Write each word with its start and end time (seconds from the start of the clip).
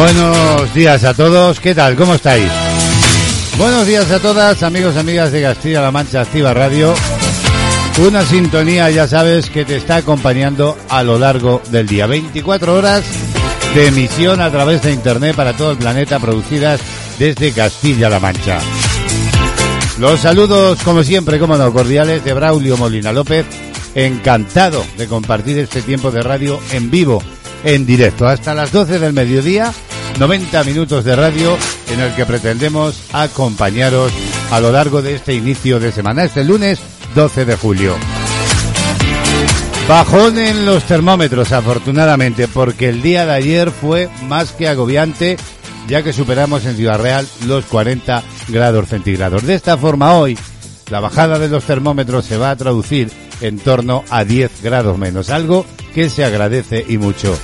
Buenos 0.00 0.72
días 0.72 1.04
a 1.04 1.12
todos, 1.12 1.60
¿qué 1.60 1.74
tal? 1.74 1.94
¿Cómo 1.94 2.14
estáis? 2.14 2.50
Buenos 3.58 3.86
días 3.86 4.10
a 4.10 4.18
todas, 4.18 4.62
amigos 4.62 4.94
y 4.96 4.98
amigas 4.98 5.30
de 5.30 5.42
Castilla-La 5.42 5.90
Mancha 5.90 6.22
Activa 6.22 6.54
Radio. 6.54 6.94
Una 8.08 8.24
sintonía, 8.24 8.88
ya 8.88 9.06
sabes, 9.06 9.50
que 9.50 9.66
te 9.66 9.76
está 9.76 9.96
acompañando 9.96 10.78
a 10.88 11.02
lo 11.02 11.18
largo 11.18 11.60
del 11.70 11.86
día. 11.86 12.06
24 12.06 12.78
horas 12.78 13.04
de 13.74 13.88
emisión 13.88 14.40
a 14.40 14.50
través 14.50 14.82
de 14.82 14.92
Internet 14.92 15.36
para 15.36 15.54
todo 15.54 15.72
el 15.72 15.76
planeta, 15.76 16.18
producidas 16.18 16.80
desde 17.18 17.52
Castilla-La 17.52 18.20
Mancha. 18.20 18.58
Los 19.98 20.20
saludos, 20.20 20.78
como 20.82 21.02
siempre, 21.02 21.38
como 21.38 21.58
no, 21.58 21.70
cordiales 21.74 22.24
de 22.24 22.32
Braulio 22.32 22.78
Molina 22.78 23.12
López. 23.12 23.44
Encantado 23.94 24.82
de 24.96 25.06
compartir 25.06 25.58
este 25.58 25.82
tiempo 25.82 26.10
de 26.10 26.22
radio 26.22 26.58
en 26.72 26.90
vivo, 26.90 27.22
en 27.64 27.84
directo, 27.84 28.26
hasta 28.26 28.54
las 28.54 28.72
12 28.72 28.98
del 28.98 29.12
mediodía 29.12 29.74
90 30.18 30.64
minutos 30.64 31.04
de 31.04 31.16
radio 31.16 31.56
en 31.90 32.00
el 32.00 32.14
que 32.14 32.26
pretendemos 32.26 33.02
acompañaros 33.12 34.12
a 34.50 34.60
lo 34.60 34.72
largo 34.72 35.02
de 35.02 35.14
este 35.14 35.34
inicio 35.34 35.80
de 35.80 35.92
semana, 35.92 36.24
este 36.24 36.44
lunes 36.44 36.80
12 37.14 37.44
de 37.44 37.56
julio. 37.56 37.94
Bajón 39.88 40.38
en 40.38 40.66
los 40.66 40.84
termómetros, 40.84 41.50
afortunadamente, 41.52 42.46
porque 42.46 42.88
el 42.88 43.02
día 43.02 43.26
de 43.26 43.32
ayer 43.32 43.70
fue 43.70 44.08
más 44.28 44.52
que 44.52 44.68
agobiante, 44.68 45.36
ya 45.88 46.02
que 46.02 46.12
superamos 46.12 46.64
en 46.64 46.76
Ciudad 46.76 47.00
Real 47.00 47.26
los 47.46 47.64
40 47.64 48.22
grados 48.48 48.88
centígrados. 48.88 49.44
De 49.44 49.54
esta 49.54 49.76
forma, 49.76 50.14
hoy, 50.14 50.38
la 50.90 51.00
bajada 51.00 51.38
de 51.38 51.48
los 51.48 51.64
termómetros 51.64 52.24
se 52.24 52.36
va 52.36 52.50
a 52.50 52.56
traducir 52.56 53.10
en 53.40 53.58
torno 53.58 54.04
a 54.10 54.24
10 54.24 54.62
grados 54.62 54.96
menos, 54.98 55.30
algo 55.30 55.66
que 55.94 56.08
se 56.08 56.24
agradece 56.24 56.84
y 56.88 56.98
mucho. 56.98 57.36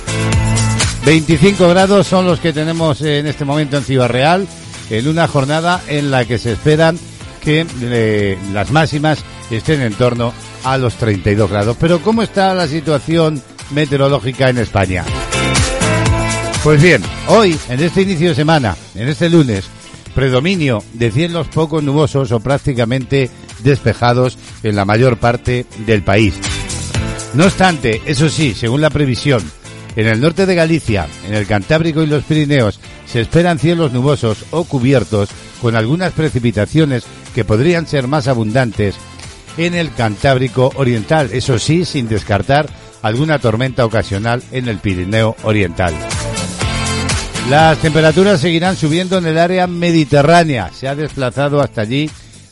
25 1.05 1.69
grados 1.69 2.07
son 2.07 2.25
los 2.25 2.39
que 2.39 2.53
tenemos 2.53 3.01
en 3.01 3.27
este 3.27 3.45
momento 3.45 3.77
en 3.77 3.83
Ciudad 3.83 4.09
Real, 4.09 4.47
en 4.89 5.07
una 5.07 5.27
jornada 5.27 5.81
en 5.87 6.11
la 6.11 6.25
que 6.25 6.37
se 6.37 6.53
esperan 6.53 6.97
que 7.43 7.65
eh, 7.81 8.37
las 8.51 8.71
máximas 8.71 9.23
estén 9.49 9.81
en 9.81 9.93
torno 9.93 10.33
a 10.63 10.77
los 10.77 10.95
32 10.95 11.49
grados. 11.49 11.77
Pero 11.79 12.01
¿cómo 12.01 12.21
está 12.21 12.53
la 12.53 12.67
situación 12.67 13.41
meteorológica 13.71 14.49
en 14.49 14.57
España? 14.57 15.05
Pues 16.63 16.81
bien, 16.81 17.01
hoy, 17.27 17.57
en 17.69 17.81
este 17.81 18.01
inicio 18.01 18.29
de 18.29 18.35
semana, 18.35 18.75
en 18.95 19.07
este 19.07 19.29
lunes, 19.29 19.65
predominio 20.13 20.83
de 20.93 21.11
cielos 21.11 21.47
poco 21.47 21.81
nubosos 21.81 22.31
o 22.31 22.39
prácticamente 22.39 23.29
despejados 23.59 24.37
en 24.63 24.75
la 24.75 24.83
mayor 24.83 25.17
parte 25.17 25.65
del 25.85 26.03
país. 26.03 26.33
No 27.33 27.45
obstante, 27.45 28.01
eso 28.05 28.27
sí, 28.27 28.53
según 28.53 28.81
la 28.81 28.89
previsión, 28.89 29.43
en 29.97 30.05
el 30.05 30.21
norte 30.21 30.45
de 30.45 30.53
Galicia, 30.53 31.07
en 31.27 31.33
el 31.33 31.47
Cantábrico 31.47 32.03
y 32.03 32.05
los 32.05 32.23
Pirineos 32.23 32.79
se 33.07 33.19
esperan 33.19 33.57
cielos 33.57 33.91
nubosos 33.91 34.45
o 34.51 34.63
cubiertos 34.63 35.29
con 35.59 35.75
algunas 35.75 36.13
precipitaciones 36.13 37.03
que 37.33 37.43
podrían 37.43 37.87
ser 37.87 38.07
más 38.07 38.27
abundantes 38.27 38.95
en 39.57 39.73
el 39.73 39.91
Cantábrico 39.91 40.71
Oriental, 40.75 41.31
eso 41.33 41.57
sí, 41.57 41.83
sin 41.83 42.07
descartar 42.07 42.67
alguna 43.01 43.39
tormenta 43.39 43.85
ocasional 43.85 44.43
en 44.51 44.67
el 44.67 44.77
Pirineo 44.77 45.35
Oriental. 45.41 45.95
Las 47.49 47.79
temperaturas 47.79 48.39
seguirán 48.39 48.75
subiendo 48.75 49.17
en 49.17 49.25
el 49.25 49.39
área 49.39 49.65
mediterránea. 49.65 50.69
Se 50.73 50.87
ha 50.87 50.93
desplazado 50.93 51.59
hasta 51.59 51.81
allí 51.81 52.07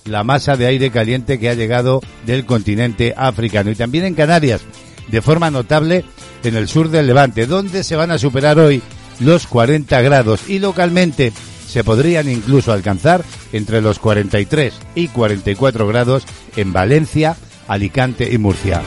la 0.06 0.24
masa 0.24 0.56
de 0.56 0.66
aire 0.66 0.90
caliente 0.90 1.38
que 1.38 1.50
ha 1.50 1.54
llegado 1.54 2.02
del 2.26 2.46
continente 2.46 3.14
africano 3.16 3.70
y 3.70 3.76
también 3.76 4.06
en 4.06 4.16
Canarias, 4.16 4.62
de 5.08 5.22
forma 5.22 5.52
notable 5.52 6.06
en 6.44 6.56
el 6.56 6.68
sur 6.68 6.90
del 6.90 7.08
Levante, 7.08 7.48
donde 7.48 7.84
se 7.84 7.96
van 7.96 8.12
a 8.12 8.18
superar 8.18 8.60
hoy 8.60 8.82
los 9.20 9.48
40 9.48 10.02
grados 10.02 10.42
y 10.48 10.60
localmente 10.60 11.34
se 11.68 11.84
podrían 11.84 12.30
incluso 12.30 12.72
alcanzar 12.72 13.24
entre 13.52 13.82
los 13.82 14.00
43 14.00 14.74
y 14.96 15.08
44 15.08 15.88
grados 15.88 16.24
en 16.56 16.72
Valencia, 16.72 17.36
Alicante 17.68 18.32
y 18.32 18.38
Murcia. 18.38 18.82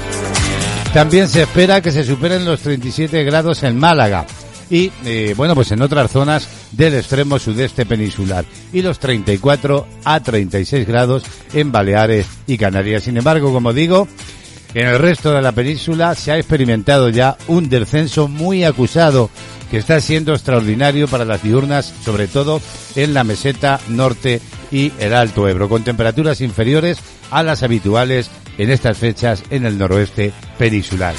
También 0.92 1.28
se 1.28 1.42
espera 1.42 1.82
que 1.82 1.92
se 1.92 2.04
superen 2.04 2.44
los 2.44 2.60
37 2.60 3.24
grados 3.24 3.62
en 3.62 3.78
Málaga 3.78 4.26
y, 4.70 4.90
eh, 5.04 5.34
bueno, 5.36 5.54
pues 5.54 5.70
en 5.72 5.82
otras 5.82 6.10
zonas 6.10 6.48
del 6.72 6.94
extremo 6.94 7.38
sudeste 7.38 7.86
peninsular 7.86 8.44
y 8.72 8.82
los 8.82 8.98
34 8.98 9.86
a 10.04 10.20
36 10.20 10.86
grados 10.86 11.24
en 11.52 11.72
Baleares 11.72 12.26
y 12.46 12.58
Canarias. 12.58 13.04
Sin 13.04 13.16
embargo, 13.16 13.52
como 13.52 13.72
digo, 13.72 14.08
en 14.74 14.86
el 14.86 14.98
resto 14.98 15.32
de 15.32 15.42
la 15.42 15.52
península 15.52 16.14
se 16.14 16.32
ha 16.32 16.38
experimentado 16.38 17.08
ya 17.08 17.36
un 17.46 17.68
descenso 17.68 18.28
muy 18.28 18.64
acusado 18.64 19.30
que 19.70 19.78
está 19.78 20.00
siendo 20.00 20.32
extraordinario 20.32 21.08
para 21.08 21.24
las 21.24 21.42
diurnas, 21.42 21.92
sobre 22.04 22.26
todo 22.26 22.60
en 22.94 23.14
la 23.14 23.24
meseta 23.24 23.80
norte 23.88 24.40
y 24.70 24.92
el 24.98 25.14
Alto 25.14 25.48
Ebro, 25.48 25.68
con 25.68 25.84
temperaturas 25.84 26.40
inferiores 26.40 26.98
a 27.30 27.42
las 27.42 27.62
habituales 27.62 28.30
en 28.56 28.70
estas 28.70 28.98
fechas 28.98 29.42
en 29.50 29.66
el 29.66 29.78
noroeste 29.78 30.32
peninsular. 30.58 31.14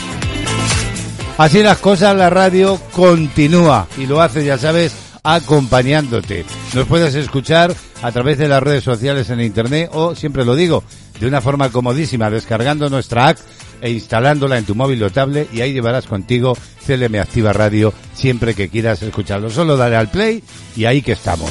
Así 1.38 1.64
las 1.64 1.78
cosas, 1.78 2.16
la 2.16 2.30
radio 2.30 2.80
continúa 2.92 3.88
y 3.98 4.06
lo 4.06 4.22
hace, 4.22 4.44
ya 4.44 4.58
sabes, 4.58 4.94
acompañándote. 5.24 6.46
Nos 6.74 6.86
puedes 6.88 7.16
escuchar 7.16 7.74
a 8.02 8.12
través 8.12 8.38
de 8.38 8.48
las 8.48 8.62
redes 8.62 8.84
sociales 8.84 9.30
en 9.30 9.42
internet 9.42 9.90
o, 9.94 10.16
siempre 10.16 10.44
lo 10.44 10.56
digo, 10.56 10.84
de 11.20 11.28
una 11.28 11.42
forma 11.42 11.70
comodísima, 11.70 12.30
descargando 12.30 12.90
nuestra 12.90 13.30
app 13.30 13.38
e 13.82 13.92
instalándola 13.92 14.58
en 14.58 14.66
tu 14.66 14.76
móvil 14.76 15.04
o 15.04 15.10
tablet 15.10 15.54
y 15.54 15.62
ahí 15.62 15.74
llevarás 15.74 16.06
contigo 16.06 16.58
CLM 16.86 17.16
Activa 17.16 17.54
Radio 17.54 17.94
siempre 18.14 18.54
que 18.54 18.70
quieras 18.70 19.02
escucharlo. 19.02 19.50
Solo 19.50 19.78
dale 19.78 19.96
al 19.96 20.10
play 20.10 20.44
y 20.76 20.86
ahí 20.86 21.02
que 21.02 21.14
estamos. 21.14 21.50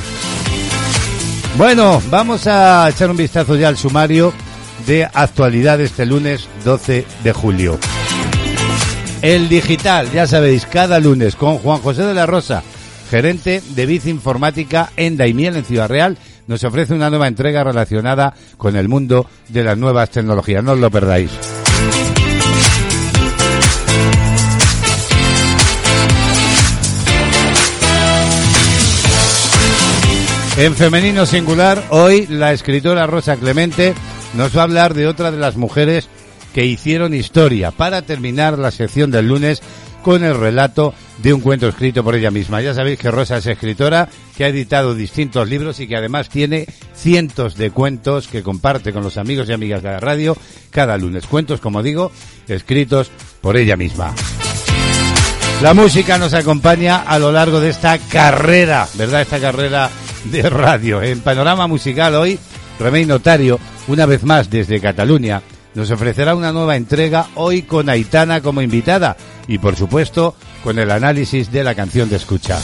Bueno, 1.57 2.01
vamos 2.11 2.47
a 2.47 2.89
echar 2.89 3.11
un 3.11 3.17
vistazo 3.17 3.57
ya 3.57 3.69
al 3.69 3.77
sumario 3.77 4.33
de 4.87 5.05
actualidad 5.05 5.81
este 5.81 6.07
lunes 6.07 6.49
12 6.65 7.05
de 7.25 7.33
julio. 7.33 7.79
El 9.23 9.49
digital, 9.49 10.11
ya 10.13 10.27
sabéis, 10.29 10.65
cada 10.67 11.01
lunes 11.01 11.35
con 11.35 11.59
Juan 11.59 11.81
José 11.81 12.03
de 12.03 12.15
la 12.15 12.27
Rosa, 12.27 12.63
gerente 13.11 13.61
de 13.71 13.87
Bici 13.87 14.11
Informática 14.11 14.93
en 14.97 15.17
Daimiel, 15.17 15.57
en 15.57 15.65
Ciudad 15.65 15.89
Real, 15.89 16.17
nos 16.49 16.65
ofrece 16.65 16.95
una 16.95 17.11
nueva 17.11 17.29
entrega 17.29 17.63
relacionada 17.63 18.35
con 18.57 18.75
el 18.75 18.89
mundo 18.89 19.27
de 19.49 19.63
las 19.63 19.79
nuevas 19.79 20.11
tecnologías. 20.11 20.65
No 20.65 20.73
os 20.73 20.79
lo 20.81 20.91
perdáis. 20.91 21.31
En 30.57 30.75
femenino 30.75 31.25
singular, 31.25 31.85
hoy 31.91 32.27
la 32.27 32.53
escritora 32.53 33.07
Rosa 33.07 33.37
Clemente 33.37 33.95
nos 34.35 34.57
va 34.57 34.63
a 34.63 34.65
hablar 34.65 34.93
de 34.93 35.07
otra 35.07 35.31
de 35.31 35.39
las 35.39 35.57
mujeres 35.57 36.09
que 36.53 36.65
hicieron 36.65 37.15
historia 37.15 37.71
para 37.71 38.03
terminar 38.03 38.59
la 38.59 38.73
sección 38.73 39.13
del 39.13 39.29
lunes 39.29 39.63
con 40.09 40.25
el 40.25 40.41
relato 40.41 40.95
de 41.19 41.35
un 41.35 41.43
cuento 41.43 41.69
escrito 41.69 42.03
por 42.03 42.15
ella 42.15 42.31
misma. 42.31 42.63
Ya 42.63 42.73
sabéis 42.73 42.99
que 42.99 43.11
Rosa 43.11 43.37
es 43.37 43.47
escritora, 43.47 44.09
que 44.35 44.45
ha 44.45 44.49
editado 44.49 44.95
distintos 44.95 45.47
libros 45.47 45.81
y 45.81 45.87
que 45.87 45.97
además 45.97 46.31
tiene 46.31 46.65
cientos 46.95 47.57
de 47.57 47.71
cuentos 47.71 48.27
que 48.27 48.43
comparte 48.43 48.95
con 48.95 49.03
los 49.03 49.19
amigos 49.19 49.51
y 49.51 49.53
amigas 49.53 49.83
de 49.83 49.91
la 49.91 50.01
radio 50.01 50.35
cada 50.71 50.97
lunes. 50.97 51.27
Cuentos, 51.27 51.61
como 51.61 51.83
digo, 51.83 52.11
escritos 52.49 53.11
por 53.43 53.59
ella 53.59 53.77
misma. 53.77 54.15
La 55.61 55.75
música 55.75 56.17
nos 56.17 56.33
acompaña 56.33 57.03
a 57.03 57.19
lo 57.19 57.31
largo 57.31 57.61
de 57.61 57.69
esta 57.69 57.99
carrera, 57.99 58.89
¿verdad? 58.95 59.21
Esta 59.21 59.41
carrera 59.41 59.91
de 60.25 60.49
radio. 60.49 61.03
En 61.03 61.21
Panorama 61.21 61.67
Musical 61.67 62.15
hoy, 62.15 62.39
Remey 62.81 63.05
Notario, 63.05 63.61
una 63.89 64.07
vez 64.07 64.25
más 64.25 64.49
desde 64.49 64.81
Cataluña, 64.81 65.43
nos 65.75 65.91
ofrecerá 65.91 66.35
una 66.35 66.53
nueva 66.53 66.77
entrega 66.77 67.29
hoy 67.35 67.63
con 67.63 67.89
Aitana 67.89 68.41
como 68.41 68.63
invitada 68.63 69.17
y 69.47 69.59
por 69.59 69.77
supuesto 69.77 70.35
con 70.63 70.79
el 70.79 70.91
análisis 70.91 71.51
de 71.53 71.65
la 71.65 71.75
canción 71.75 72.09
de 72.09 72.17
escucha. 72.17 72.59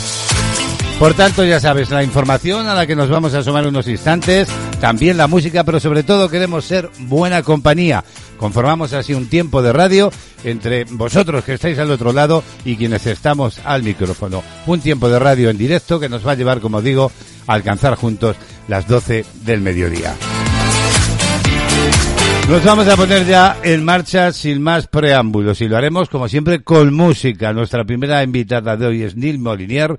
Por 0.98 1.14
tanto, 1.14 1.44
ya 1.44 1.58
sabes, 1.58 1.90
la 1.90 2.04
información 2.04 2.68
a 2.68 2.74
la 2.74 2.86
que 2.86 2.94
nos 2.94 3.10
vamos 3.10 3.34
a 3.34 3.38
asomar 3.38 3.66
unos 3.66 3.88
instantes, 3.88 4.48
también 4.80 5.16
la 5.16 5.26
música, 5.26 5.64
pero 5.64 5.80
sobre 5.80 6.04
todo 6.04 6.28
queremos 6.28 6.64
ser 6.64 6.88
buena 7.00 7.42
compañía. 7.42 8.04
Conformamos 8.38 8.92
así 8.92 9.12
un 9.12 9.28
tiempo 9.28 9.60
de 9.60 9.72
radio 9.72 10.12
entre 10.44 10.84
vosotros 10.84 11.44
que 11.44 11.54
estáis 11.54 11.78
al 11.78 11.90
otro 11.90 12.12
lado 12.12 12.44
y 12.64 12.76
quienes 12.76 13.06
estamos 13.06 13.60
al 13.64 13.82
micrófono. 13.82 14.42
Un 14.66 14.80
tiempo 14.80 15.08
de 15.08 15.18
radio 15.18 15.50
en 15.50 15.58
directo 15.58 15.98
que 15.98 16.08
nos 16.08 16.26
va 16.26 16.32
a 16.32 16.36
llevar, 16.36 16.60
como 16.60 16.80
digo, 16.80 17.10
a 17.46 17.54
alcanzar 17.54 17.96
juntos 17.96 18.36
las 18.68 18.86
12 18.86 19.24
del 19.44 19.60
mediodía. 19.62 20.14
Nos 22.48 22.62
vamos 22.62 22.86
a 22.88 22.96
poner 22.96 23.24
ya 23.24 23.56
en 23.62 23.82
marcha 23.84 24.30
sin 24.30 24.60
más 24.60 24.86
preámbulos 24.86 25.62
y 25.62 25.68
lo 25.68 25.78
haremos 25.78 26.10
como 26.10 26.28
siempre 26.28 26.62
con 26.62 26.92
música. 26.92 27.54
Nuestra 27.54 27.84
primera 27.84 28.22
invitada 28.22 28.76
de 28.76 28.86
hoy 28.86 29.02
es 29.02 29.16
Neil 29.16 29.38
Molinier 29.38 29.98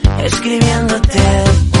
escribiéndote. 0.19 1.80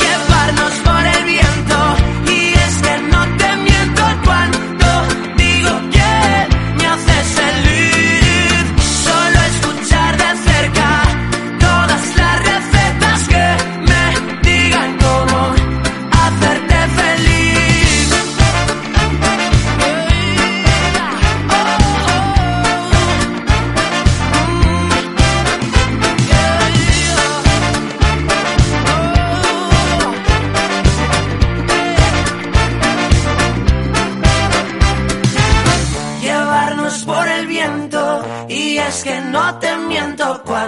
llevarnos 0.00 0.72
por 0.84 1.06
el 1.06 1.24
viento 1.24 1.57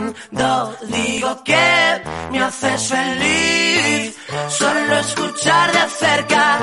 cuando 0.00 0.76
digo 0.88 1.42
que 1.44 2.02
me 2.30 2.42
haces 2.42 2.88
feliz. 2.88 4.16
Solo 4.48 4.98
escuchar 4.98 5.72
de 5.72 5.88
cerca 5.98 6.58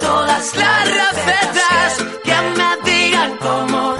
todas 0.00 0.54
las 0.56 0.88
recetas 1.00 2.06
que 2.24 2.36
me 2.56 2.90
digan 2.90 3.36
cómo 3.38 3.96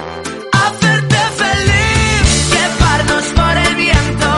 hacerte 0.52 1.16
feliz. 1.42 2.52
Llevarnos 2.52 3.24
por 3.34 3.56
el 3.56 3.74
viento 3.74 4.28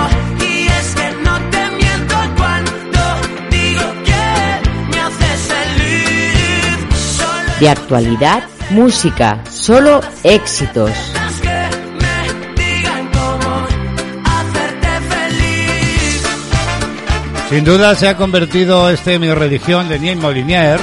y 0.40 0.67
es 0.69 0.95
que 0.95 1.11
no 1.25 1.50
te 1.50 1.71
miento 1.71 2.17
cuando 2.37 3.00
digo 3.50 3.87
que 4.09 4.26
me 4.90 5.00
haces 5.00 5.40
feliz. 5.52 7.21
De 7.61 7.69
actualidad, 7.69 8.43
música, 8.71 9.43
solo 9.50 10.00
éxitos. 10.23 11.18
Sin 17.50 17.64
duda 17.64 17.95
se 17.95 18.09
ha 18.09 18.17
convertido 18.17 18.90
este 18.90 19.19
Mi 19.19 19.33
Religión 19.33 19.88
de 19.88 19.99
Neil 19.99 20.19
Molinier 20.19 20.78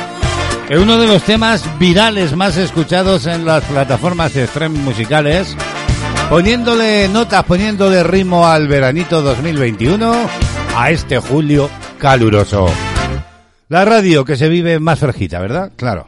en 0.68 0.80
uno 0.80 0.98
de 0.98 1.06
los 1.06 1.22
temas 1.22 1.64
virales 1.78 2.36
más 2.36 2.58
escuchados 2.58 3.28
en 3.28 3.46
las 3.46 3.64
plataformas 3.66 4.34
de 4.34 4.46
streaming 4.46 4.80
musicales, 4.80 5.56
poniéndole 6.28 7.08
notas, 7.08 7.44
poniéndole 7.44 8.04
ritmo 8.04 8.48
al 8.48 8.68
veranito 8.68 9.22
2021, 9.22 10.16
a 10.76 10.90
este 10.90 11.20
julio 11.20 11.70
caluroso. 12.00 12.68
La 13.70 13.86
radio 13.86 14.26
que 14.26 14.36
se 14.36 14.50
vive 14.50 14.80
más 14.80 14.98
fresquita, 14.98 15.40
¿verdad? 15.40 15.72
Claro. 15.76 16.08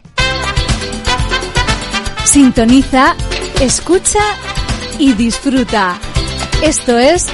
Sintoniza, 2.23 3.15
escucha 3.61 4.23
y 4.97 5.13
disfruta. 5.13 5.99
Esto 6.63 6.97
es 6.97 7.27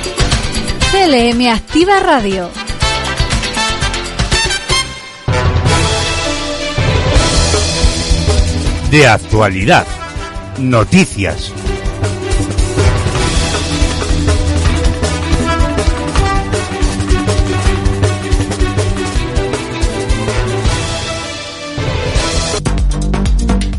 CLM 0.92 1.48
Activa 1.48 2.02
Radio. 2.02 2.63
De 8.94 9.08
actualidad, 9.08 9.88
noticias, 10.60 11.52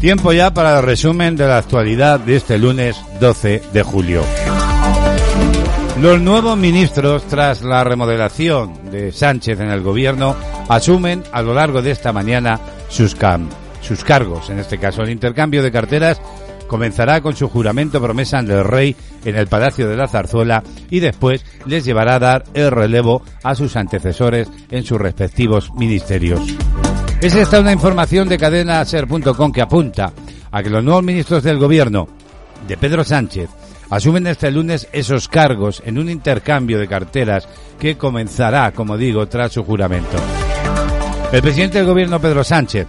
Tiempo 0.00 0.32
ya 0.32 0.52
para 0.52 0.78
el 0.78 0.84
resumen 0.84 1.36
de 1.36 1.46
la 1.46 1.58
actualidad 1.58 2.18
de 2.18 2.34
este 2.34 2.58
lunes 2.58 2.96
12 3.20 3.62
de 3.72 3.82
julio. 3.84 4.24
Los 6.02 6.20
nuevos 6.20 6.58
ministros 6.58 7.22
tras 7.28 7.62
la 7.62 7.84
remodelación 7.84 8.90
de 8.90 9.12
Sánchez 9.12 9.60
en 9.60 9.70
el 9.70 9.80
gobierno 9.80 10.34
asumen 10.68 11.22
a 11.30 11.40
lo 11.40 11.54
largo 11.54 11.82
de 11.82 11.92
esta 11.92 12.12
mañana 12.12 12.58
sus, 12.88 13.14
cam 13.14 13.48
sus 13.84 14.02
cargos. 14.02 14.50
En 14.50 14.58
este 14.58 14.78
caso, 14.78 15.02
el 15.02 15.10
intercambio 15.10 15.62
de 15.62 15.70
carteras 15.70 16.20
comenzará 16.66 17.20
con 17.20 17.36
su 17.36 17.48
juramento 17.48 18.00
promesa 18.00 18.42
del 18.42 18.64
rey 18.64 18.96
en 19.24 19.36
el 19.36 19.46
Palacio 19.46 19.88
de 19.88 19.96
la 19.96 20.08
Zarzuela 20.08 20.62
y 20.90 21.00
después 21.00 21.44
les 21.66 21.84
llevará 21.84 22.16
a 22.16 22.18
dar 22.18 22.44
el 22.54 22.70
relevo 22.70 23.22
a 23.42 23.54
sus 23.54 23.76
antecesores 23.76 24.50
en 24.70 24.82
sus 24.82 24.98
respectivos 24.98 25.72
ministerios. 25.74 26.40
Es 27.20 27.34
esta 27.34 27.60
una 27.60 27.72
información 27.72 28.28
de 28.28 28.38
cadenaser.com 28.38 29.52
que 29.52 29.62
apunta 29.62 30.12
a 30.50 30.62
que 30.62 30.70
los 30.70 30.82
nuevos 30.82 31.02
ministros 31.02 31.42
del 31.42 31.58
gobierno 31.58 32.08
de 32.66 32.76
Pedro 32.76 33.04
Sánchez 33.04 33.50
asumen 33.90 34.26
este 34.26 34.50
lunes 34.50 34.88
esos 34.92 35.28
cargos 35.28 35.82
en 35.84 35.98
un 35.98 36.10
intercambio 36.10 36.78
de 36.78 36.88
carteras 36.88 37.48
que 37.78 37.96
comenzará, 37.96 38.72
como 38.72 38.96
digo, 38.96 39.26
tras 39.28 39.52
su 39.52 39.62
juramento. 39.62 40.16
El 41.32 41.42
presidente 41.42 41.78
del 41.78 41.86
gobierno 41.86 42.20
Pedro 42.20 42.44
Sánchez 42.44 42.86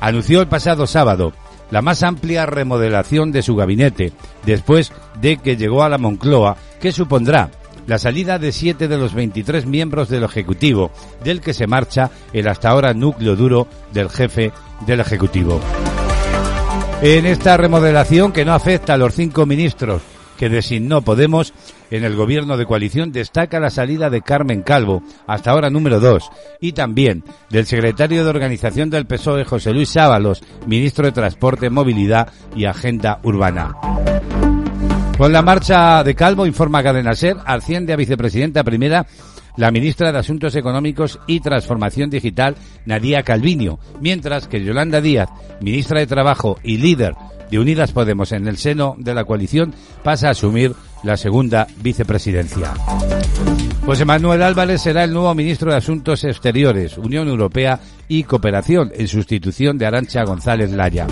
anunció 0.00 0.40
el 0.40 0.48
pasado 0.48 0.86
sábado 0.86 1.32
la 1.70 1.82
más 1.82 2.02
amplia 2.02 2.46
remodelación 2.46 3.32
de 3.32 3.42
su 3.42 3.54
gabinete 3.54 4.12
después 4.46 4.92
de 5.20 5.36
que 5.36 5.56
llegó 5.56 5.82
a 5.82 5.88
la 5.88 5.98
Moncloa, 5.98 6.56
que 6.80 6.92
supondrá 6.92 7.50
la 7.86 7.98
salida 7.98 8.38
de 8.38 8.52
siete 8.52 8.86
de 8.86 8.98
los 8.98 9.14
23 9.14 9.66
miembros 9.66 10.08
del 10.08 10.24
Ejecutivo, 10.24 10.90
del 11.24 11.40
que 11.40 11.54
se 11.54 11.66
marcha 11.66 12.10
el 12.32 12.48
hasta 12.48 12.70
ahora 12.70 12.92
núcleo 12.92 13.34
duro 13.34 13.66
del 13.92 14.10
jefe 14.10 14.52
del 14.86 15.00
Ejecutivo. 15.00 15.60
En 17.00 17.26
esta 17.26 17.56
remodelación 17.56 18.32
que 18.32 18.44
no 18.44 18.52
afecta 18.52 18.94
a 18.94 18.98
los 18.98 19.14
cinco 19.14 19.46
ministros 19.46 20.02
que 20.36 20.48
designó 20.48 21.00
Podemos 21.02 21.52
en 21.90 22.04
el 22.04 22.16
gobierno 22.16 22.56
de 22.56 22.66
coalición 22.66 23.12
destaca 23.12 23.60
la 23.60 23.70
salida 23.70 24.10
de 24.10 24.22
Carmen 24.22 24.62
Calvo, 24.62 25.02
hasta 25.26 25.50
ahora 25.50 25.70
número 25.70 26.00
dos, 26.00 26.30
y 26.60 26.72
también 26.72 27.24
del 27.50 27.66
secretario 27.66 28.24
de 28.24 28.30
organización 28.30 28.90
del 28.90 29.06
PSOE 29.06 29.44
José 29.44 29.72
Luis 29.72 29.90
Sábalos, 29.90 30.42
ministro 30.66 31.06
de 31.06 31.12
Transporte, 31.12 31.70
Movilidad 31.70 32.32
y 32.54 32.66
Agenda 32.66 33.20
Urbana. 33.22 33.74
Con 35.16 35.32
la 35.32 35.42
marcha 35.42 36.04
de 36.04 36.14
Calvo, 36.14 36.46
informa 36.46 36.82
Cadena 36.82 37.14
Ser, 37.14 37.36
asciende 37.44 37.92
a 37.92 37.96
vicepresidenta 37.96 38.62
primera 38.62 39.06
la 39.56 39.72
ministra 39.72 40.12
de 40.12 40.18
Asuntos 40.18 40.54
Económicos 40.54 41.18
y 41.26 41.40
Transformación 41.40 42.10
Digital, 42.10 42.54
Nadia 42.86 43.24
Calviño, 43.24 43.80
mientras 44.00 44.46
que 44.46 44.62
Yolanda 44.64 45.00
Díaz, 45.00 45.28
ministra 45.60 45.98
de 45.98 46.06
Trabajo 46.06 46.58
y 46.62 46.78
líder 46.78 47.14
de 47.50 47.58
Unidas 47.58 47.92
Podemos 47.92 48.32
en 48.32 48.46
el 48.48 48.56
seno 48.56 48.94
de 48.98 49.14
la 49.14 49.24
coalición, 49.24 49.74
pasa 50.02 50.28
a 50.28 50.30
asumir 50.32 50.74
la 51.02 51.16
segunda 51.16 51.66
vicepresidencia. 51.82 52.74
José 53.84 54.04
Manuel 54.04 54.42
Álvarez 54.42 54.82
será 54.82 55.04
el 55.04 55.12
nuevo 55.12 55.34
ministro 55.34 55.70
de 55.70 55.78
Asuntos 55.78 56.24
Exteriores, 56.24 56.98
Unión 56.98 57.28
Europea 57.28 57.80
y 58.06 58.24
Cooperación, 58.24 58.92
en 58.94 59.08
sustitución 59.08 59.78
de 59.78 59.86
Arancha 59.86 60.24
González 60.24 60.70
Laya. 60.72 61.06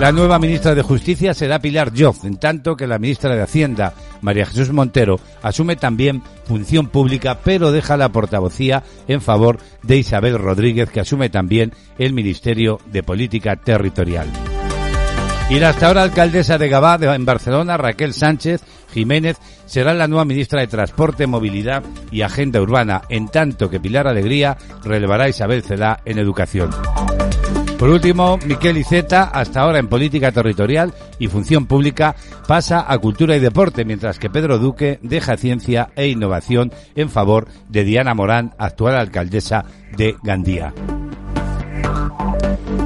La 0.00 0.12
nueva 0.12 0.38
ministra 0.38 0.76
de 0.76 0.82
Justicia 0.82 1.34
será 1.34 1.58
Pilar 1.58 1.92
Joff, 1.96 2.24
en 2.24 2.36
tanto 2.36 2.76
que 2.76 2.86
la 2.86 3.00
ministra 3.00 3.34
de 3.34 3.42
Hacienda, 3.42 3.94
María 4.20 4.46
Jesús 4.46 4.72
Montero, 4.72 5.18
asume 5.42 5.74
también 5.74 6.22
función 6.44 6.86
pública, 6.86 7.38
pero 7.42 7.72
deja 7.72 7.96
la 7.96 8.10
portavocía 8.10 8.84
en 9.08 9.20
favor 9.20 9.58
de 9.82 9.96
Isabel 9.96 10.38
Rodríguez, 10.38 10.88
que 10.90 11.00
asume 11.00 11.30
también 11.30 11.72
el 11.98 12.12
Ministerio 12.12 12.78
de 12.92 13.02
Política 13.02 13.56
Territorial. 13.56 14.28
Y 15.50 15.58
la 15.58 15.70
hasta 15.70 15.86
ahora 15.86 16.02
alcaldesa 16.02 16.58
de 16.58 16.68
Gabá, 16.68 16.98
en 17.00 17.24
Barcelona, 17.24 17.78
Raquel 17.78 18.12
Sánchez 18.12 18.62
Jiménez, 18.92 19.38
será 19.64 19.94
la 19.94 20.06
nueva 20.06 20.26
ministra 20.26 20.60
de 20.60 20.66
Transporte, 20.66 21.26
Movilidad 21.26 21.82
y 22.10 22.20
Agenda 22.20 22.60
Urbana, 22.60 23.02
en 23.08 23.28
tanto 23.28 23.70
que 23.70 23.80
Pilar 23.80 24.06
Alegría 24.06 24.58
relevará 24.84 25.24
a 25.24 25.28
Isabel 25.30 25.62
Celá 25.62 26.00
en 26.04 26.18
Educación. 26.18 26.70
Por 27.78 27.88
último, 27.88 28.38
Miquel 28.44 28.76
Iceta, 28.76 29.22
hasta 29.24 29.60
ahora 29.60 29.78
en 29.78 29.88
política 29.88 30.32
territorial 30.32 30.92
y 31.18 31.28
función 31.28 31.66
pública, 31.66 32.14
pasa 32.46 32.84
a 32.86 32.98
cultura 32.98 33.36
y 33.36 33.40
deporte, 33.40 33.84
mientras 33.84 34.18
que 34.18 34.28
Pedro 34.28 34.58
Duque 34.58 34.98
deja 35.00 35.36
ciencia 35.36 35.90
e 35.96 36.08
innovación 36.08 36.72
en 36.94 37.08
favor 37.08 37.48
de 37.68 37.84
Diana 37.84 38.14
Morán, 38.14 38.52
actual 38.58 38.96
alcaldesa 38.96 39.64
de 39.96 40.16
Gandía. 40.22 40.74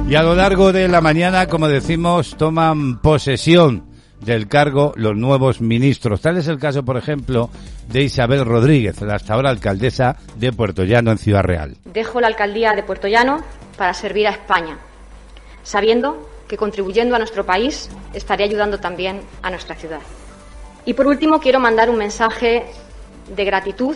Y 0.07 0.15
a 0.15 0.21
lo 0.21 0.35
largo 0.35 0.73
de 0.73 0.87
la 0.87 1.01
mañana, 1.01 1.47
como 1.47 1.67
decimos, 1.67 2.35
toman 2.37 2.99
posesión 2.99 3.85
del 4.19 4.47
cargo 4.47 4.93
los 4.95 5.15
nuevos 5.15 5.61
ministros. 5.61 6.21
Tal 6.21 6.37
es 6.37 6.47
el 6.47 6.59
caso, 6.59 6.83
por 6.83 6.97
ejemplo, 6.97 7.49
de 7.87 8.03
Isabel 8.03 8.45
Rodríguez, 8.45 9.01
la 9.01 9.15
hasta 9.15 9.33
ahora 9.33 9.49
alcaldesa 9.49 10.17
de 10.35 10.51
Puerto 10.51 10.83
Llano 10.83 11.11
en 11.11 11.17
Ciudad 11.17 11.43
Real. 11.43 11.77
Dejo 11.85 12.21
la 12.21 12.27
alcaldía 12.27 12.73
de 12.73 12.83
Puerto 12.83 13.07
Llano 13.07 13.37
para 13.77 13.93
servir 13.93 14.27
a 14.27 14.31
España, 14.31 14.77
sabiendo 15.63 16.29
que 16.47 16.57
contribuyendo 16.57 17.15
a 17.15 17.19
nuestro 17.19 17.45
país 17.45 17.89
estaré 18.13 18.43
ayudando 18.43 18.79
también 18.79 19.21
a 19.41 19.49
nuestra 19.49 19.75
ciudad. 19.75 20.01
Y 20.85 20.93
por 20.93 21.07
último, 21.07 21.39
quiero 21.39 21.59
mandar 21.59 21.89
un 21.89 21.97
mensaje 21.97 22.65
de 23.33 23.45
gratitud 23.45 23.95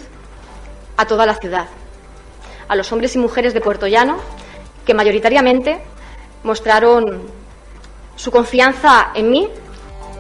a 0.95 1.05
toda 1.05 1.25
la 1.25 1.35
ciudad, 1.35 1.67
a 2.67 2.75
los 2.75 2.91
hombres 2.91 3.13
y 3.15 3.19
mujeres 3.19 3.53
de 3.53 3.61
Puerto 3.61 3.87
Llano 3.87 4.17
que 4.87 4.93
mayoritariamente 4.93 5.79
mostraron 6.43 7.21
su 8.15 8.31
confianza 8.31 9.11
en 9.13 9.29
mí 9.29 9.47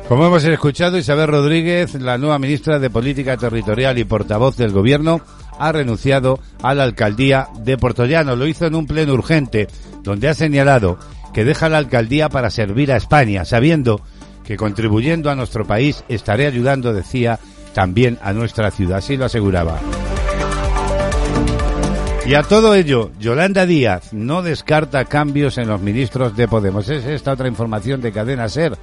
como 0.07 0.25
hemos 0.25 0.45
escuchado, 0.45 0.97
Isabel 0.97 1.27
Rodríguez, 1.27 1.95
la 1.95 2.17
nueva 2.17 2.39
ministra 2.39 2.79
de 2.79 2.89
Política 2.89 3.35
Territorial 3.35 3.97
y 3.97 4.05
portavoz 4.05 4.55
del 4.55 4.71
Gobierno, 4.71 5.19
ha 5.59 5.73
renunciado 5.73 6.39
a 6.63 6.73
la 6.73 6.83
alcaldía 6.83 7.49
de 7.59 7.77
Portollano. 7.77 8.37
Lo 8.37 8.47
hizo 8.47 8.65
en 8.65 8.75
un 8.75 8.87
pleno 8.87 9.13
urgente, 9.13 9.67
donde 10.03 10.29
ha 10.29 10.33
señalado 10.33 10.97
que 11.33 11.43
deja 11.43 11.67
la 11.67 11.79
alcaldía 11.79 12.29
para 12.29 12.49
servir 12.51 12.93
a 12.93 12.95
España, 12.95 13.43
sabiendo 13.43 13.99
que 14.45 14.55
contribuyendo 14.55 15.29
a 15.29 15.35
nuestro 15.35 15.67
país 15.67 16.05
estaré 16.07 16.47
ayudando, 16.47 16.93
decía, 16.93 17.37
también 17.73 18.17
a 18.21 18.31
nuestra 18.31 18.71
ciudad. 18.71 18.99
Así 18.99 19.17
lo 19.17 19.25
aseguraba. 19.25 19.77
Y 22.27 22.35
a 22.35 22.43
todo 22.43 22.75
ello, 22.75 23.11
Yolanda 23.21 23.65
Díaz 23.65 24.11
no 24.11 24.41
descarta 24.41 25.05
cambios 25.05 25.57
en 25.57 25.69
los 25.69 25.79
ministros 25.79 26.35
de 26.35 26.49
Podemos. 26.49 26.89
Es 26.89 27.05
esta 27.05 27.31
otra 27.31 27.47
información 27.47 28.01
de 28.01 28.11
Cadena 28.11 28.49
Ser. 28.49 28.77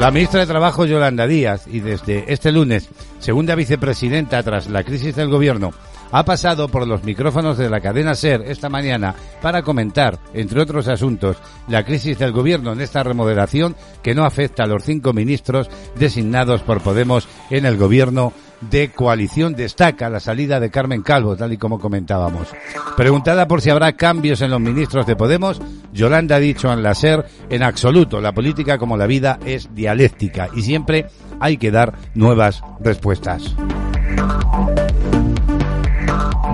La 0.00 0.10
ministra 0.10 0.40
de 0.40 0.46
Trabajo, 0.46 0.86
Yolanda 0.86 1.26
Díaz, 1.26 1.66
y 1.66 1.80
desde 1.80 2.32
este 2.32 2.50
lunes, 2.50 2.88
segunda 3.18 3.54
vicepresidenta 3.54 4.42
tras 4.42 4.70
la 4.70 4.84
crisis 4.84 5.14
del 5.14 5.28
gobierno, 5.28 5.72
ha 6.12 6.24
pasado 6.24 6.68
por 6.68 6.86
los 6.86 7.04
micrófonos 7.04 7.58
de 7.58 7.68
la 7.68 7.80
cadena 7.80 8.14
SER 8.14 8.42
esta 8.46 8.68
mañana 8.68 9.16
para 9.42 9.62
comentar, 9.62 10.18
entre 10.32 10.62
otros 10.62 10.86
asuntos, 10.86 11.36
la 11.66 11.84
crisis 11.84 12.18
del 12.18 12.30
gobierno 12.30 12.72
en 12.72 12.80
esta 12.80 13.02
remodelación 13.02 13.74
que 14.00 14.14
no 14.14 14.24
afecta 14.24 14.62
a 14.62 14.66
los 14.68 14.84
cinco 14.84 15.12
ministros 15.12 15.68
designados 15.96 16.62
por 16.62 16.80
Podemos 16.82 17.28
en 17.50 17.66
el 17.66 17.76
gobierno 17.76 18.32
de 18.70 18.90
coalición 18.90 19.54
destaca 19.54 20.08
la 20.08 20.20
salida 20.20 20.60
de 20.60 20.70
Carmen 20.70 21.02
Calvo, 21.02 21.36
tal 21.36 21.52
y 21.52 21.58
como 21.58 21.78
comentábamos. 21.78 22.48
Preguntada 22.96 23.48
por 23.48 23.60
si 23.60 23.70
habrá 23.70 23.92
cambios 23.92 24.40
en 24.40 24.50
los 24.50 24.60
ministros 24.60 25.06
de 25.06 25.16
Podemos, 25.16 25.60
Yolanda 25.92 26.36
ha 26.36 26.40
dicho 26.40 26.72
en 26.72 26.82
la 26.82 26.94
SER, 26.94 27.26
en 27.50 27.62
absoluto, 27.62 28.20
la 28.20 28.32
política 28.32 28.78
como 28.78 28.96
la 28.96 29.06
vida 29.06 29.38
es 29.44 29.74
dialéctica 29.74 30.48
y 30.54 30.62
siempre 30.62 31.06
hay 31.40 31.56
que 31.56 31.70
dar 31.70 31.94
nuevas 32.14 32.62
respuestas. 32.80 33.54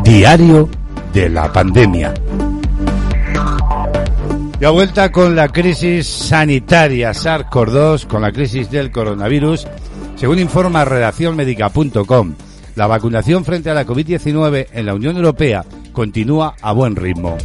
Diario 0.04 0.68
de 1.12 1.28
la 1.28 1.52
pandemia. 1.52 2.14
Y 4.60 4.64
a 4.66 4.70
vuelta 4.70 5.10
con 5.10 5.34
la 5.34 5.48
crisis 5.48 6.06
sanitaria 6.06 7.12
SARS-CoV-2, 7.12 8.06
con 8.06 8.20
la 8.20 8.30
crisis 8.30 8.70
del 8.70 8.90
coronavirus, 8.90 9.66
según 10.20 10.38
informa 10.38 10.84
redaccionmedica.com, 10.84 12.34
la 12.76 12.86
vacunación 12.86 13.42
frente 13.42 13.70
a 13.70 13.74
la 13.74 13.86
COVID-19 13.86 14.66
en 14.70 14.84
la 14.84 14.92
Unión 14.92 15.16
Europea 15.16 15.64
continúa 15.94 16.56
a 16.60 16.72
buen 16.72 16.94
ritmo. 16.94 17.38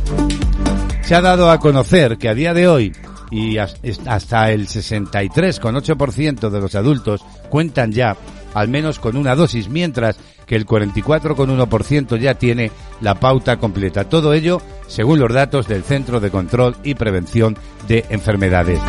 Se 1.01 1.15
ha 1.15 1.21
dado 1.21 1.49
a 1.49 1.57
conocer 1.57 2.17
que 2.17 2.27
a 2.27 2.33
día 2.33 2.53
de 2.53 2.67
hoy 2.67 2.91
y 3.31 3.59
hasta 3.59 4.51
el 4.51 4.67
63,8% 4.67 6.49
de 6.49 6.59
los 6.59 6.75
adultos 6.75 7.23
cuentan 7.49 7.93
ya 7.93 8.17
al 8.53 8.67
menos 8.67 8.99
con 8.99 9.15
una 9.15 9.35
dosis, 9.35 9.69
mientras 9.69 10.17
que 10.45 10.57
el 10.57 10.65
44,1% 10.65 12.19
ya 12.19 12.33
tiene 12.33 12.71
la 12.99 13.15
pauta 13.15 13.55
completa. 13.55 14.09
Todo 14.09 14.33
ello 14.33 14.61
según 14.87 15.19
los 15.19 15.33
datos 15.33 15.69
del 15.69 15.83
Centro 15.83 16.19
de 16.19 16.29
Control 16.29 16.75
y 16.83 16.95
Prevención 16.95 17.57
de 17.87 18.03
Enfermedades. 18.09 18.81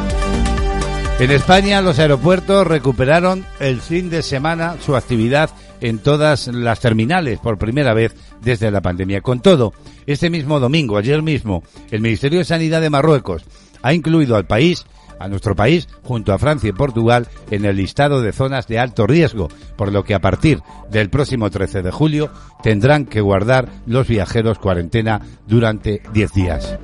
En 1.19 1.31
España 1.31 1.81
los 1.81 1.99
aeropuertos 1.99 2.67
recuperaron 2.67 3.47
el 3.59 3.81
fin 3.81 4.11
de 4.11 4.23
semana 4.23 4.77
su 4.85 4.97
actividad 4.97 5.49
en 5.81 5.99
todas 5.99 6.47
las 6.49 6.81
terminales 6.81 7.39
por 7.39 7.57
primera 7.57 7.95
vez 7.95 8.15
desde 8.43 8.71
la 8.71 8.83
pandemia. 8.83 9.23
Con 9.23 9.41
todo, 9.41 9.73
este 10.07 10.29
mismo 10.29 10.61
domingo, 10.61 10.99
ayer 10.99 11.23
mismo, 11.23 11.63
el 11.91 12.03
Ministerio 12.03 12.41
de 12.41 12.45
Sanidad 12.45 12.83
de 12.83 12.91
Marruecos 12.91 13.45
ha 13.81 13.95
incluido 13.95 14.37
al 14.37 14.47
país 14.47 14.85
a 15.19 15.29
nuestro 15.29 15.57
país 15.57 15.89
junto 16.03 16.35
a 16.35 16.39
Francia 16.39 16.69
y 16.69 16.73
Portugal 16.73 17.27
en 17.51 17.65
el 17.65 17.77
listado 17.77 18.21
de 18.21 18.33
zonas 18.33 18.67
de 18.67 18.79
alto 18.79 19.07
riesgo, 19.07 19.49
por 19.77 19.93
lo 19.93 20.05
que 20.05 20.15
a 20.15 20.21
partir 20.21 20.61
del 20.91 21.09
próximo 21.09 21.51
13 21.51 21.81
de 21.81 21.91
julio 21.91 22.31
tendrán 22.63 23.07
que 23.07 23.23
guardar 23.23 23.71
los 23.87 24.07
viajeros 24.07 24.59
cuarentena 24.59 25.23
durante 25.47 26.03
10 26.13 26.33
días. 26.33 26.79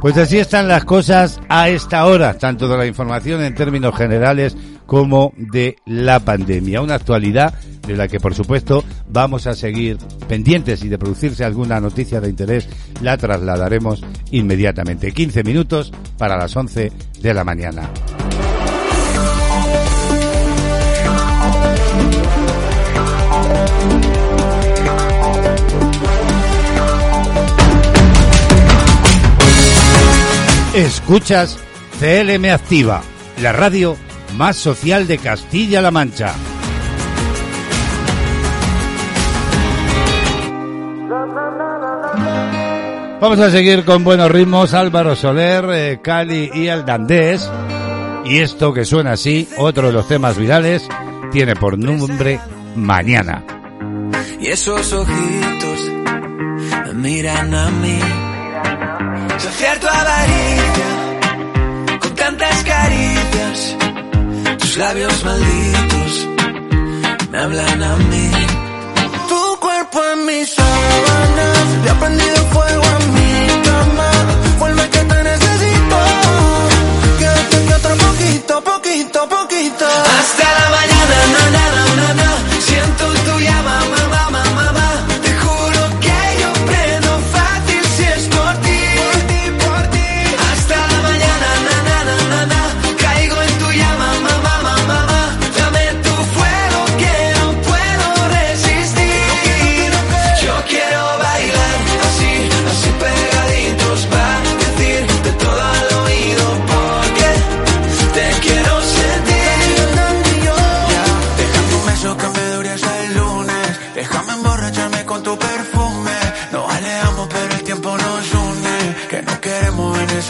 Pues 0.00 0.16
así 0.18 0.38
están 0.38 0.68
las 0.68 0.84
cosas 0.84 1.40
a 1.48 1.68
esta 1.68 2.06
hora, 2.06 2.34
tanto 2.34 2.68
de 2.68 2.76
la 2.76 2.86
información 2.86 3.42
en 3.42 3.54
términos 3.54 3.96
generales 3.96 4.56
como 4.86 5.32
de 5.36 5.76
la 5.84 6.20
pandemia. 6.20 6.82
Una 6.82 6.94
actualidad 6.94 7.54
de 7.86 7.96
la 7.96 8.06
que, 8.06 8.20
por 8.20 8.34
supuesto, 8.34 8.84
vamos 9.08 9.46
a 9.46 9.54
seguir 9.54 9.98
pendientes 10.28 10.84
y 10.84 10.88
de 10.88 10.98
producirse 10.98 11.44
alguna 11.44 11.80
noticia 11.80 12.20
de 12.20 12.28
interés, 12.28 12.68
la 13.00 13.16
trasladaremos 13.16 14.02
inmediatamente. 14.30 15.12
15 15.12 15.42
minutos 15.44 15.92
para 16.18 16.36
las 16.36 16.54
11 16.54 16.92
de 17.20 17.34
la 17.34 17.44
mañana. 17.44 17.88
Escuchas 30.76 31.58
CLM 32.00 32.52
Activa, 32.52 33.02
la 33.40 33.50
radio 33.52 33.96
más 34.36 34.56
social 34.56 35.06
de 35.06 35.16
Castilla-La 35.16 35.90
Mancha. 35.90 36.34
Vamos 43.22 43.38
a 43.38 43.50
seguir 43.50 43.86
con 43.86 44.04
buenos 44.04 44.30
ritmos. 44.30 44.74
Álvaro 44.74 45.16
Soler, 45.16 45.64
eh, 45.72 46.00
Cali 46.02 46.50
y 46.52 46.66
el 46.66 46.84
Dandés. 46.84 47.50
Y 48.26 48.40
esto 48.40 48.74
que 48.74 48.84
suena 48.84 49.12
así, 49.12 49.48
otro 49.56 49.86
de 49.86 49.94
los 49.94 50.06
temas 50.06 50.36
virales, 50.36 50.86
tiene 51.32 51.56
por 51.56 51.78
nombre 51.78 52.38
Mañana. 52.74 53.42
Y 54.38 54.48
esos 54.48 54.92
ojitos 54.92 55.90
miran 56.92 57.54
a 57.54 57.70
mí. 57.70 57.98
Avaricia 59.36 59.46
con 59.46 59.54
tantas 59.58 60.65
Tus 64.58 64.76
labios 64.76 65.24
malditos 65.24 66.28
me 67.30 67.38
hablan 67.38 67.82
a 67.82 67.96
mí. 67.96 68.30
Tu 69.28 69.60
cuerpo 69.60 69.98
en 70.12 70.26
mis 70.26 70.54
sábanas, 70.54 71.58
le 71.84 71.90
ha 71.90 71.98
prendido 72.00 72.36
fuego 72.52 72.82
a 72.82 72.98
mi 73.16 73.62
cama. 73.68 74.10
Vuelve 74.58 74.88
que 74.90 74.98
te 74.98 75.22
necesito. 75.22 75.98
Quédate 77.18 77.56
aquí 77.56 77.72
otro 77.72 77.94
poquito, 78.06 78.64
poquito, 78.64 79.28
poquito. 79.28 79.86
Hasta 80.18 80.46
la 80.58 80.70
mañana, 80.76 81.16
na, 81.34 81.44
na, 81.96 82.14
na, 82.14 82.25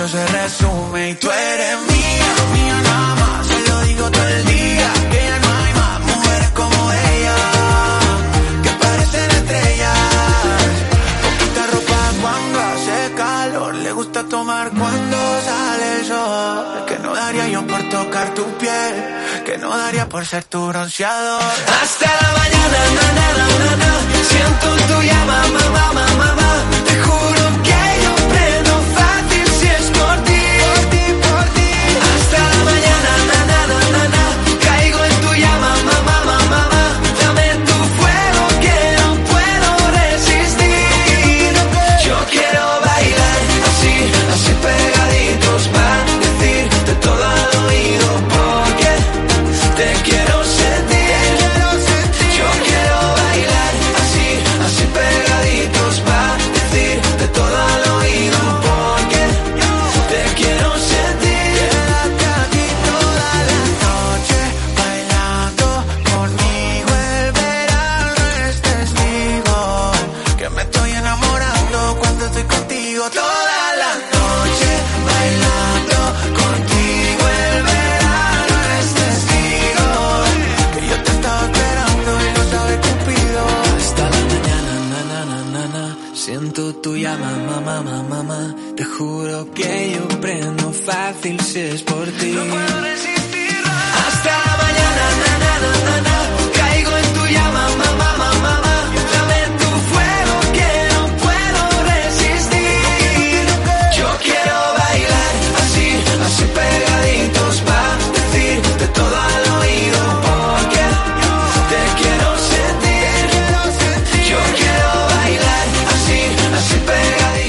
se 0.09 0.27
resume. 0.27 1.11
Y 1.11 1.15
tú 1.15 1.31
eres 1.31 1.77
mía, 1.91 2.31
mía 2.55 2.81
nada 2.83 3.15
más. 3.15 3.47
Se 3.47 3.59
lo 3.69 3.81
digo 3.83 4.11
todo 4.11 4.29
el 4.29 4.45
día. 4.45 4.93
Que 5.11 5.21
ya 5.29 5.39
no 5.39 5.49
hay 5.61 5.73
más 5.75 6.01
mujeres 6.01 6.51
como 6.51 6.93
ella. 6.93 7.37
Que 8.63 8.71
parecen 8.71 9.31
estrellas. 9.31 9.99
Poquita 11.25 11.67
ropa 11.73 12.01
cuando 12.23 12.59
hace 12.61 13.15
calor. 13.17 13.75
Le 13.75 13.93
gusta 13.93 14.25
tomar 14.25 14.71
cuando 14.71 15.17
sale 15.49 16.01
el 16.01 16.07
sol. 16.07 16.85
Que 16.87 16.99
no 16.99 17.15
daría 17.15 17.49
yo 17.49 17.67
por 17.67 17.83
tocar 17.89 18.35
tu 18.35 18.45
piel. 18.59 18.95
Que 19.45 19.59
no 19.59 19.77
daría 19.77 20.09
por 20.09 20.25
ser 20.27 20.45
tu 20.45 20.67
bronceador. 20.69 21.43
Hasta 21.83 22.07
la 22.23 22.29
mañana, 22.39 22.79
na, 22.97 23.07
na, 23.19 23.27
na, 23.39 23.47
na, 23.65 23.77
na. 23.83 23.93
Siento 24.31 24.69
tu 24.89 25.03
llama, 25.03 25.39
mamá, 25.57 25.93
mamá, 25.93 26.07
mamá. 26.23 26.51
Te 26.87 26.95
juro 27.03 27.46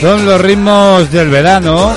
Son 0.02 0.26
los 0.26 0.40
ritmos 0.40 1.12
del 1.12 1.30
verano. 1.30 1.92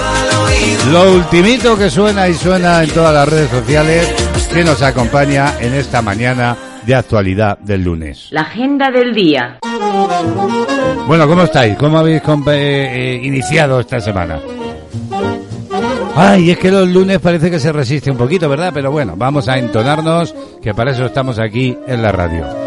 Lo 0.90 1.12
ultimito 1.12 1.76
que 1.76 1.90
suena 1.90 2.28
y 2.28 2.34
suena 2.34 2.82
en 2.82 2.90
todas 2.90 3.12
las 3.12 3.28
redes 3.28 3.50
sociales 3.50 4.08
que 4.52 4.64
nos 4.64 4.82
acompaña 4.82 5.54
en 5.60 5.74
esta 5.74 6.00
mañana 6.02 6.56
de 6.84 6.94
actualidad 6.94 7.58
del 7.58 7.84
lunes. 7.84 8.28
La 8.30 8.42
agenda 8.42 8.90
del 8.90 9.14
día. 9.14 9.58
Bueno, 11.06 11.28
¿cómo 11.28 11.42
estáis? 11.42 11.76
¿Cómo 11.76 11.98
habéis 11.98 12.22
eh, 12.22 12.42
eh, 12.48 13.20
iniciado 13.22 13.80
esta 13.80 14.00
semana? 14.00 14.40
Ay, 16.16 16.50
es 16.50 16.58
que 16.58 16.70
los 16.70 16.88
lunes 16.88 17.18
parece 17.18 17.50
que 17.50 17.60
se 17.60 17.72
resiste 17.72 18.10
un 18.10 18.16
poquito, 18.16 18.48
¿verdad? 18.48 18.72
Pero 18.74 18.90
bueno, 18.90 19.14
vamos 19.16 19.48
a 19.48 19.58
entonarnos, 19.58 20.34
que 20.62 20.74
para 20.74 20.92
eso 20.92 21.04
estamos 21.06 21.38
aquí 21.38 21.76
en 21.86 22.02
la 22.02 22.12
radio. 22.12 22.59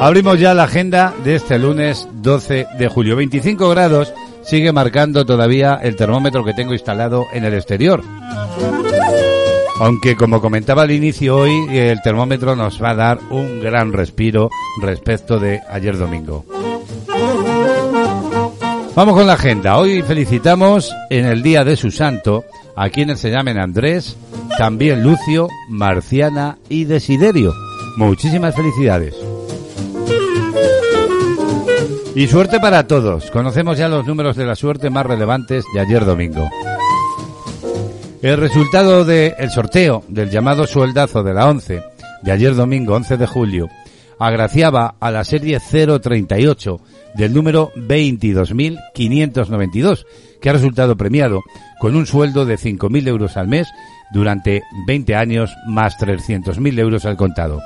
Abrimos 0.00 0.38
ya 0.38 0.54
la 0.54 0.64
agenda 0.64 1.12
de 1.24 1.34
este 1.34 1.58
lunes 1.58 2.08
12 2.22 2.66
de 2.78 2.88
julio. 2.88 3.16
25 3.16 3.68
grados 3.68 4.12
sigue 4.42 4.72
marcando 4.72 5.26
todavía 5.26 5.80
el 5.82 5.96
termómetro 5.96 6.44
que 6.44 6.54
tengo 6.54 6.72
instalado 6.72 7.26
en 7.32 7.44
el 7.44 7.54
exterior. 7.54 8.02
Aunque 9.80 10.16
como 10.16 10.40
comentaba 10.40 10.82
al 10.82 10.92
inicio 10.92 11.36
hoy, 11.36 11.66
el 11.70 12.00
termómetro 12.00 12.54
nos 12.54 12.82
va 12.82 12.90
a 12.90 12.94
dar 12.94 13.18
un 13.30 13.60
gran 13.60 13.92
respiro 13.92 14.50
respecto 14.80 15.38
de 15.40 15.60
ayer 15.68 15.98
domingo. 15.98 16.44
Vamos 18.94 19.14
con 19.14 19.26
la 19.26 19.34
agenda. 19.34 19.78
Hoy 19.78 20.02
felicitamos 20.02 20.92
en 21.10 21.26
el 21.26 21.42
día 21.42 21.64
de 21.64 21.76
su 21.76 21.90
santo 21.90 22.44
a 22.76 22.88
quienes 22.88 23.20
se 23.20 23.30
llamen 23.30 23.58
Andrés, 23.58 24.16
también 24.56 25.02
Lucio, 25.02 25.48
Marciana 25.68 26.58
y 26.68 26.84
Desiderio. 26.84 27.52
Muchísimas 27.96 28.54
felicidades. 28.54 29.27
Y 32.14 32.26
suerte 32.26 32.58
para 32.58 32.86
todos. 32.86 33.30
Conocemos 33.30 33.78
ya 33.78 33.88
los 33.88 34.06
números 34.06 34.36
de 34.36 34.44
la 34.44 34.56
suerte 34.56 34.90
más 34.90 35.06
relevantes 35.06 35.64
de 35.72 35.80
ayer 35.80 36.04
domingo. 36.04 36.50
El 38.22 38.36
resultado 38.38 39.04
del 39.04 39.50
sorteo 39.50 40.02
del 40.08 40.30
llamado 40.30 40.66
sueldazo 40.66 41.22
de 41.22 41.34
la 41.34 41.48
11 41.48 41.82
de 42.22 42.32
ayer 42.32 42.56
domingo 42.56 42.94
11 42.94 43.16
de 43.16 43.26
julio 43.26 43.68
agraciaba 44.18 44.96
a 44.98 45.12
la 45.12 45.22
serie 45.24 45.60
038 45.60 46.80
del 47.14 47.32
número 47.32 47.70
22.592, 47.76 50.04
que 50.40 50.50
ha 50.50 50.52
resultado 50.52 50.96
premiado 50.96 51.42
con 51.78 51.94
un 51.94 52.06
sueldo 52.06 52.44
de 52.44 52.58
5.000 52.58 53.06
euros 53.06 53.36
al 53.36 53.46
mes 53.46 53.68
durante 54.12 54.64
20 54.86 55.14
años 55.14 55.54
más 55.66 55.96
300.000 55.98 56.80
euros 56.80 57.04
al 57.04 57.16
contado. 57.16 57.60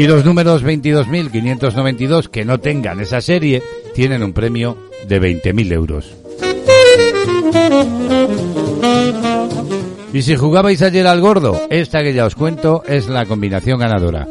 Y 0.00 0.06
los 0.06 0.24
números 0.24 0.64
22.592 0.64 2.28
que 2.28 2.46
no 2.46 2.58
tengan 2.58 3.00
esa 3.00 3.20
serie 3.20 3.62
tienen 3.94 4.22
un 4.22 4.32
premio 4.32 4.78
de 5.06 5.20
20.000 5.20 5.72
euros. 5.74 6.10
Y 10.14 10.22
si 10.22 10.36
jugabais 10.36 10.80
ayer 10.80 11.06
al 11.06 11.20
gordo, 11.20 11.60
esta 11.68 12.02
que 12.02 12.14
ya 12.14 12.24
os 12.24 12.34
cuento 12.34 12.82
es 12.88 13.10
la 13.10 13.26
combinación 13.26 13.78
ganadora. 13.78 14.26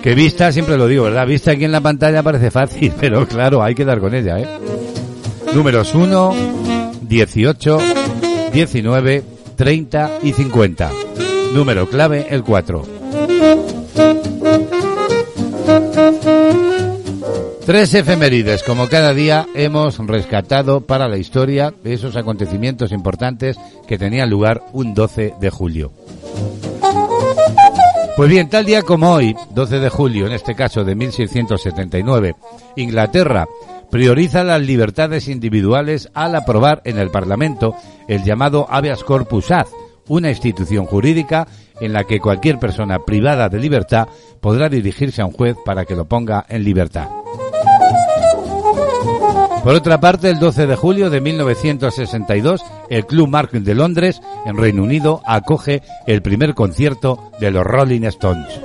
Que 0.00 0.14
vista, 0.14 0.52
siempre 0.52 0.78
lo 0.78 0.86
digo, 0.86 1.02
¿verdad? 1.02 1.26
Vista 1.26 1.50
aquí 1.50 1.64
en 1.64 1.72
la 1.72 1.80
pantalla 1.80 2.22
parece 2.22 2.52
fácil, 2.52 2.92
pero 3.00 3.26
claro, 3.26 3.64
hay 3.64 3.74
que 3.74 3.84
dar 3.84 3.98
con 3.98 4.14
ella, 4.14 4.38
¿eh? 4.38 4.46
Números 5.56 5.92
1, 5.92 6.36
18, 7.00 7.78
19, 8.52 9.24
30 9.56 10.10
y 10.22 10.32
50. 10.32 10.90
Número 11.52 11.88
clave, 11.88 12.28
el 12.30 12.44
4. 12.44 13.01
Tres 17.64 17.94
efemérides, 17.94 18.64
como 18.64 18.88
cada 18.88 19.14
día, 19.14 19.46
hemos 19.54 19.96
rescatado 19.98 20.80
para 20.80 21.08
la 21.08 21.16
historia 21.16 21.72
de 21.82 21.94
esos 21.94 22.16
acontecimientos 22.16 22.90
importantes 22.92 23.56
que 23.86 23.98
tenían 23.98 24.28
lugar 24.28 24.62
un 24.72 24.94
12 24.94 25.34
de 25.40 25.50
julio. 25.50 25.92
Pues 28.16 28.28
bien, 28.28 28.50
tal 28.50 28.66
día 28.66 28.82
como 28.82 29.12
hoy, 29.12 29.34
12 29.54 29.78
de 29.78 29.88
julio, 29.88 30.26
en 30.26 30.32
este 30.32 30.54
caso 30.54 30.84
de 30.84 30.94
1679, 30.94 32.34
Inglaterra 32.76 33.46
prioriza 33.90 34.42
las 34.42 34.60
libertades 34.60 35.28
individuales 35.28 36.10
al 36.14 36.34
aprobar 36.34 36.82
en 36.84 36.98
el 36.98 37.10
Parlamento 37.10 37.76
el 38.08 38.24
llamado 38.24 38.66
habeas 38.68 39.04
corpus 39.04 39.50
ad, 39.50 39.66
una 40.08 40.30
institución 40.30 40.84
jurídica 40.84 41.46
en 41.80 41.92
la 41.92 42.04
que 42.04 42.20
cualquier 42.20 42.58
persona 42.58 42.98
privada 43.00 43.48
de 43.48 43.58
libertad 43.58 44.08
podrá 44.40 44.68
dirigirse 44.68 45.22
a 45.22 45.26
un 45.26 45.32
juez 45.32 45.56
para 45.64 45.84
que 45.84 45.96
lo 45.96 46.04
ponga 46.04 46.44
en 46.48 46.64
libertad. 46.64 47.08
Por 49.62 49.76
otra 49.76 50.00
parte, 50.00 50.28
el 50.28 50.40
12 50.40 50.66
de 50.66 50.74
julio 50.74 51.08
de 51.08 51.20
1962, 51.20 52.64
el 52.88 53.06
Club 53.06 53.28
Mark 53.28 53.52
de 53.52 53.74
Londres, 53.76 54.20
en 54.44 54.56
Reino 54.56 54.82
Unido, 54.82 55.22
acoge 55.24 55.82
el 56.08 56.20
primer 56.20 56.54
concierto 56.54 57.30
de 57.38 57.52
los 57.52 57.64
Rolling 57.64 58.02
Stones. 58.02 58.60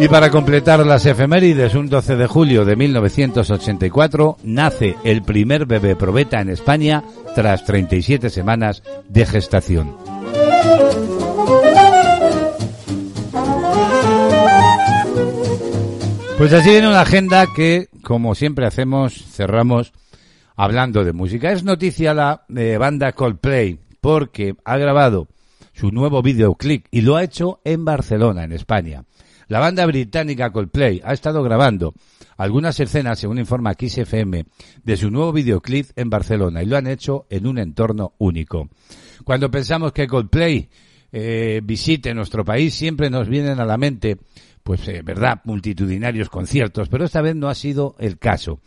Y 0.00 0.08
para 0.08 0.30
completar 0.30 0.86
las 0.86 1.04
efemérides, 1.04 1.74
un 1.74 1.90
12 1.90 2.16
de 2.16 2.26
julio 2.26 2.64
de 2.64 2.74
1984 2.74 4.38
nace 4.44 4.96
el 5.04 5.20
primer 5.20 5.66
bebé 5.66 5.94
probeta 5.94 6.40
en 6.40 6.48
España 6.48 7.04
tras 7.34 7.66
37 7.66 8.30
semanas 8.30 8.82
de 9.10 9.26
gestación. 9.26 9.94
Pues 16.38 16.54
así 16.54 16.70
viene 16.70 16.88
una 16.88 17.02
agenda 17.02 17.44
que, 17.54 17.88
como 18.02 18.34
siempre 18.34 18.64
hacemos, 18.64 19.12
cerramos 19.12 19.92
hablando 20.56 21.04
de 21.04 21.12
música. 21.12 21.52
Es 21.52 21.62
noticia 21.62 22.14
la 22.14 22.46
eh, 22.56 22.78
banda 22.78 23.12
Coldplay 23.12 23.78
porque 24.00 24.54
ha 24.64 24.78
grabado 24.78 25.28
su 25.74 25.90
nuevo 25.90 26.22
videoclip 26.22 26.86
y 26.90 27.02
lo 27.02 27.16
ha 27.16 27.22
hecho 27.22 27.60
en 27.64 27.84
Barcelona, 27.84 28.44
en 28.44 28.52
España. 28.52 29.04
La 29.50 29.58
banda 29.58 29.84
británica 29.84 30.52
Coldplay 30.52 31.02
ha 31.04 31.12
estado 31.12 31.42
grabando 31.42 31.92
algunas 32.36 32.78
escenas, 32.78 33.18
según 33.18 33.40
informa 33.40 33.74
XFM, 33.74 34.44
de 34.84 34.96
su 34.96 35.10
nuevo 35.10 35.32
videoclip 35.32 35.90
en 35.96 36.08
Barcelona 36.08 36.62
y 36.62 36.66
lo 36.66 36.76
han 36.76 36.86
hecho 36.86 37.26
en 37.28 37.48
un 37.48 37.58
entorno 37.58 38.14
único. 38.18 38.68
Cuando 39.24 39.50
pensamos 39.50 39.90
que 39.90 40.06
Coldplay 40.06 40.68
eh, 41.10 41.60
visite 41.64 42.14
nuestro 42.14 42.44
país, 42.44 42.74
siempre 42.74 43.10
nos 43.10 43.28
vienen 43.28 43.58
a 43.58 43.64
la 43.64 43.76
mente 43.76 44.18
pues, 44.62 44.86
eh, 44.86 45.02
verdad, 45.02 45.40
multitudinarios 45.42 46.28
conciertos, 46.28 46.88
pero 46.88 47.04
esta 47.04 47.20
vez 47.20 47.34
no 47.34 47.48
ha 47.48 47.56
sido 47.56 47.96
el 47.98 48.18
caso. 48.18 48.60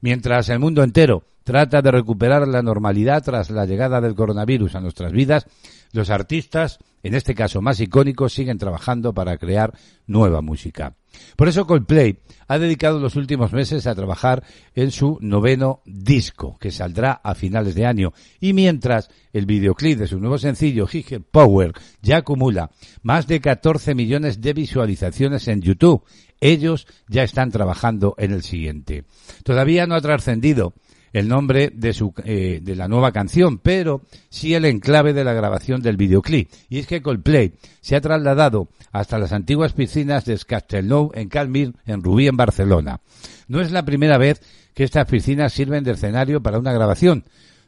Mientras 0.00 0.48
el 0.48 0.58
mundo 0.58 0.82
entero 0.82 1.22
trata 1.44 1.80
de 1.80 1.92
recuperar 1.92 2.48
la 2.48 2.60
normalidad 2.60 3.22
tras 3.22 3.50
la 3.50 3.66
llegada 3.66 4.00
del 4.00 4.16
coronavirus 4.16 4.74
a 4.74 4.80
nuestras 4.80 5.12
vidas, 5.12 5.46
los 5.92 6.10
artistas, 6.10 6.80
en 7.04 7.14
este 7.14 7.34
caso 7.34 7.60
más 7.60 7.78
icónicos, 7.78 8.32
siguen 8.32 8.58
trabajando 8.58 9.14
para 9.14 9.38
crear 9.38 9.72
nueva 10.06 10.40
música. 10.40 10.96
Por 11.36 11.48
eso 11.48 11.66
Coldplay 11.66 12.18
ha 12.48 12.58
dedicado 12.58 12.98
los 12.98 13.14
últimos 13.14 13.52
meses 13.52 13.86
a 13.86 13.94
trabajar 13.94 14.42
en 14.74 14.90
su 14.90 15.18
noveno 15.20 15.82
disco, 15.84 16.58
que 16.58 16.70
saldrá 16.70 17.12
a 17.12 17.34
finales 17.34 17.74
de 17.74 17.86
año. 17.86 18.12
Y 18.40 18.52
mientras 18.52 19.10
el 19.32 19.46
videoclip 19.46 19.98
de 19.98 20.06
su 20.08 20.18
nuevo 20.18 20.38
sencillo, 20.38 20.88
Higher 20.90 21.22
Power, 21.22 21.72
ya 22.02 22.16
acumula 22.16 22.70
más 23.02 23.26
de 23.26 23.40
14 23.40 23.94
millones 23.94 24.40
de 24.40 24.54
visualizaciones 24.54 25.46
en 25.46 25.60
YouTube, 25.60 26.02
ellos 26.40 26.86
ya 27.08 27.22
están 27.22 27.50
trabajando 27.50 28.14
en 28.18 28.32
el 28.32 28.42
siguiente. 28.42 29.04
Todavía 29.44 29.86
no 29.86 29.94
ha 29.94 30.00
trascendido 30.00 30.74
el 31.14 31.28
nombre 31.28 31.70
de, 31.72 31.94
su, 31.94 32.12
eh, 32.24 32.58
de 32.60 32.74
la 32.74 32.88
nueva 32.88 33.12
canción, 33.12 33.58
pero 33.58 34.02
sí 34.30 34.52
el 34.54 34.64
enclave 34.64 35.12
de 35.14 35.22
la 35.22 35.32
grabación 35.32 35.80
del 35.80 35.96
videoclip. 35.96 36.50
Y 36.68 36.80
es 36.80 36.88
que 36.88 37.02
Coldplay 37.02 37.54
se 37.80 37.94
ha 37.94 38.00
trasladado 38.00 38.68
hasta 38.90 39.20
las 39.20 39.32
antiguas 39.32 39.72
piscinas 39.72 40.24
de 40.24 40.36
Castelnou 40.36 41.12
en 41.14 41.28
Calmir, 41.28 41.72
en 41.86 42.02
Rubí, 42.02 42.26
en 42.26 42.36
Barcelona. 42.36 43.00
No 43.46 43.60
es 43.60 43.70
la 43.70 43.84
primera 43.84 44.18
vez 44.18 44.42
que 44.74 44.82
estas 44.82 45.06
piscinas 45.06 45.52
sirven 45.52 45.84
de 45.84 45.92
escenario 45.92 46.42
para 46.42 46.58
una 46.58 46.72
grabación. 46.72 47.24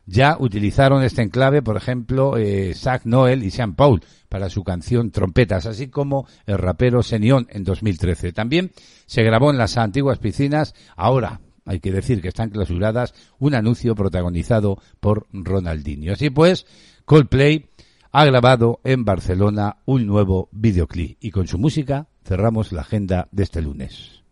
Ya 0.07 0.37
utilizaron 0.41 1.05
este 1.05 1.23
enclave, 1.23 1.63
por 1.63 1.77
ejemplo, 1.77 2.37
eh, 2.37 2.75
Zach 2.75 3.03
Noel 3.05 3.45
y 3.45 3.53
Sean 3.53 3.77
Paul 3.77 4.03
para 4.29 4.51
su 4.51 4.65
canción 4.65 5.13
Trompetas, 5.13 5.67
así 5.67 5.87
como 5.87 6.27
el 6.47 6.59
rapero 6.59 7.05
Senion 7.05 7.47
en 7.51 7.63
2013. 7.63 8.33
También 8.33 8.73
se 9.07 9.23
grabó 9.23 9.53
en 9.53 9.59
las 9.59 9.77
antiguas 9.77 10.19
piscinas, 10.19 10.75
ahora 10.97 11.41
hay 11.67 11.81
que 11.81 11.93
decir 11.93 12.23
que 12.23 12.29
están 12.29 12.51
clausuradas, 12.51 13.13
un 13.39 13.55
anuncio 13.55 13.95
protagonizado 13.95 14.79
por 15.01 15.27
Ronaldinho. 15.33 16.13
Así 16.13 16.31
pues, 16.31 16.67
Coldplay 17.05 17.67
ha 18.13 18.25
grabado 18.25 18.81
en 18.85 19.05
Barcelona 19.05 19.79
un 19.85 20.07
nuevo 20.07 20.49
videoclip 20.53 21.19
y 21.21 21.31
con 21.31 21.47
su 21.47 21.59
música 21.59 22.09
cerramos 22.25 22.73
la 22.73 22.81
agenda 22.81 23.29
de 23.33 23.43
este 23.43 23.61
lunes. 23.61 24.26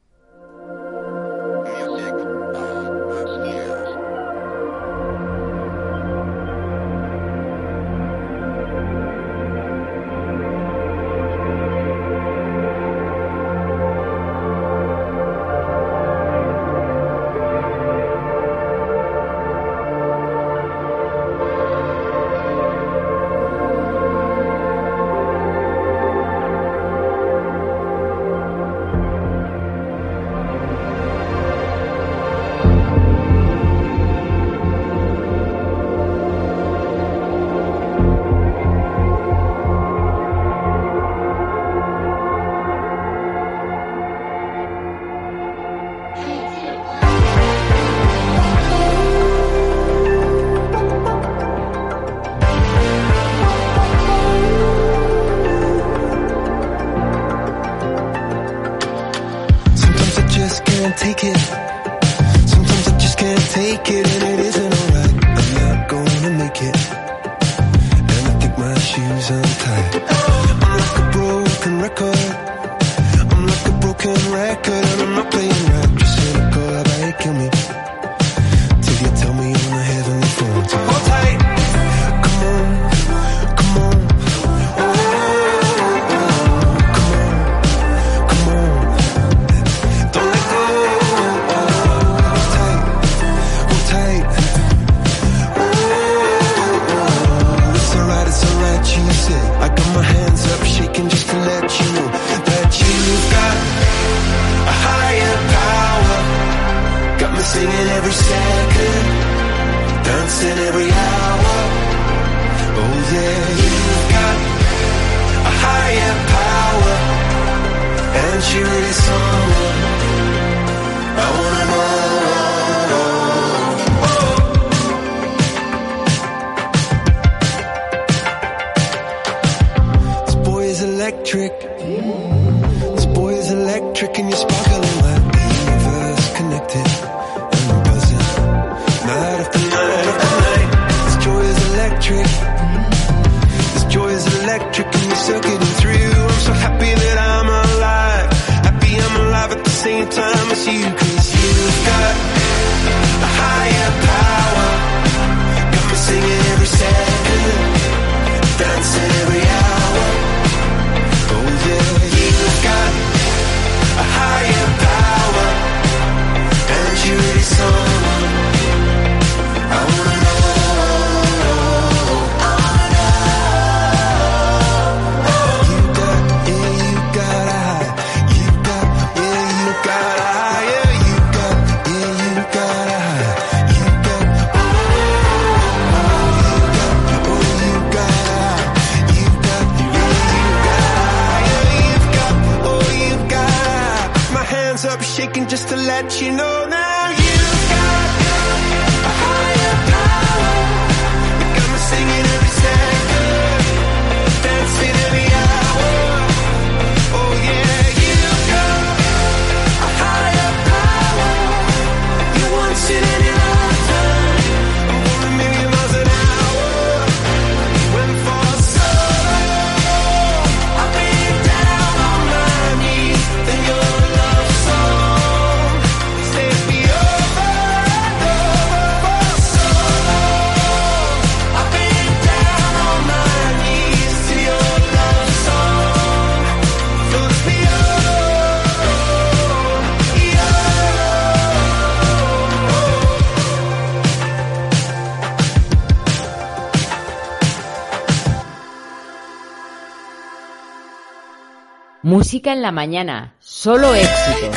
En 252.42 252.62
la 252.62 252.72
mañana, 252.72 253.34
solo 253.38 253.94
éxitos. 253.94 254.56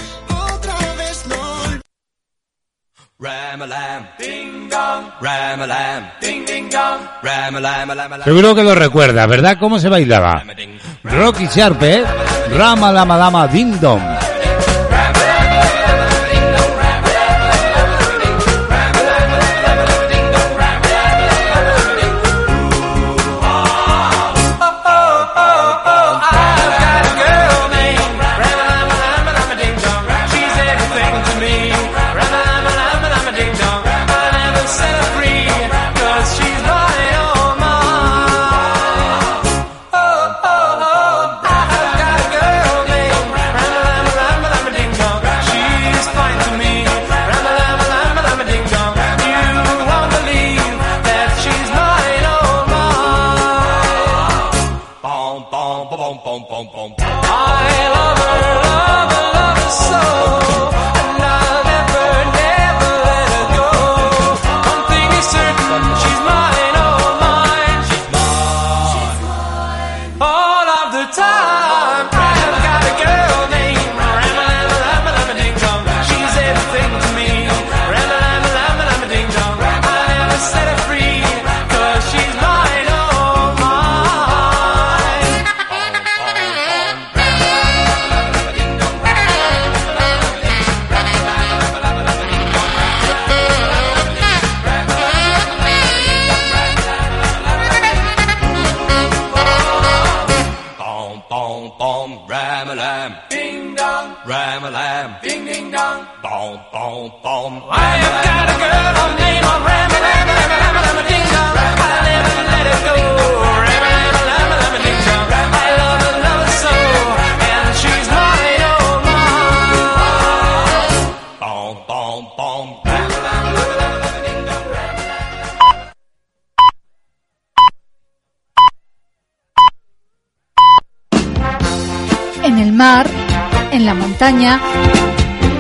Seguro 8.24 8.56
que 8.56 8.64
lo 8.64 8.74
recuerda, 8.74 9.28
¿verdad? 9.28 9.58
¿Cómo 9.60 9.78
se 9.78 9.90
bailaba? 9.90 10.44
Rocky 11.04 11.46
Sharpe, 11.46 12.04
Rama 12.50 12.92
Lama 12.92 13.48
Ding 13.48 13.80
Dong. 13.80 14.17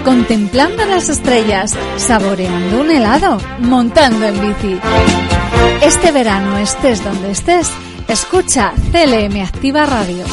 Contemplando 0.03 0.85
las 0.85 1.09
estrellas, 1.09 1.75
saboreando 1.97 2.81
un 2.81 2.91
helado, 2.91 3.39
montando 3.59 4.25
en 4.25 4.39
bici. 4.39 4.79
Este 5.81 6.11
verano, 6.11 6.57
estés 6.57 7.03
donde 7.03 7.31
estés, 7.31 7.71
escucha 8.07 8.73
CLM 8.91 9.41
Activa 9.41 9.85
Radio. 9.85 10.25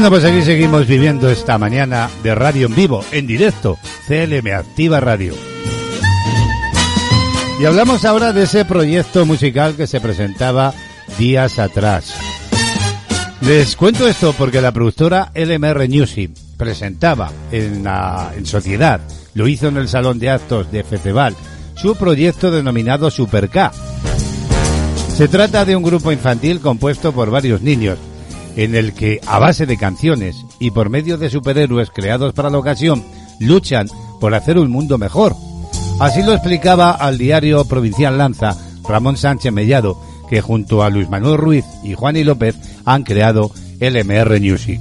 Bueno, 0.00 0.16
pues 0.16 0.24
aquí 0.24 0.40
seguimos 0.40 0.86
viviendo 0.86 1.28
esta 1.28 1.58
mañana 1.58 2.08
de 2.22 2.34
radio 2.34 2.68
en 2.68 2.74
vivo, 2.74 3.04
en 3.12 3.26
directo, 3.26 3.78
CLM 4.08 4.50
Activa 4.50 4.98
Radio. 4.98 5.34
Y 7.60 7.66
hablamos 7.66 8.06
ahora 8.06 8.32
de 8.32 8.44
ese 8.44 8.64
proyecto 8.64 9.26
musical 9.26 9.76
que 9.76 9.86
se 9.86 10.00
presentaba 10.00 10.72
días 11.18 11.58
atrás. 11.58 12.14
Les 13.42 13.76
cuento 13.76 14.08
esto 14.08 14.32
porque 14.32 14.62
la 14.62 14.72
productora 14.72 15.32
LMR 15.34 15.86
Music 15.86 16.30
presentaba 16.56 17.30
en, 17.52 17.84
la, 17.84 18.32
en 18.34 18.46
sociedad, 18.46 19.02
lo 19.34 19.48
hizo 19.48 19.68
en 19.68 19.76
el 19.76 19.86
Salón 19.86 20.18
de 20.18 20.30
Actos 20.30 20.72
de 20.72 20.82
Festival, 20.82 21.36
su 21.74 21.94
proyecto 21.94 22.50
denominado 22.50 23.10
Super 23.10 23.50
K. 23.50 23.70
Se 25.14 25.28
trata 25.28 25.66
de 25.66 25.76
un 25.76 25.82
grupo 25.82 26.10
infantil 26.10 26.60
compuesto 26.60 27.12
por 27.12 27.30
varios 27.30 27.60
niños, 27.60 27.98
en 28.60 28.74
el 28.74 28.92
que, 28.92 29.20
a 29.26 29.38
base 29.38 29.64
de 29.64 29.78
canciones 29.78 30.44
y 30.58 30.70
por 30.70 30.90
medio 30.90 31.16
de 31.16 31.30
superhéroes 31.30 31.88
creados 31.90 32.34
para 32.34 32.50
la 32.50 32.58
ocasión, 32.58 33.02
luchan 33.38 33.88
por 34.20 34.34
hacer 34.34 34.58
un 34.58 34.70
mundo 34.70 34.98
mejor. 34.98 35.34
Así 35.98 36.22
lo 36.22 36.34
explicaba 36.34 36.90
al 36.90 37.16
diario 37.16 37.64
provincial 37.64 38.18
Lanza 38.18 38.58
Ramón 38.86 39.16
Sánchez 39.16 39.50
Mellado, 39.50 39.98
que 40.28 40.42
junto 40.42 40.82
a 40.82 40.90
Luis 40.90 41.08
Manuel 41.08 41.38
Ruiz 41.38 41.64
y 41.82 41.94
Juan 41.94 42.22
López 42.22 42.54
han 42.84 43.02
creado 43.02 43.50
LMR 43.80 44.38
Music. 44.38 44.78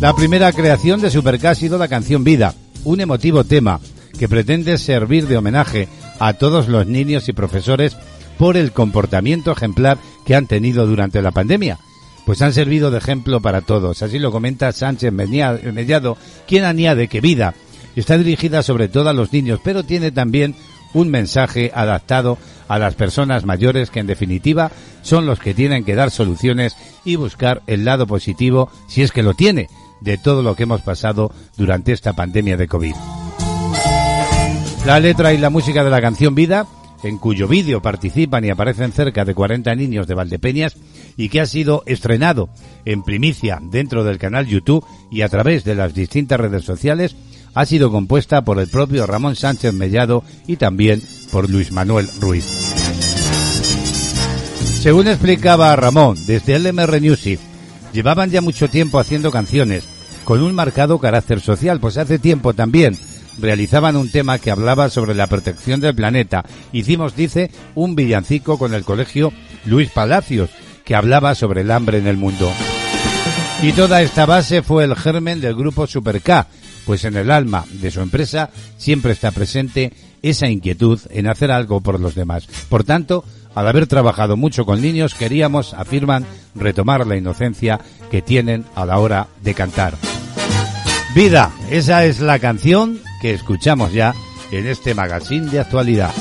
La 0.00 0.14
primera 0.14 0.52
creación 0.52 1.00
de 1.00 1.10
Superca 1.10 1.50
ha 1.50 1.54
sido 1.56 1.78
la 1.78 1.88
canción 1.88 2.22
Vida, 2.22 2.54
un 2.84 3.00
emotivo 3.00 3.42
tema 3.42 3.80
que 4.16 4.28
pretende 4.28 4.78
servir 4.78 5.26
de 5.26 5.36
homenaje 5.36 5.88
a 6.20 6.34
todos 6.34 6.68
los 6.68 6.86
niños 6.86 7.28
y 7.28 7.32
profesores 7.32 7.96
por 8.38 8.56
el 8.56 8.70
comportamiento 8.70 9.50
ejemplar 9.50 9.98
que 10.24 10.36
han 10.36 10.46
tenido 10.46 10.86
durante 10.86 11.22
la 11.22 11.32
pandemia. 11.32 11.80
Pues 12.28 12.42
han 12.42 12.52
servido 12.52 12.90
de 12.90 12.98
ejemplo 12.98 13.40
para 13.40 13.62
todos. 13.62 14.02
Así 14.02 14.18
lo 14.18 14.30
comenta 14.30 14.70
Sánchez 14.70 15.14
Mellado, 15.14 16.18
quien 16.46 16.64
añade 16.64 17.08
que 17.08 17.22
Vida 17.22 17.54
está 17.96 18.18
dirigida 18.18 18.62
sobre 18.62 18.88
todo 18.88 19.08
a 19.08 19.14
los 19.14 19.32
niños, 19.32 19.60
pero 19.64 19.82
tiene 19.82 20.10
también 20.10 20.54
un 20.92 21.08
mensaje 21.08 21.72
adaptado 21.74 22.36
a 22.68 22.78
las 22.78 22.96
personas 22.96 23.46
mayores 23.46 23.88
que 23.88 24.00
en 24.00 24.06
definitiva 24.06 24.70
son 25.00 25.24
los 25.24 25.38
que 25.38 25.54
tienen 25.54 25.84
que 25.84 25.94
dar 25.94 26.10
soluciones 26.10 26.76
y 27.02 27.16
buscar 27.16 27.62
el 27.66 27.86
lado 27.86 28.06
positivo, 28.06 28.70
si 28.88 29.00
es 29.00 29.10
que 29.10 29.22
lo 29.22 29.32
tiene, 29.32 29.68
de 30.02 30.18
todo 30.18 30.42
lo 30.42 30.54
que 30.54 30.64
hemos 30.64 30.82
pasado 30.82 31.32
durante 31.56 31.92
esta 31.92 32.12
pandemia 32.12 32.58
de 32.58 32.68
COVID. 32.68 32.94
La 34.84 35.00
letra 35.00 35.32
y 35.32 35.38
la 35.38 35.48
música 35.48 35.82
de 35.82 35.88
la 35.88 36.02
canción 36.02 36.34
Vida, 36.34 36.66
en 37.02 37.16
cuyo 37.16 37.48
vídeo 37.48 37.80
participan 37.80 38.44
y 38.44 38.50
aparecen 38.50 38.92
cerca 38.92 39.24
de 39.24 39.34
40 39.34 39.74
niños 39.76 40.06
de 40.06 40.14
Valdepeñas 40.14 40.76
y 41.18 41.28
que 41.28 41.42
ha 41.42 41.46
sido 41.46 41.82
estrenado 41.84 42.48
en 42.86 43.02
primicia 43.02 43.58
dentro 43.60 44.04
del 44.04 44.16
canal 44.16 44.46
YouTube 44.46 44.86
y 45.10 45.20
a 45.20 45.28
través 45.28 45.64
de 45.64 45.74
las 45.74 45.92
distintas 45.92 46.40
redes 46.40 46.64
sociales, 46.64 47.16
ha 47.52 47.66
sido 47.66 47.90
compuesta 47.90 48.44
por 48.44 48.58
el 48.58 48.68
propio 48.68 49.06
Ramón 49.06 49.36
Sánchez 49.36 49.74
Mellado 49.74 50.22
y 50.46 50.56
también 50.56 51.02
por 51.30 51.50
Luis 51.50 51.72
Manuel 51.72 52.08
Ruiz. 52.20 52.44
Según 54.80 55.08
explicaba 55.08 55.74
Ramón, 55.74 56.16
desde 56.26 56.58
LMR 56.58 57.00
Music, 57.00 57.40
llevaban 57.92 58.30
ya 58.30 58.40
mucho 58.40 58.68
tiempo 58.68 59.00
haciendo 59.00 59.32
canciones 59.32 59.88
con 60.24 60.42
un 60.42 60.54
marcado 60.54 60.98
carácter 61.00 61.40
social, 61.40 61.80
pues 61.80 61.96
hace 61.96 62.18
tiempo 62.18 62.54
también 62.54 62.96
realizaban 63.40 63.96
un 63.96 64.10
tema 64.10 64.38
que 64.38 64.50
hablaba 64.50 64.88
sobre 64.88 65.14
la 65.14 65.26
protección 65.26 65.80
del 65.80 65.94
planeta. 65.94 66.44
Hicimos, 66.72 67.16
dice, 67.16 67.50
un 67.74 67.96
villancico 67.96 68.58
con 68.58 68.74
el 68.74 68.84
colegio 68.84 69.32
Luis 69.64 69.90
Palacios, 69.90 70.50
que 70.88 70.94
hablaba 70.94 71.34
sobre 71.34 71.60
el 71.60 71.70
hambre 71.70 71.98
en 71.98 72.06
el 72.06 72.16
mundo. 72.16 72.50
Y 73.60 73.72
toda 73.72 74.00
esta 74.00 74.24
base 74.24 74.62
fue 74.62 74.84
el 74.84 74.96
germen 74.96 75.38
del 75.38 75.54
grupo 75.54 75.86
Super 75.86 76.22
K, 76.22 76.46
pues 76.86 77.04
en 77.04 77.14
el 77.18 77.30
alma 77.30 77.66
de 77.72 77.90
su 77.90 78.00
empresa 78.00 78.48
siempre 78.78 79.12
está 79.12 79.30
presente 79.30 79.92
esa 80.22 80.48
inquietud 80.48 80.98
en 81.10 81.26
hacer 81.26 81.50
algo 81.50 81.82
por 81.82 82.00
los 82.00 82.14
demás. 82.14 82.48
Por 82.70 82.84
tanto, 82.84 83.22
al 83.54 83.68
haber 83.68 83.86
trabajado 83.86 84.38
mucho 84.38 84.64
con 84.64 84.80
niños, 84.80 85.14
queríamos, 85.14 85.74
afirman, 85.74 86.24
retomar 86.54 87.06
la 87.06 87.18
inocencia 87.18 87.78
que 88.10 88.22
tienen 88.22 88.64
a 88.74 88.86
la 88.86 88.98
hora 88.98 89.26
de 89.42 89.52
cantar. 89.52 89.94
Vida, 91.14 91.52
esa 91.70 92.06
es 92.06 92.20
la 92.20 92.38
canción 92.38 92.98
que 93.20 93.34
escuchamos 93.34 93.92
ya 93.92 94.14
en 94.50 94.66
este 94.66 94.94
magazine 94.94 95.50
de 95.50 95.60
actualidad. 95.60 96.14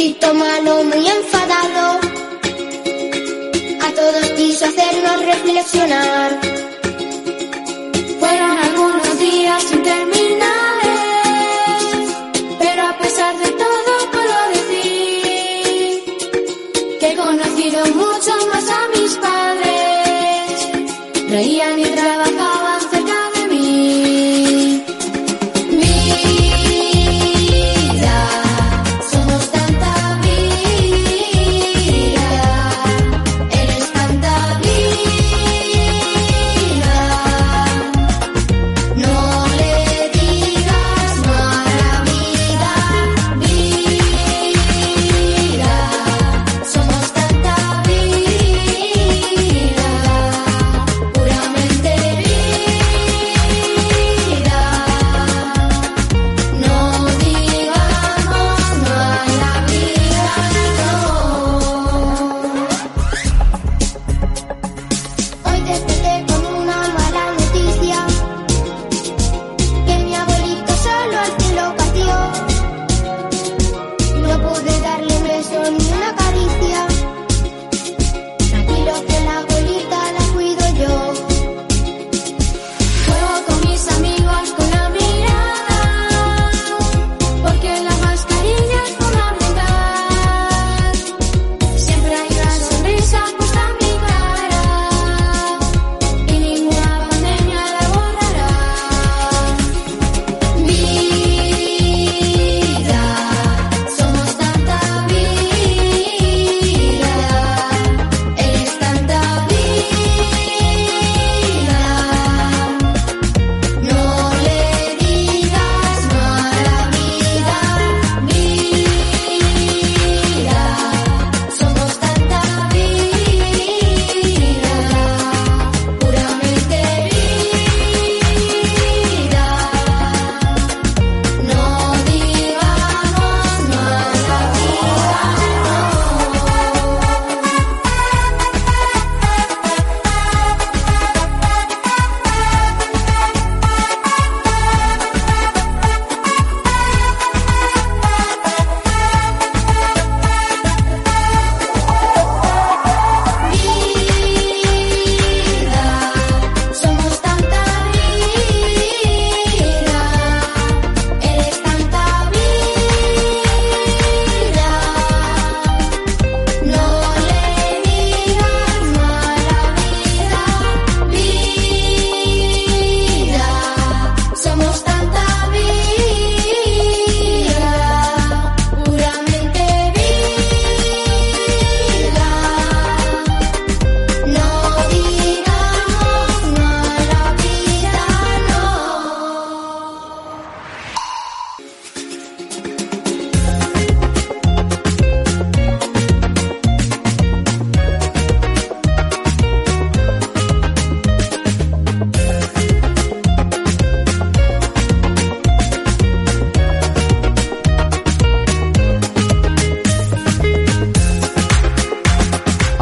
Bichito 0.00 0.32
malo 0.32 0.84
muy 0.84 1.06
enfadado. 1.06 2.00
A 3.86 3.90
todos 3.92 4.30
quiso 4.36 4.64
hacernos 4.64 5.26
reflexionar. 5.26 6.40
Fueron 8.18 8.58
algunos 8.66 9.18
días 9.18 9.62
interminables, 9.72 10.19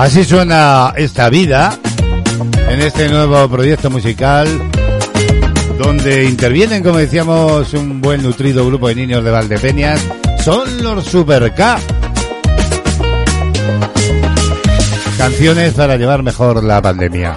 Así 0.08 0.24
suena 0.24 0.94
esta 0.96 1.28
vida 1.28 1.78
en 2.70 2.80
este 2.80 3.10
nuevo 3.10 3.46
proyecto 3.46 3.90
musical 3.90 4.48
donde 5.76 6.24
intervienen, 6.24 6.82
como 6.82 6.96
decíamos, 6.96 7.74
un 7.74 8.00
buen 8.00 8.22
nutrido 8.22 8.66
grupo 8.66 8.88
de 8.88 8.94
niños 8.94 9.22
de 9.22 9.30
Valdepeñas. 9.30 10.00
Son 10.42 10.82
los 10.82 11.04
Super 11.04 11.54
K. 11.54 11.78
Canciones 15.18 15.74
para 15.74 15.98
llevar 15.98 16.22
mejor 16.22 16.64
la 16.64 16.80
pandemia. 16.80 17.36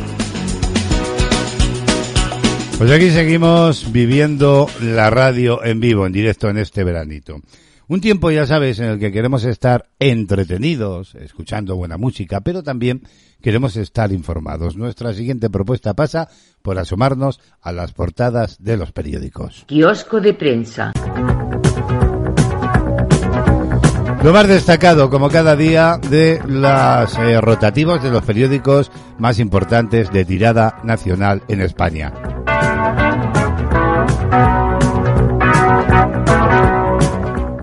Pues 2.81 2.89
aquí 2.93 3.11
seguimos 3.11 3.91
viviendo 3.91 4.67
la 4.81 5.11
radio 5.11 5.63
en 5.63 5.79
vivo, 5.79 6.07
en 6.07 6.11
directo 6.11 6.49
en 6.49 6.57
este 6.57 6.83
veranito. 6.83 7.39
Un 7.87 8.01
tiempo, 8.01 8.31
ya 8.31 8.47
sabes, 8.47 8.79
en 8.79 8.85
el 8.85 8.99
que 8.99 9.11
queremos 9.11 9.43
estar 9.45 9.85
entretenidos, 9.99 11.13
escuchando 11.13 11.75
buena 11.75 11.97
música, 11.97 12.41
pero 12.41 12.63
también 12.63 13.03
queremos 13.39 13.75
estar 13.75 14.11
informados. 14.11 14.77
Nuestra 14.77 15.13
siguiente 15.13 15.51
propuesta 15.51 15.93
pasa 15.93 16.27
por 16.63 16.79
asomarnos 16.79 17.39
a 17.61 17.71
las 17.71 17.93
portadas 17.93 18.57
de 18.57 18.77
los 18.77 18.91
periódicos. 18.91 19.63
Kiosco 19.67 20.19
de 20.19 20.33
prensa. 20.33 20.91
Lo 24.23 24.33
más 24.33 24.47
destacado, 24.47 25.11
como 25.11 25.29
cada 25.29 25.55
día, 25.55 25.99
de 26.09 26.41
los 26.47 27.17
eh, 27.19 27.39
rotativos 27.41 28.01
de 28.01 28.09
los 28.09 28.23
periódicos 28.23 28.91
más 29.19 29.37
importantes 29.37 30.11
de 30.11 30.25
tirada 30.25 30.79
nacional 30.83 31.43
en 31.47 31.61
España. 31.61 32.11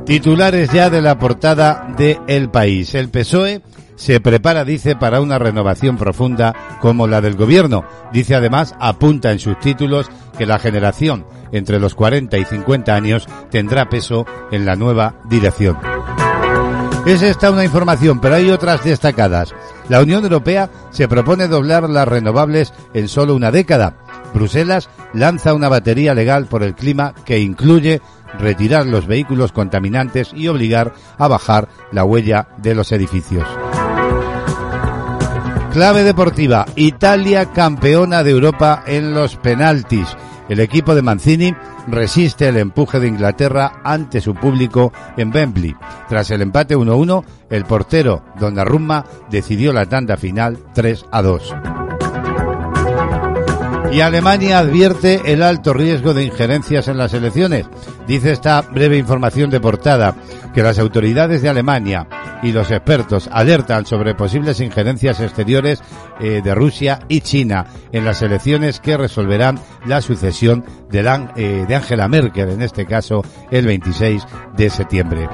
Titulares 0.04 0.72
ya 0.72 0.88
de 0.88 1.02
la 1.02 1.18
portada 1.18 1.86
de 1.98 2.18
El 2.28 2.50
País. 2.50 2.94
El 2.94 3.10
PSOE 3.10 3.60
se 3.96 4.20
prepara, 4.20 4.64
dice, 4.64 4.96
para 4.96 5.20
una 5.20 5.38
renovación 5.38 5.98
profunda 5.98 6.78
como 6.80 7.06
la 7.06 7.20
del 7.20 7.36
gobierno. 7.36 7.84
Dice 8.12 8.34
además, 8.34 8.74
apunta 8.80 9.32
en 9.32 9.38
sus 9.38 9.58
títulos 9.58 10.08
que 10.38 10.46
la 10.46 10.58
generación 10.58 11.26
entre 11.52 11.78
los 11.78 11.94
40 11.94 12.38
y 12.38 12.44
50 12.44 12.94
años 12.94 13.26
tendrá 13.50 13.90
peso 13.90 14.24
en 14.50 14.64
la 14.64 14.76
nueva 14.76 15.16
dirección. 15.28 15.76
Es 17.04 17.22
esta 17.22 17.50
una 17.50 17.64
información, 17.64 18.20
pero 18.20 18.36
hay 18.36 18.50
otras 18.50 18.84
destacadas. 18.84 19.54
La 19.88 20.00
Unión 20.00 20.22
Europea 20.22 20.70
se 20.90 21.08
propone 21.08 21.48
doblar 21.48 21.88
las 21.88 22.06
renovables 22.06 22.72
en 22.94 23.08
solo 23.08 23.34
una 23.34 23.50
década. 23.50 23.96
Bruselas 24.34 24.88
lanza 25.12 25.54
una 25.54 25.68
batería 25.68 26.14
legal 26.14 26.46
por 26.46 26.62
el 26.62 26.74
clima 26.74 27.14
que 27.24 27.38
incluye 27.38 28.00
retirar 28.38 28.86
los 28.86 29.06
vehículos 29.06 29.52
contaminantes 29.52 30.30
y 30.34 30.48
obligar 30.48 30.92
a 31.16 31.28
bajar 31.28 31.68
la 31.92 32.04
huella 32.04 32.48
de 32.58 32.74
los 32.74 32.92
edificios. 32.92 33.46
Clave 35.72 36.02
deportiva, 36.02 36.66
Italia 36.76 37.52
campeona 37.52 38.22
de 38.24 38.30
Europa 38.30 38.82
en 38.86 39.14
los 39.14 39.36
penaltis. 39.36 40.08
El 40.48 40.60
equipo 40.60 40.94
de 40.94 41.02
Mancini 41.02 41.54
resiste 41.86 42.48
el 42.48 42.56
empuje 42.56 42.98
de 42.98 43.06
Inglaterra 43.06 43.80
ante 43.84 44.20
su 44.20 44.34
público 44.34 44.92
en 45.16 45.32
Wembley. 45.32 45.76
Tras 46.08 46.30
el 46.30 46.42
empate 46.42 46.76
1-1, 46.76 47.22
el 47.50 47.64
portero 47.64 48.24
Donnarumma 48.40 49.04
decidió 49.30 49.72
la 49.72 49.86
tanda 49.86 50.16
final 50.16 50.58
3 50.72 51.04
a 51.12 51.22
2. 51.22 51.54
Y 53.90 54.00
Alemania 54.02 54.58
advierte 54.58 55.32
el 55.32 55.42
alto 55.42 55.72
riesgo 55.72 56.12
de 56.12 56.24
injerencias 56.24 56.88
en 56.88 56.98
las 56.98 57.14
elecciones. 57.14 57.66
Dice 58.06 58.32
esta 58.32 58.60
breve 58.60 58.98
información 58.98 59.48
de 59.50 59.60
portada 59.60 60.14
que 60.54 60.62
las 60.62 60.78
autoridades 60.78 61.40
de 61.40 61.48
Alemania 61.48 62.06
y 62.42 62.52
los 62.52 62.70
expertos 62.70 63.28
alertan 63.32 63.86
sobre 63.86 64.14
posibles 64.14 64.60
injerencias 64.60 65.20
exteriores 65.20 65.82
eh, 66.20 66.42
de 66.44 66.54
Rusia 66.54 67.00
y 67.08 67.22
China 67.22 67.66
en 67.90 68.04
las 68.04 68.22
elecciones 68.22 68.78
que 68.78 68.96
resolverán 68.96 69.58
la 69.86 70.02
sucesión 70.02 70.64
de, 70.90 71.00
eh, 71.36 71.64
de 71.66 71.74
Angela 71.74 72.08
Merkel, 72.08 72.50
en 72.50 72.62
este 72.62 72.86
caso 72.86 73.22
el 73.50 73.66
26 73.66 74.22
de 74.56 74.70
septiembre. 74.70 75.28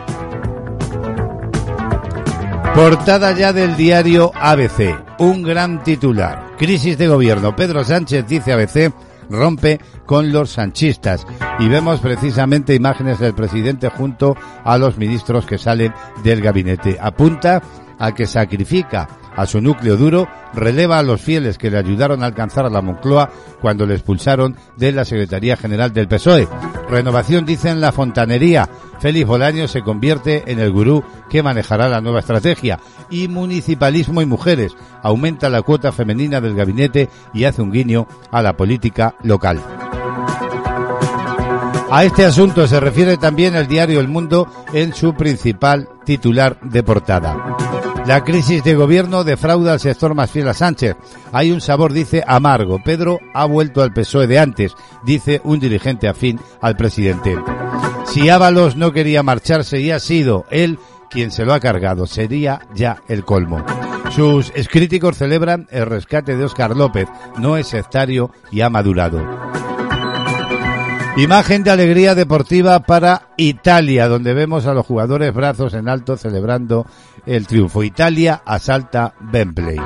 Portada 2.75 3.31
ya 3.31 3.53
del 3.53 3.77
diario 3.77 4.33
ABC. 4.35 4.99
Un 5.21 5.45
gran 5.45 5.85
titular. 5.85 6.57
Crisis 6.59 6.99
de 6.99 7.07
gobierno. 7.07 7.55
Pedro 7.55 7.85
Sánchez 7.85 8.27
dice 8.27 8.53
ABC 8.53 8.93
rompe 9.31 9.81
con 10.05 10.33
los 10.33 10.51
sanchistas 10.51 11.25
y 11.61 11.69
vemos 11.69 12.01
precisamente 12.01 12.75
imágenes 12.75 13.21
del 13.21 13.33
presidente 13.33 13.89
junto 13.91 14.37
a 14.65 14.77
los 14.77 14.99
ministros 14.99 15.47
que 15.47 15.57
salen 15.57 15.95
del 16.25 16.41
gabinete. 16.41 16.99
Apunta 17.01 17.63
a 17.99 18.13
que 18.13 18.27
sacrifica 18.27 19.09
a 19.37 19.47
su 19.47 19.61
núcleo 19.61 19.97
duro, 19.97 20.29
releva 20.53 20.99
a 20.99 21.03
los 21.03 21.21
fieles 21.21 21.59
que 21.59 21.71
le 21.71 21.79
ayudaron 21.79 22.23
a 22.23 22.27
alcanzar 22.27 22.67
a 22.67 22.71
la 22.71 22.83
Moncloa 22.83 23.31
cuando 23.61 23.87
le 23.87 23.95
expulsaron 23.95 24.57
de 24.77 24.93
la 24.93 25.05
Secretaría 25.05 25.57
General 25.57 25.93
del 25.93 26.09
PSOE. 26.09 26.49
Renovación 26.89 27.45
dice 27.45 27.71
en 27.71 27.81
la 27.81 27.93
fontanería. 27.93 28.69
Félix 29.05 29.27
Bolaño 29.27 29.69
se 29.69 29.83
convierte 29.83 30.51
en 30.51 30.61
el 30.61 30.73
gurú 30.73 31.05
que 31.29 31.43
manejará 31.43 31.91
la 31.91 32.01
nueva 32.01 32.21
estrategia. 32.21 32.81
Y 33.11 33.29
municipalismo 33.29 34.23
y 34.23 34.25
mujeres. 34.25 34.75
Aumenta 35.03 35.51
la 35.51 35.61
cuota 35.61 35.93
femenina 35.93 36.41
del 36.41 36.55
gabinete 36.55 37.11
y 37.35 37.45
hace 37.45 37.61
un 37.61 37.71
guiño 37.71 38.07
a 38.31 38.41
la 38.41 38.57
política 38.57 39.15
local. 39.23 39.61
A 41.91 42.05
este 42.05 42.25
asunto 42.25 42.67
se 42.67 42.81
refiere 42.81 43.19
también 43.19 43.55
el 43.57 43.69
diario 43.69 44.01
El 44.01 44.09
Mundo 44.09 44.49
en 44.73 44.95
su 44.95 45.13
principal 45.13 45.87
titular 46.07 46.59
de 46.63 46.83
portada. 46.83 47.59
La 48.07 48.25
crisis 48.25 48.65
de 48.65 48.75
gobierno 48.75 49.23
defrauda 49.23 49.75
al 49.75 49.81
sector 49.81 50.15
más 50.15 50.31
fiel 50.31 50.49
a 50.49 50.55
Sánchez. 50.55 50.97
Hay 51.31 51.53
un 51.53 51.61
sabor, 51.61 51.93
dice, 51.93 52.25
amargo. 52.27 52.83
Pedro 52.83 53.19
ha 53.35 53.45
vuelto 53.45 53.83
al 53.83 53.93
PSOE 53.93 54.27
de 54.27 54.39
antes, 54.39 54.75
dice 55.05 55.43
un 55.45 55.61
dirigente 55.61 56.09
afín 56.09 56.41
al 56.63 56.75
presidente. 56.75 57.37
Si 58.07 58.29
Ábalos 58.29 58.77
no 58.77 58.93
quería 58.93 59.23
marcharse 59.23 59.81
y 59.81 59.91
ha 59.91 59.99
sido 59.99 60.45
él 60.51 60.79
quien 61.11 61.31
se 61.31 61.45
lo 61.45 61.55
ha 61.55 61.61
cargado, 61.61 62.07
sería 62.07 62.61
ya 62.75 63.03
el 63.09 63.25
colmo. 63.25 63.65
Sus 64.11 64.53
críticos 64.71 65.17
celebran 65.17 65.67
el 65.71 65.87
rescate 65.87 66.37
de 66.37 66.45
Óscar 66.45 66.77
López. 66.77 67.09
No 67.39 67.57
es 67.57 67.69
sectario 67.69 68.31
y 68.51 68.61
ha 68.61 68.71
madurado. 68.71 69.21
Imagen 71.17 71.63
de 71.63 71.71
alegría 71.71 72.17
deportiva 72.17 72.81
para 72.81 73.29
Italia, 73.37 74.09
donde 74.09 74.35
vemos 74.35 74.67
a 74.67 74.75
los 74.75 74.85
jugadores 74.85 75.33
brazos 75.33 75.75
en 75.75 75.89
alto 75.89 76.17
celebrando 76.17 76.87
el 77.25 77.47
triunfo. 77.47 77.85
Italia 77.85 78.43
asalta 78.45 79.15
Wembley. 79.33 79.81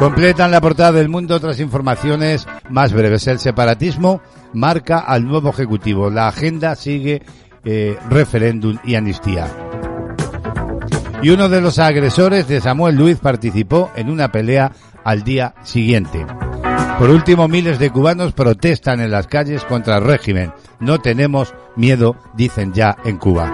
Completan 0.00 0.50
la 0.50 0.60
portada 0.60 0.90
del 0.90 1.08
mundo 1.08 1.36
otras 1.36 1.60
informaciones 1.60 2.46
más 2.70 2.92
breves. 2.92 3.28
El 3.28 3.38
separatismo 3.38 4.20
marca 4.52 4.98
al 4.98 5.24
nuevo 5.26 5.50
ejecutivo. 5.50 6.10
La 6.10 6.28
agenda 6.28 6.74
sigue 6.74 7.22
eh, 7.64 7.96
referéndum 8.08 8.78
y 8.84 8.94
amnistía. 8.94 9.46
Y 11.22 11.30
uno 11.30 11.48
de 11.48 11.60
los 11.60 11.78
agresores 11.78 12.48
de 12.48 12.60
Samuel 12.60 12.96
Luis 12.96 13.18
participó 13.18 13.90
en 13.94 14.10
una 14.10 14.32
pelea 14.32 14.72
al 15.04 15.22
día 15.22 15.54
siguiente. 15.62 16.26
Por 16.98 17.10
último, 17.10 17.48
miles 17.48 17.78
de 17.78 17.90
cubanos 17.90 18.32
protestan 18.32 19.00
en 19.00 19.10
las 19.10 19.26
calles 19.26 19.64
contra 19.64 19.98
el 19.98 20.04
régimen. 20.04 20.52
No 20.80 21.00
tenemos 21.00 21.54
miedo, 21.76 22.16
dicen 22.34 22.72
ya 22.72 22.96
en 23.04 23.18
Cuba. 23.18 23.52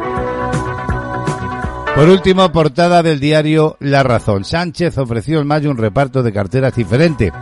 Por 1.94 2.09
último, 2.09 2.51
portada 2.53 3.03
del 3.03 3.20
diario 3.20 3.76
La 3.80 4.03
Razón. 4.03 4.44
Sánchez 4.44 4.99
ofreció 4.99 5.40
en 5.40 5.46
mayo 5.46 5.70
un 5.70 5.78
reparto 5.78 6.22
de 6.22 6.32
carteras 6.32 6.74
diferente. 6.74 7.32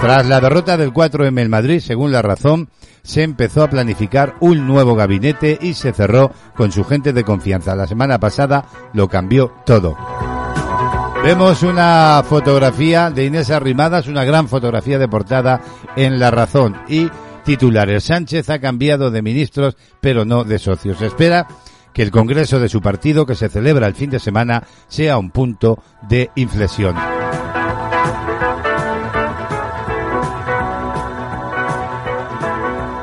Tras 0.00 0.26
la 0.26 0.40
derrota 0.40 0.76
del 0.76 0.92
4M 0.92 1.40
en 1.40 1.50
Madrid, 1.50 1.80
según 1.80 2.12
la 2.12 2.22
razón, 2.22 2.68
se 3.02 3.24
empezó 3.24 3.64
a 3.64 3.70
planificar 3.70 4.36
un 4.40 4.66
nuevo 4.66 4.94
gabinete 4.94 5.58
y 5.60 5.74
se 5.74 5.92
cerró 5.92 6.30
con 6.54 6.70
su 6.70 6.84
gente 6.84 7.12
de 7.12 7.24
confianza. 7.24 7.74
La 7.74 7.86
semana 7.86 8.20
pasada 8.20 8.64
lo 8.92 9.08
cambió 9.08 9.52
todo. 9.66 9.96
Vemos 11.24 11.64
una 11.64 12.22
fotografía 12.24 13.10
de 13.10 13.24
Inés 13.24 13.50
Arrimadas, 13.50 14.06
una 14.06 14.24
gran 14.24 14.46
fotografía 14.46 14.98
de 14.98 15.08
portada 15.08 15.60
en 15.96 16.20
La 16.20 16.30
Razón 16.30 16.76
y 16.88 17.10
titulares. 17.44 18.04
Sánchez 18.04 18.48
ha 18.50 18.60
cambiado 18.60 19.10
de 19.10 19.20
ministros, 19.20 19.76
pero 20.00 20.24
no 20.24 20.44
de 20.44 20.60
socios. 20.60 20.98
Se 20.98 21.06
espera 21.06 21.48
que 21.92 22.02
el 22.02 22.12
Congreso 22.12 22.60
de 22.60 22.68
su 22.68 22.80
partido, 22.80 23.26
que 23.26 23.34
se 23.34 23.48
celebra 23.48 23.88
el 23.88 23.94
fin 23.94 24.10
de 24.10 24.20
semana, 24.20 24.62
sea 24.86 25.18
un 25.18 25.30
punto 25.30 25.82
de 26.08 26.30
inflexión. 26.36 26.94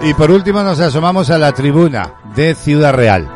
Y 0.06 0.14
por 0.14 0.30
último 0.30 0.62
nos 0.62 0.80
asomamos 0.80 1.32
a 1.32 1.40
la 1.40 1.52
tribuna 1.52 2.14
de 2.36 2.54
Ciudad 2.54 2.94
Real. 2.94 3.28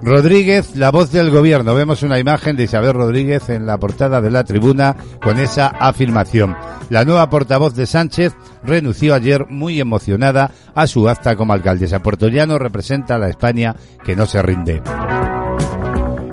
Rodríguez, 0.00 0.76
la 0.76 0.92
voz 0.92 1.10
del 1.10 1.32
gobierno. 1.32 1.74
Vemos 1.74 2.04
una 2.04 2.20
imagen 2.20 2.54
de 2.54 2.62
Isabel 2.62 2.92
Rodríguez 2.92 3.48
en 3.48 3.66
la 3.66 3.76
portada 3.76 4.20
de 4.20 4.30
la 4.30 4.44
tribuna 4.44 4.94
con 5.20 5.40
esa 5.40 5.66
afirmación. 5.66 6.56
La 6.90 7.04
nueva 7.04 7.28
portavoz 7.28 7.74
de 7.74 7.86
Sánchez 7.86 8.36
renunció 8.62 9.14
ayer 9.14 9.46
muy 9.48 9.80
emocionada 9.80 10.52
a 10.76 10.86
su 10.86 11.08
acta 11.08 11.34
como 11.34 11.54
alcaldesa. 11.54 11.98
Puerto 11.98 12.28
Llano 12.28 12.56
representa 12.56 13.16
a 13.16 13.18
la 13.18 13.28
España 13.28 13.74
que 14.04 14.14
no 14.14 14.26
se 14.26 14.40
rinde. 14.42 14.80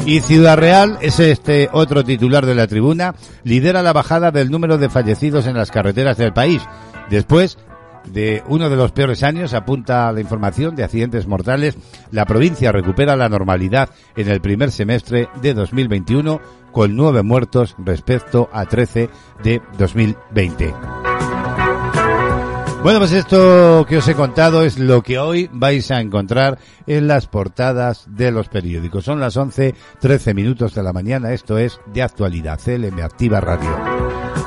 Y 0.05 0.19
Ciudad 0.19 0.57
Real 0.57 0.99
es 1.01 1.19
este 1.19 1.67
otro 1.73 2.03
titular 2.03 2.45
de 2.45 2.53
la 2.53 2.67
tribuna, 2.67 3.15
lidera 3.43 3.81
la 3.81 3.91
bajada 3.91 4.29
del 4.29 4.51
número 4.51 4.77
de 4.77 4.87
fallecidos 4.87 5.47
en 5.47 5.57
las 5.57 5.71
carreteras 5.71 6.15
del 6.17 6.31
país. 6.31 6.61
Después 7.09 7.57
de 8.11 8.43
uno 8.47 8.69
de 8.69 8.75
los 8.75 8.91
peores 8.91 9.23
años, 9.23 9.53
apunta 9.53 10.11
la 10.11 10.21
información 10.21 10.75
de 10.75 10.83
accidentes 10.83 11.27
mortales, 11.27 11.77
la 12.11 12.25
provincia 12.25 12.71
recupera 12.71 13.15
la 13.15 13.29
normalidad 13.29 13.89
en 14.15 14.29
el 14.29 14.41
primer 14.41 14.71
semestre 14.71 15.29
de 15.41 15.53
2021 15.53 16.41
con 16.71 16.95
nueve 16.95 17.23
muertos 17.23 17.75
respecto 17.79 18.49
a 18.51 18.65
13 18.65 19.09
de 19.43 19.61
2020. 19.77 20.73
Bueno, 22.83 22.99
pues 22.99 23.11
esto 23.11 23.85
que 23.89 23.97
os 23.97 24.07
he 24.07 24.13
contado 24.13 24.63
es 24.63 24.79
lo 24.79 25.01
que 25.01 25.19
hoy 25.19 25.49
vais 25.51 25.91
a 25.91 25.99
encontrar 25.99 26.57
en 26.85 27.07
las 27.07 27.27
portadas 27.27 28.05
de 28.07 28.31
los 28.31 28.47
periódicos. 28.47 29.03
Son 29.03 29.19
las 29.19 29.35
11, 29.35 29.75
13 29.99 30.33
minutos 30.33 30.73
de 30.73 30.83
la 30.83 30.93
mañana. 30.93 31.33
Esto 31.33 31.57
es 31.57 31.81
de 31.87 32.03
actualidad. 32.03 32.59
CLM 32.63 33.01
Activa 33.01 33.41
Radio. 33.41 34.46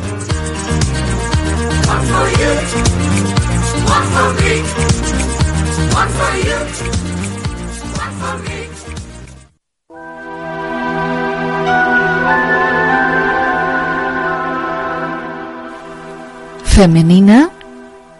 Femenina 16.73 17.49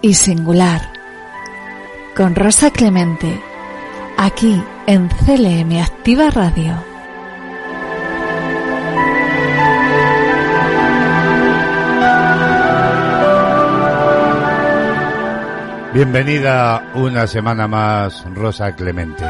y 0.01 0.13
singular. 0.13 0.81
Con 2.17 2.35
Rosa 2.35 2.69
Clemente. 2.69 3.41
Aquí 4.17 4.61
en 4.87 5.07
CLM 5.07 5.81
Activa 5.81 6.29
Radio. 6.29 6.75
Bienvenida 15.93 16.91
una 16.93 17.27
semana 17.27 17.69
más, 17.69 18.25
Rosa 18.35 18.75
Clemente. 18.75 19.25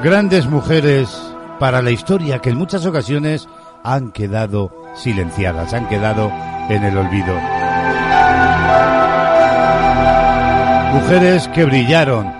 Grandes 0.00 0.46
mujeres 0.46 1.08
para 1.58 1.82
la 1.82 1.90
historia 1.90 2.38
que 2.38 2.50
en 2.50 2.56
muchas 2.56 2.86
ocasiones 2.86 3.48
han 3.86 4.10
quedado 4.10 4.72
silenciadas, 4.96 5.72
han 5.72 5.88
quedado 5.88 6.32
en 6.68 6.82
el 6.82 6.98
olvido. 6.98 7.34
Mujeres 10.92 11.46
que 11.48 11.64
brillaron 11.64 12.32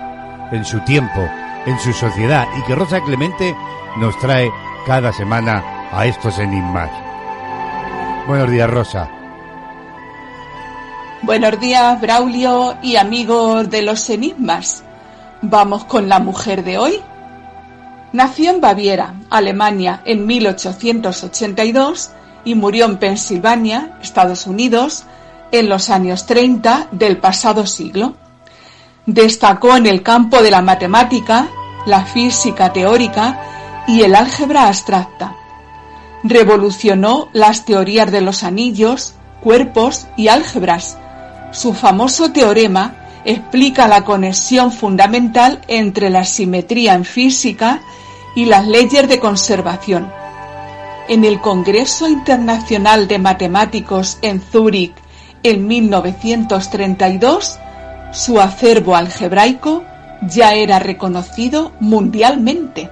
en 0.51 0.65
su 0.65 0.81
tiempo, 0.81 1.21
en 1.65 1.79
su 1.79 1.93
sociedad 1.93 2.45
y 2.57 2.63
que 2.63 2.75
Rosa 2.75 2.99
Clemente 3.01 3.55
nos 3.97 4.17
trae 4.19 4.51
cada 4.85 5.13
semana 5.13 5.63
a 5.93 6.05
estos 6.05 6.37
enigmas. 6.37 6.89
Buenos 8.27 8.51
días, 8.51 8.69
Rosa. 8.69 9.09
Buenos 11.21 11.59
días, 11.61 11.99
Braulio 12.01 12.77
y 12.81 12.97
amigos 12.97 13.69
de 13.69 13.83
los 13.83 14.09
enigmas. 14.09 14.83
Vamos 15.41 15.85
con 15.85 16.09
la 16.09 16.19
mujer 16.19 16.65
de 16.65 16.77
hoy. 16.77 17.01
Nació 18.13 18.51
en 18.51 18.61
Baviera, 18.61 19.15
Alemania, 19.29 20.01
en 20.05 20.25
1882 20.25 22.11
y 22.45 22.55
murió 22.55 22.85
en 22.85 22.97
Pensilvania, 22.97 23.97
Estados 24.01 24.47
Unidos, 24.47 25.03
en 25.51 25.67
los 25.67 25.89
años 25.89 26.25
30 26.25 26.87
del 26.91 27.17
pasado 27.17 27.65
siglo. 27.65 28.15
Destacó 29.05 29.75
en 29.75 29.85
el 29.85 30.03
campo 30.03 30.41
de 30.41 30.51
la 30.51 30.61
matemática, 30.61 31.49
la 31.85 32.05
física 32.05 32.71
teórica 32.71 33.39
y 33.87 34.01
el 34.01 34.15
álgebra 34.15 34.67
abstracta. 34.67 35.35
Revolucionó 36.23 37.29
las 37.33 37.65
teorías 37.65 38.11
de 38.11 38.21
los 38.21 38.43
anillos, 38.43 39.13
cuerpos 39.41 40.07
y 40.15 40.29
álgebras. 40.29 40.97
Su 41.51 41.73
famoso 41.73 42.31
teorema 42.31 43.06
explica 43.25 43.87
la 43.87 44.03
conexión 44.03 44.71
fundamental 44.71 45.61
entre 45.67 46.09
la 46.09 46.23
simetría 46.23 46.93
en 46.93 47.05
física 47.05 47.81
y 48.35 48.45
las 48.45 48.67
leyes 48.67 49.07
de 49.07 49.19
conservación. 49.19 50.11
En 51.09 51.23
el 51.23 51.39
Congreso 51.39 52.07
Internacional 52.07 53.07
de 53.07 53.19
Matemáticos 53.19 54.19
en 54.21 54.41
Zúrich 54.41 54.93
en 55.43 55.67
1932, 55.67 57.59
su 58.11 58.39
acervo 58.39 58.95
algebraico 58.95 59.83
ya 60.21 60.53
era 60.53 60.79
reconocido 60.79 61.71
mundialmente. 61.79 62.89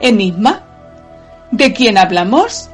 Enigma. 0.00 0.62
¿De 1.50 1.72
quién 1.72 1.98
hablamos? 1.98 2.70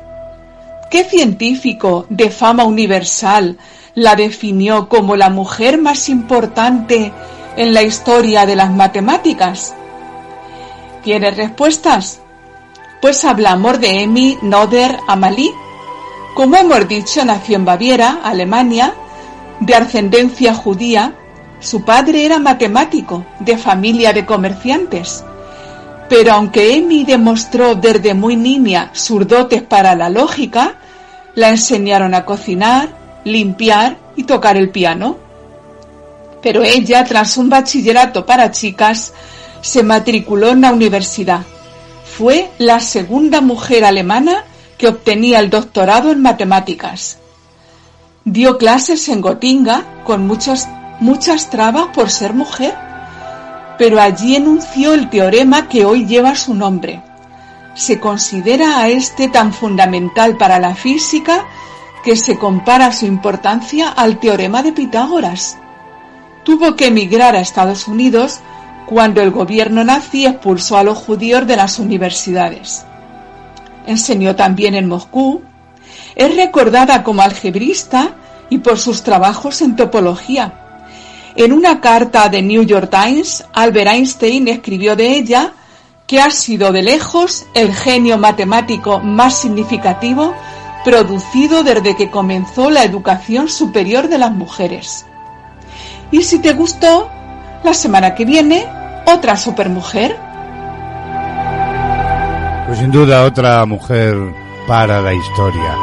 ¿Qué 0.90 1.04
científico 1.04 2.06
de 2.08 2.30
fama 2.30 2.64
universal 2.64 3.58
la 3.96 4.14
definió 4.14 4.88
como 4.90 5.16
la 5.16 5.30
mujer 5.30 5.78
más 5.78 6.10
importante 6.10 7.12
en 7.56 7.72
la 7.72 7.82
historia 7.82 8.44
de 8.44 8.54
las 8.54 8.70
matemáticas? 8.70 9.74
¿Quieres 11.02 11.36
respuestas? 11.36 12.20
Pues 13.00 13.24
hablamos 13.24 13.80
de 13.80 14.02
Emi 14.02 14.38
Noder 14.42 14.98
Amalí. 15.08 15.50
Como 16.34 16.56
hemos 16.56 16.86
dicho, 16.86 17.24
nació 17.24 17.56
en 17.56 17.64
Baviera, 17.64 18.20
Alemania, 18.22 18.92
de 19.60 19.74
ascendencia 19.74 20.54
judía. 20.54 21.14
Su 21.58 21.82
padre 21.82 22.26
era 22.26 22.38
matemático, 22.38 23.24
de 23.40 23.56
familia 23.56 24.12
de 24.12 24.26
comerciantes. 24.26 25.24
Pero 26.10 26.34
aunque 26.34 26.76
Emi 26.76 27.04
demostró 27.04 27.74
desde 27.74 28.12
muy 28.12 28.36
niña 28.36 28.90
sus 28.92 29.26
dotes 29.26 29.62
para 29.62 29.94
la 29.94 30.10
lógica, 30.10 30.74
la 31.34 31.48
enseñaron 31.48 32.12
a 32.12 32.26
cocinar, 32.26 33.05
limpiar 33.26 33.98
y 34.14 34.22
tocar 34.22 34.56
el 34.56 34.70
piano. 34.70 35.18
Pero 36.42 36.62
ella, 36.62 37.04
tras 37.04 37.36
un 37.36 37.50
bachillerato 37.50 38.24
para 38.24 38.52
chicas, 38.52 39.12
se 39.60 39.82
matriculó 39.82 40.50
en 40.50 40.60
la 40.60 40.72
universidad. 40.72 41.42
Fue 42.04 42.50
la 42.58 42.78
segunda 42.80 43.40
mujer 43.40 43.84
alemana 43.84 44.44
que 44.78 44.86
obtenía 44.86 45.40
el 45.40 45.50
doctorado 45.50 46.12
en 46.12 46.22
matemáticas. 46.22 47.18
Dio 48.24 48.58
clases 48.58 49.08
en 49.08 49.20
Gotinga 49.20 50.02
con 50.04 50.26
muchas, 50.26 50.68
trabas 51.50 51.88
por 51.94 52.10
ser 52.10 52.32
mujer, 52.32 52.74
pero 53.76 54.00
allí 54.00 54.36
enunció 54.36 54.94
el 54.94 55.10
teorema 55.10 55.68
que 55.68 55.84
hoy 55.84 56.06
lleva 56.06 56.36
su 56.36 56.54
nombre. 56.54 57.02
Se 57.74 57.98
considera 57.98 58.78
a 58.78 58.88
este 58.88 59.28
tan 59.28 59.52
fundamental 59.52 60.36
para 60.36 60.58
la 60.60 60.74
física 60.74 61.44
que 62.06 62.14
se 62.14 62.38
compara 62.38 62.92
su 62.92 63.04
importancia 63.04 63.88
al 63.88 64.20
teorema 64.20 64.62
de 64.62 64.70
Pitágoras. 64.70 65.58
Tuvo 66.44 66.76
que 66.76 66.86
emigrar 66.86 67.34
a 67.34 67.40
Estados 67.40 67.88
Unidos 67.88 68.38
cuando 68.86 69.20
el 69.22 69.32
gobierno 69.32 69.82
nazi 69.82 70.24
expulsó 70.24 70.78
a 70.78 70.84
los 70.84 70.98
judíos 70.98 71.48
de 71.48 71.56
las 71.56 71.80
universidades. 71.80 72.86
Enseñó 73.88 74.36
también 74.36 74.76
en 74.76 74.86
Moscú. 74.86 75.42
Es 76.14 76.36
recordada 76.36 77.02
como 77.02 77.22
algebrista 77.22 78.14
y 78.50 78.58
por 78.58 78.78
sus 78.78 79.02
trabajos 79.02 79.60
en 79.60 79.74
topología. 79.74 80.54
En 81.34 81.52
una 81.52 81.80
carta 81.80 82.28
de 82.28 82.40
New 82.40 82.62
York 82.62 82.88
Times, 82.88 83.44
Albert 83.52 83.90
Einstein 83.90 84.46
escribió 84.46 84.94
de 84.94 85.08
ella 85.08 85.54
que 86.06 86.20
ha 86.20 86.30
sido 86.30 86.70
de 86.70 86.82
lejos 86.82 87.46
el 87.52 87.74
genio 87.74 88.16
matemático 88.16 89.00
más 89.00 89.40
significativo 89.40 90.36
producido 90.86 91.64
desde 91.64 91.96
que 91.96 92.10
comenzó 92.10 92.70
la 92.70 92.84
educación 92.84 93.48
superior 93.48 94.06
de 94.06 94.18
las 94.18 94.30
mujeres. 94.30 95.04
Y 96.12 96.22
si 96.22 96.38
te 96.38 96.52
gustó, 96.52 97.10
la 97.64 97.74
semana 97.74 98.14
que 98.14 98.24
viene, 98.24 98.64
otra 99.04 99.36
supermujer. 99.36 100.16
Pues 102.68 102.78
sin 102.78 102.92
duda 102.92 103.24
otra 103.24 103.66
mujer 103.66 104.16
para 104.68 105.00
la 105.00 105.12
historia. 105.12 105.74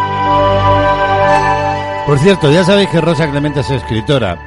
Por 2.06 2.18
cierto, 2.20 2.49
ya 2.49 2.64
sabéis 2.64 2.88
que 2.88 3.01
Rosa 3.01 3.30
Clemente 3.30 3.60
es 3.60 3.72
escritora. 3.72 4.38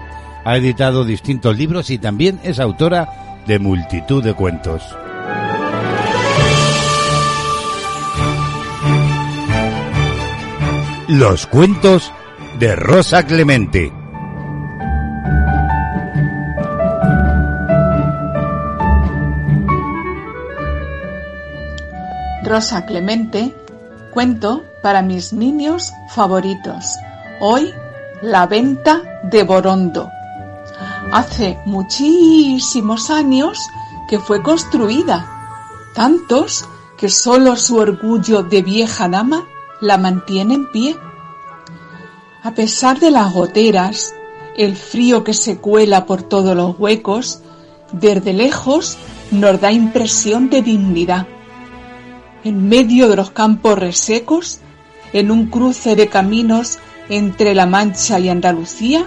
Ha 0.42 0.56
editado 0.56 1.04
distintos 1.04 1.54
libros 1.54 1.90
y 1.90 1.98
también 1.98 2.40
es 2.42 2.60
autora 2.60 3.42
de 3.46 3.58
multitud 3.58 4.24
de 4.24 4.32
cuentos. 4.32 4.96
Los 11.08 11.46
cuentos 11.46 12.12
de 12.58 12.74
Rosa 12.74 13.22
Clemente. 13.22 13.92
Rosa 22.42 22.84
Clemente, 22.86 23.54
cuento 24.12 24.64
para 24.82 25.02
mis 25.02 25.32
niños 25.32 25.92
favoritos. 26.12 26.96
Hoy, 27.38 27.72
la 28.20 28.48
venta 28.48 29.20
de 29.22 29.44
Borondo. 29.44 30.10
Hace 31.12 31.56
muchísimos 31.66 33.10
años 33.10 33.60
que 34.08 34.18
fue 34.18 34.42
construida, 34.42 35.24
tantos 35.94 36.64
que 36.98 37.08
solo 37.08 37.54
su 37.54 37.76
orgullo 37.76 38.42
de 38.42 38.62
vieja 38.62 39.08
dama 39.08 39.46
la 39.80 39.98
mantiene 39.98 40.54
en 40.54 40.70
pie. 40.70 40.96
A 42.42 42.52
pesar 42.52 42.98
de 43.00 43.10
las 43.10 43.32
goteras, 43.32 44.14
el 44.56 44.76
frío 44.76 45.24
que 45.24 45.34
se 45.34 45.58
cuela 45.58 46.06
por 46.06 46.22
todos 46.22 46.56
los 46.56 46.78
huecos, 46.78 47.40
desde 47.92 48.32
lejos 48.32 48.96
nos 49.30 49.60
da 49.60 49.72
impresión 49.72 50.48
de 50.50 50.62
dignidad. 50.62 51.26
En 52.44 52.68
medio 52.68 53.08
de 53.08 53.16
los 53.16 53.30
campos 53.30 53.78
resecos, 53.78 54.60
en 55.12 55.30
un 55.30 55.46
cruce 55.46 55.96
de 55.96 56.08
caminos 56.08 56.78
entre 57.08 57.54
La 57.54 57.66
Mancha 57.66 58.18
y 58.18 58.28
Andalucía, 58.28 59.06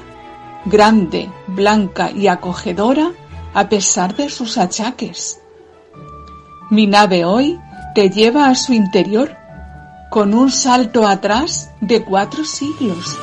grande, 0.65 1.29
blanca 1.47 2.11
y 2.11 2.27
acogedora 2.27 3.11
a 3.53 3.69
pesar 3.69 4.15
de 4.15 4.29
sus 4.29 4.57
achaques. 4.57 5.41
Mi 6.69 6.85
nave 6.85 7.25
hoy 7.25 7.59
te 7.95 8.09
lleva 8.09 8.49
a 8.49 8.55
su 8.55 8.73
interior 8.73 9.38
con 10.09 10.33
un 10.33 10.51
salto 10.51 11.07
atrás 11.07 11.69
de 11.81 12.03
cuatro 12.03 12.43
siglos. 12.43 13.15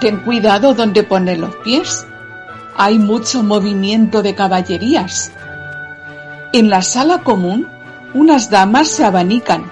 Ten 0.00 0.18
cuidado 0.18 0.74
donde 0.74 1.04
pones 1.04 1.38
los 1.38 1.54
pies. 1.56 2.06
Hay 2.76 2.98
mucho 2.98 3.42
movimiento 3.42 4.22
de 4.22 4.34
caballerías. 4.34 5.32
En 6.52 6.68
la 6.68 6.82
sala 6.82 7.18
común, 7.18 7.68
unas 8.12 8.50
damas 8.50 8.88
se 8.88 9.04
abanican. 9.04 9.70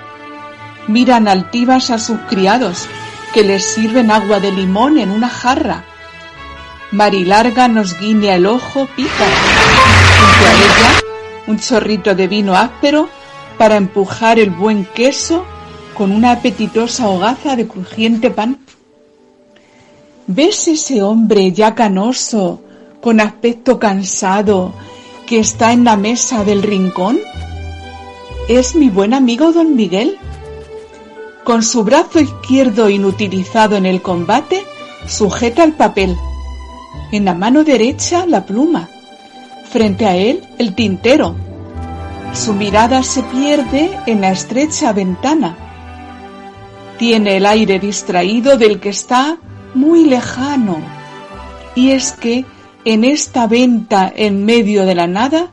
Miran 0.86 1.26
altivas 1.26 1.90
a 1.90 1.98
sus 1.98 2.18
criados, 2.28 2.86
que 3.34 3.42
les 3.42 3.64
sirven 3.64 4.11
agua 4.11 4.38
de 4.38 4.52
limón 4.52 4.98
en 4.98 5.11
una 5.11 5.28
jarra. 5.28 5.82
Marilarga 6.92 7.68
nos 7.68 7.98
guiña 7.98 8.34
el 8.34 8.46
ojo 8.46 8.86
pica. 8.94 9.26
Junto 10.20 10.46
a 10.46 10.52
ella, 10.52 11.00
un 11.48 11.59
chorrito 11.59 12.14
de 12.14 12.28
vino 12.28 12.54
áspero 12.54 13.09
para 13.59 13.76
empujar 13.76 14.38
el 14.38 14.50
buen 14.50 14.84
queso 14.84 15.44
con 15.94 16.12
una 16.12 16.30
apetitosa 16.30 17.09
hogaza 17.09 17.56
de 17.56 17.66
crujiente 17.66 18.30
pan. 18.30 18.59
¿Ves 20.28 20.68
ese 20.68 21.02
hombre 21.02 21.52
ya 21.52 21.74
canoso, 21.74 22.62
con 23.00 23.20
aspecto 23.20 23.78
cansado, 23.78 24.72
que 25.26 25.40
está 25.40 25.72
en 25.72 25.84
la 25.84 25.96
mesa 25.96 26.44
del 26.44 26.62
rincón? 26.62 27.18
Es 28.48 28.76
mi 28.76 28.90
buen 28.90 29.12
amigo 29.12 29.52
don 29.52 29.74
Miguel. 29.74 30.16
Con 31.44 31.62
su 31.62 31.82
brazo 31.82 32.20
izquierdo 32.20 32.88
inutilizado 32.88 33.76
en 33.76 33.86
el 33.86 34.00
combate, 34.00 34.64
sujeta 35.06 35.64
el 35.64 35.72
papel. 35.72 36.16
En 37.11 37.24
la 37.24 37.34
mano 37.34 37.64
derecha 37.64 38.26
la 38.26 38.44
pluma. 38.44 38.88
Frente 39.70 40.06
a 40.06 40.14
él 40.14 40.42
el 40.59 40.74
tintero. 40.74 41.47
Su 42.33 42.55
mirada 42.55 43.03
se 43.03 43.22
pierde 43.24 43.99
en 44.07 44.20
la 44.20 44.31
estrecha 44.31 44.93
ventana. 44.93 45.57
Tiene 46.99 47.37
el 47.37 47.47
aire 47.47 47.79
distraído 47.79 48.57
del 48.57 48.81
que 48.81 48.91
está 48.91 49.39
muy 49.74 50.05
lejano. 50.05 50.79
Y 51.74 51.91
es 51.91 52.12
que 52.12 52.45
en 52.85 53.05
esta 53.05 53.47
venta 53.47 54.12
en 54.14 54.45
medio 54.45 54.85
de 54.85 54.95
la 54.95 55.07
nada 55.07 55.51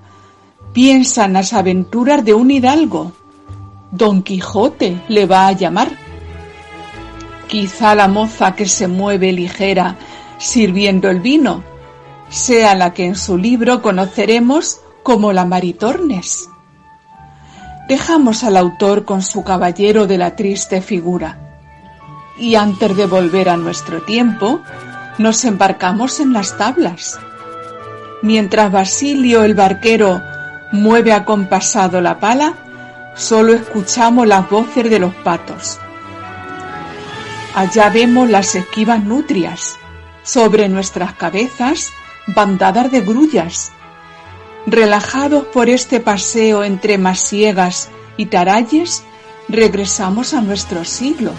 piensan 0.73 1.33
las 1.33 1.53
aventuras 1.53 2.23
de 2.23 2.33
un 2.33 2.51
hidalgo. 2.51 3.11
Don 3.91 4.23
Quijote 4.23 5.01
le 5.07 5.25
va 5.25 5.47
a 5.47 5.51
llamar. 5.53 5.89
Quizá 7.47 7.95
la 7.95 8.07
moza 8.07 8.55
que 8.55 8.67
se 8.67 8.87
mueve 8.87 9.31
ligera 9.31 9.97
sirviendo 10.37 11.09
el 11.09 11.21
vino 11.21 11.63
sea 12.29 12.75
la 12.75 12.93
que 12.93 13.05
en 13.05 13.15
su 13.15 13.37
libro 13.37 13.81
conoceremos 13.81 14.81
como 15.03 15.31
la 15.31 15.45
Maritornes. 15.45 16.49
Dejamos 17.87 18.43
al 18.43 18.57
autor 18.57 19.05
con 19.05 19.21
su 19.21 19.43
caballero 19.43 20.07
de 20.07 20.17
la 20.17 20.35
triste 20.35 20.81
figura 20.81 21.37
y 22.37 22.55
antes 22.55 22.97
de 22.97 23.05
volver 23.05 23.49
a 23.49 23.57
nuestro 23.57 24.01
tiempo 24.01 24.61
nos 25.17 25.45
embarcamos 25.45 26.19
en 26.19 26.33
las 26.33 26.57
tablas. 26.57 27.19
Mientras 28.21 28.71
Basilio 28.71 29.43
el 29.43 29.53
barquero 29.53 30.21
mueve 30.71 31.13
acompasado 31.13 32.01
la 32.01 32.19
pala, 32.19 32.53
solo 33.15 33.53
escuchamos 33.53 34.27
las 34.27 34.49
voces 34.49 34.89
de 34.89 34.99
los 34.99 35.13
patos. 35.15 35.79
Allá 37.53 37.89
vemos 37.89 38.29
las 38.29 38.55
esquivas 38.55 39.03
nutrias, 39.03 39.77
sobre 40.23 40.67
nuestras 40.67 41.13
cabezas 41.13 41.91
bandadas 42.27 42.91
de 42.91 43.01
grullas. 43.01 43.71
Relajados 44.67 45.45
por 45.45 45.69
este 45.69 45.99
paseo 45.99 46.63
entre 46.63 46.97
masiegas 46.97 47.89
y 48.17 48.25
taralles, 48.25 49.03
regresamos 49.47 50.33
a 50.33 50.41
nuestro 50.41 50.83
siglo. 50.85 51.31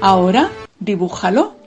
Ahora, 0.00 0.50
dibújalo. 0.78 1.59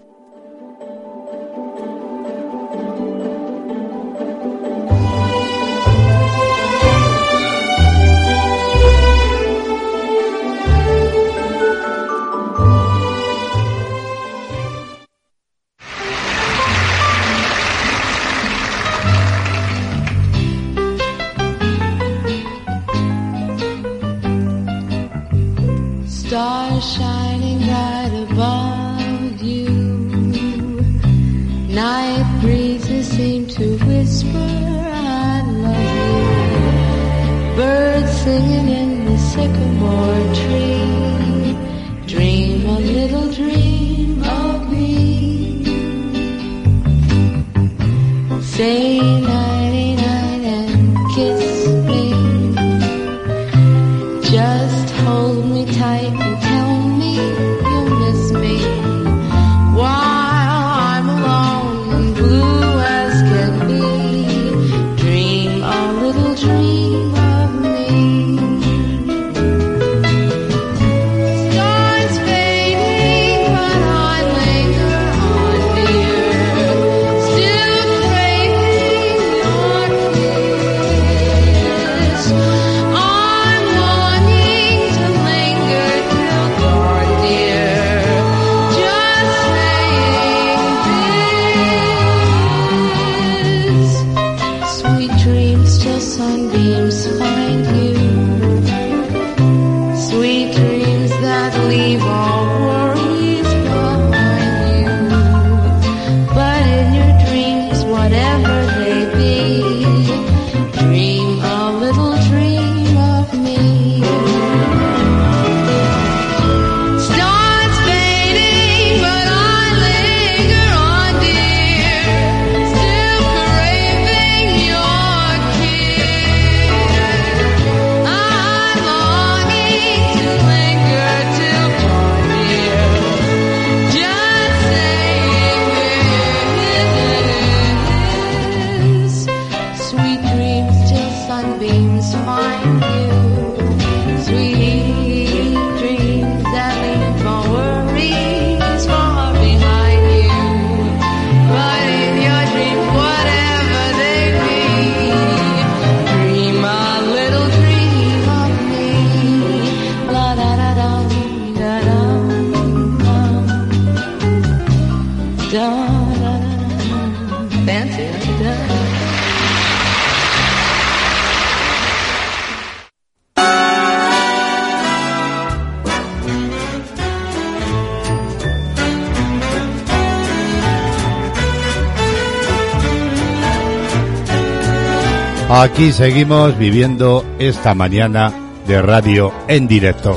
Aquí 185.74 185.92
seguimos 185.92 186.56
viviendo 186.56 187.26
esta 187.40 187.74
mañana 187.74 188.32
de 188.68 188.80
radio 188.80 189.34
en 189.48 189.68
directo. 189.68 190.16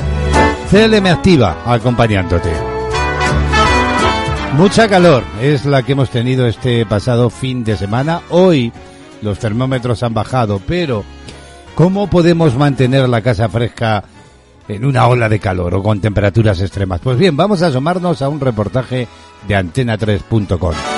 CLM 0.69 1.07
Activa 1.07 1.63
acompañándote. 1.65 2.51
Mucha 4.53 4.87
calor 4.87 5.23
es 5.41 5.65
la 5.65 5.81
que 5.81 5.93
hemos 5.93 6.11
tenido 6.11 6.45
este 6.45 6.85
pasado 6.85 7.31
fin 7.31 7.63
de 7.63 7.75
semana. 7.75 8.21
Hoy 8.29 8.71
los 9.23 9.39
termómetros 9.39 10.03
han 10.03 10.13
bajado, 10.13 10.61
pero 10.63 11.03
¿cómo 11.73 12.07
podemos 12.07 12.55
mantener 12.55 13.09
la 13.09 13.23
casa 13.23 13.49
fresca 13.49 14.03
en 14.67 14.85
una 14.85 15.07
ola 15.07 15.27
de 15.27 15.39
calor 15.39 15.73
o 15.73 15.81
con 15.81 15.99
temperaturas 15.99 16.61
extremas? 16.61 17.01
Pues 17.01 17.17
bien, 17.17 17.35
vamos 17.35 17.63
a 17.63 17.67
asomarnos 17.67 18.21
a 18.21 18.29
un 18.29 18.39
reportaje 18.39 19.07
de 19.47 19.57
antena3.com. 19.57 20.96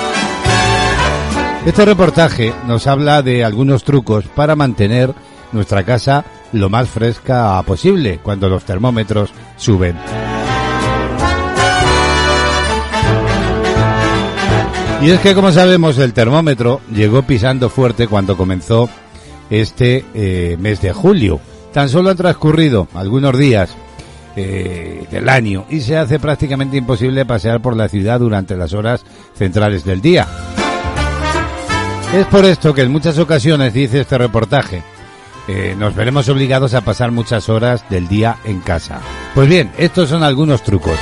Este 1.66 1.84
reportaje 1.84 2.54
nos 2.66 2.86
habla 2.86 3.20
de 3.22 3.44
algunos 3.44 3.84
trucos 3.84 4.24
para 4.34 4.56
mantener 4.56 5.12
nuestra 5.52 5.84
casa 5.84 6.24
lo 6.52 6.70
más 6.70 6.88
fresca 6.88 7.62
posible 7.62 8.18
cuando 8.22 8.48
los 8.48 8.64
termómetros 8.64 9.30
suben. 9.56 9.96
Y 15.02 15.10
es 15.10 15.20
que, 15.20 15.34
como 15.34 15.52
sabemos, 15.52 15.98
el 15.98 16.12
termómetro 16.12 16.80
llegó 16.92 17.22
pisando 17.22 17.68
fuerte 17.68 18.08
cuando 18.08 18.36
comenzó 18.36 18.88
este 19.50 20.04
eh, 20.14 20.56
mes 20.58 20.80
de 20.80 20.92
julio. 20.92 21.40
Tan 21.72 21.88
solo 21.88 22.10
han 22.10 22.16
transcurrido 22.16 22.88
algunos 22.94 23.36
días 23.36 23.76
eh, 24.36 25.06
del 25.10 25.28
año 25.28 25.66
y 25.68 25.80
se 25.80 25.96
hace 25.96 26.18
prácticamente 26.18 26.76
imposible 26.76 27.24
pasear 27.26 27.60
por 27.60 27.76
la 27.76 27.88
ciudad 27.88 28.18
durante 28.18 28.56
las 28.56 28.72
horas 28.72 29.04
centrales 29.34 29.84
del 29.84 30.00
día. 30.00 30.26
Es 32.12 32.26
por 32.26 32.44
esto 32.44 32.74
que 32.74 32.82
en 32.82 32.90
muchas 32.90 33.18
ocasiones, 33.18 33.72
dice 33.72 34.00
este 34.00 34.18
reportaje, 34.18 34.82
eh, 35.46 35.76
nos 35.78 35.94
veremos 35.94 36.28
obligados 36.28 36.74
a 36.74 36.80
pasar 36.80 37.12
muchas 37.12 37.48
horas 37.48 37.84
del 37.88 38.08
día 38.08 38.38
en 38.44 38.60
casa. 38.60 39.00
Pues 39.32 39.48
bien, 39.48 39.70
estos 39.78 40.08
son 40.08 40.24
algunos 40.24 40.64
trucos. 40.64 40.98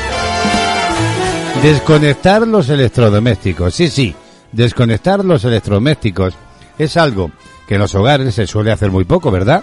Desconectar 1.62 2.46
los 2.46 2.68
electrodomésticos. 2.68 3.74
Sí, 3.74 3.88
sí, 3.88 4.14
desconectar 4.52 5.24
los 5.24 5.44
electrodomésticos 5.44 6.34
es 6.78 6.98
algo 6.98 7.30
que 7.66 7.76
en 7.76 7.80
los 7.80 7.94
hogares 7.94 8.34
se 8.34 8.46
suele 8.46 8.70
hacer 8.70 8.90
muy 8.90 9.04
poco, 9.04 9.30
¿verdad? 9.30 9.62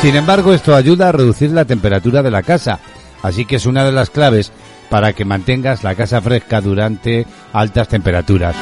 Sin 0.00 0.14
embargo, 0.14 0.54
esto 0.54 0.76
ayuda 0.76 1.08
a 1.08 1.12
reducir 1.12 1.50
la 1.50 1.64
temperatura 1.64 2.22
de 2.22 2.30
la 2.30 2.44
casa, 2.44 2.78
así 3.22 3.44
que 3.46 3.56
es 3.56 3.66
una 3.66 3.84
de 3.84 3.92
las 3.92 4.10
claves 4.10 4.52
para 4.88 5.12
que 5.12 5.24
mantengas 5.24 5.82
la 5.82 5.96
casa 5.96 6.20
fresca 6.20 6.60
durante 6.60 7.26
altas 7.52 7.88
temperaturas. 7.88 8.54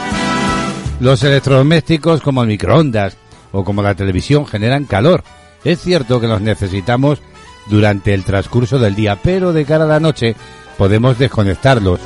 Los 1.00 1.22
electrodomésticos 1.22 2.20
como 2.20 2.42
el 2.42 2.48
microondas 2.48 3.16
o 3.52 3.64
como 3.64 3.82
la 3.82 3.94
televisión 3.94 4.46
generan 4.46 4.84
calor. 4.84 5.24
Es 5.64 5.80
cierto 5.80 6.20
que 6.20 6.28
los 6.28 6.42
necesitamos 6.42 7.22
durante 7.66 8.12
el 8.12 8.22
transcurso 8.22 8.78
del 8.78 8.94
día, 8.94 9.18
pero 9.22 9.54
de 9.54 9.64
cara 9.64 9.84
a 9.84 9.88
la 9.88 10.00
noche 10.00 10.36
podemos 10.76 11.18
desconectarlos. 11.18 12.00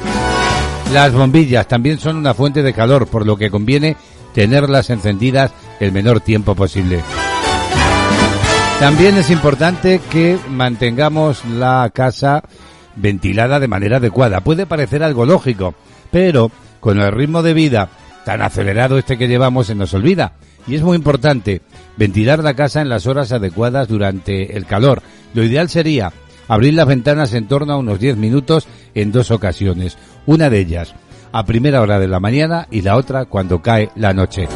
Las 0.92 1.12
bombillas 1.12 1.66
también 1.66 1.98
son 1.98 2.16
una 2.16 2.34
fuente 2.34 2.62
de 2.62 2.72
calor, 2.72 3.08
por 3.08 3.26
lo 3.26 3.36
que 3.36 3.50
conviene 3.50 3.96
tenerlas 4.32 4.90
encendidas 4.90 5.52
el 5.80 5.90
menor 5.90 6.20
tiempo 6.20 6.54
posible. 6.54 7.00
También 8.78 9.16
es 9.16 9.28
importante 9.30 10.00
que 10.08 10.38
mantengamos 10.50 11.44
la 11.46 11.90
casa 11.92 12.44
ventilada 12.94 13.58
de 13.58 13.68
manera 13.68 13.96
adecuada. 13.96 14.40
Puede 14.40 14.66
parecer 14.66 15.02
algo 15.02 15.26
lógico, 15.26 15.74
pero 16.12 16.52
con 16.78 17.00
el 17.00 17.10
ritmo 17.10 17.42
de 17.42 17.54
vida 17.54 17.88
tan 18.24 18.42
acelerado 18.42 18.98
este 18.98 19.18
que 19.18 19.28
llevamos 19.28 19.66
se 19.66 19.74
nos 19.74 19.94
olvida. 19.94 20.32
Y 20.66 20.74
es 20.74 20.82
muy 20.82 20.96
importante 20.96 21.62
ventilar 21.96 22.42
la 22.42 22.54
casa 22.54 22.80
en 22.80 22.88
las 22.88 23.06
horas 23.06 23.32
adecuadas 23.32 23.88
durante 23.88 24.56
el 24.56 24.66
calor. 24.66 25.02
Lo 25.34 25.42
ideal 25.42 25.68
sería 25.68 26.12
abrir 26.48 26.74
las 26.74 26.86
ventanas 26.86 27.34
en 27.34 27.46
torno 27.48 27.72
a 27.74 27.78
unos 27.78 28.00
10 28.00 28.16
minutos 28.16 28.66
en 28.94 29.12
dos 29.12 29.30
ocasiones. 29.30 29.98
Una 30.26 30.50
de 30.50 30.60
ellas 30.60 30.94
a 31.32 31.44
primera 31.44 31.82
hora 31.82 31.98
de 31.98 32.08
la 32.08 32.20
mañana 32.20 32.68
y 32.70 32.82
la 32.82 32.96
otra 32.96 33.24
cuando 33.24 33.60
cae 33.60 33.90
la 33.96 34.12
noche. 34.12 34.46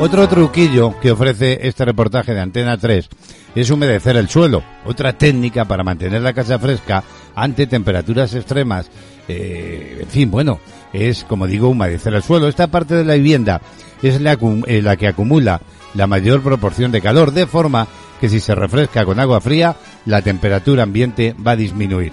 Otro 0.00 0.28
truquillo 0.28 0.98
que 1.00 1.10
ofrece 1.10 1.58
este 1.66 1.84
reportaje 1.84 2.32
de 2.32 2.40
Antena 2.40 2.76
3 2.78 3.08
es 3.56 3.70
humedecer 3.70 4.16
el 4.16 4.28
suelo, 4.28 4.62
otra 4.86 5.12
técnica 5.14 5.64
para 5.64 5.82
mantener 5.82 6.22
la 6.22 6.32
casa 6.32 6.56
fresca 6.60 7.02
ante 7.34 7.66
temperaturas 7.66 8.32
extremas. 8.32 8.88
Eh, 9.26 9.98
en 10.02 10.08
fin, 10.08 10.30
bueno, 10.30 10.60
es 10.92 11.24
como 11.24 11.46
digo 11.46 11.68
humedecer 11.68 12.14
el 12.14 12.22
suelo. 12.22 12.48
Esta 12.48 12.66
parte 12.66 12.94
de 12.94 13.04
la 13.04 13.14
vivienda 13.14 13.60
es 14.02 14.20
la, 14.20 14.38
eh, 14.66 14.82
la 14.82 14.96
que 14.96 15.08
acumula 15.08 15.60
la 15.94 16.06
mayor 16.06 16.42
proporción 16.42 16.92
de 16.92 17.00
calor, 17.00 17.32
de 17.32 17.46
forma 17.46 17.88
que 18.20 18.28
si 18.28 18.40
se 18.40 18.54
refresca 18.54 19.04
con 19.04 19.20
agua 19.20 19.40
fría, 19.40 19.76
la 20.04 20.22
temperatura 20.22 20.82
ambiente 20.82 21.34
va 21.44 21.52
a 21.52 21.56
disminuir. 21.56 22.12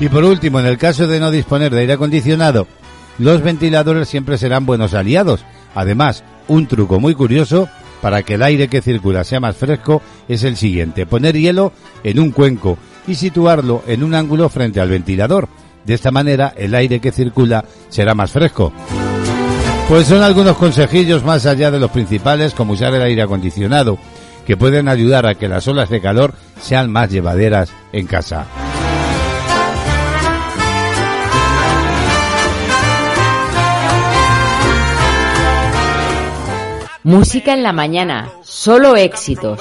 Y 0.00 0.08
por 0.08 0.24
último, 0.24 0.60
en 0.60 0.66
el 0.66 0.78
caso 0.78 1.06
de 1.06 1.20
no 1.20 1.30
disponer 1.30 1.72
de 1.72 1.80
aire 1.80 1.94
acondicionado, 1.94 2.66
los 3.18 3.42
ventiladores 3.42 4.08
siempre 4.08 4.38
serán 4.38 4.66
buenos 4.66 4.94
aliados. 4.94 5.44
Además, 5.74 6.22
un 6.48 6.66
truco 6.66 7.00
muy 7.00 7.14
curioso 7.14 7.68
para 8.02 8.22
que 8.22 8.34
el 8.34 8.42
aire 8.42 8.68
que 8.68 8.82
circula 8.82 9.24
sea 9.24 9.40
más 9.40 9.56
fresco 9.56 10.02
es 10.28 10.44
el 10.44 10.56
siguiente. 10.56 11.06
Poner 11.06 11.36
hielo 11.36 11.72
en 12.04 12.20
un 12.20 12.30
cuenco 12.30 12.78
y 13.06 13.14
situarlo 13.14 13.82
en 13.86 14.04
un 14.04 14.14
ángulo 14.14 14.48
frente 14.48 14.80
al 14.80 14.90
ventilador. 14.90 15.48
De 15.86 15.94
esta 15.94 16.10
manera 16.10 16.52
el 16.56 16.74
aire 16.74 17.00
que 17.00 17.12
circula 17.12 17.64
será 17.88 18.14
más 18.14 18.32
fresco. 18.32 18.72
Pues 19.88 20.08
son 20.08 20.22
algunos 20.22 20.56
consejillos 20.56 21.24
más 21.24 21.46
allá 21.46 21.70
de 21.70 21.78
los 21.78 21.92
principales 21.92 22.54
como 22.54 22.72
usar 22.72 22.92
el 22.94 23.02
aire 23.02 23.22
acondicionado 23.22 23.96
que 24.44 24.56
pueden 24.56 24.88
ayudar 24.88 25.26
a 25.26 25.36
que 25.36 25.48
las 25.48 25.66
olas 25.68 25.88
de 25.88 26.00
calor 26.00 26.34
sean 26.60 26.90
más 26.90 27.10
llevaderas 27.10 27.72
en 27.92 28.06
casa. 28.06 28.46
Música 37.04 37.54
en 37.54 37.62
la 37.62 37.72
mañana, 37.72 38.28
solo 38.42 38.96
éxitos. 38.96 39.60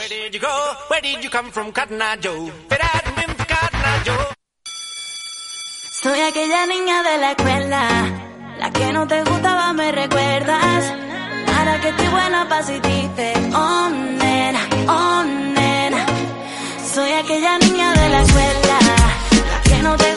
Soy 6.05 6.19
aquella 6.19 6.67
niña 6.67 7.01
de 7.01 7.17
la 7.17 7.31
escuela, 7.31 7.87
la 8.59 8.69
que 8.69 8.93
no 8.93 9.07
te 9.07 9.23
gustaba, 9.23 9.73
me 9.73 9.91
recuerdas. 9.91 10.93
Ahora 11.57 11.81
que 11.81 11.89
estoy 11.89 12.07
buena 12.09 12.47
pa' 12.47 12.61
si 12.61 12.73
dices, 12.73 13.35
oh 13.55 13.89
nena, 13.89 14.59
oh 14.87 15.23
nena. 15.23 16.05
Soy 16.93 17.11
aquella 17.11 17.57
niña 17.57 17.91
de 17.91 18.09
la 18.09 18.21
escuela, 18.21 18.77
la 19.49 19.61
que 19.63 19.81
no 19.81 19.97
te 19.97 20.14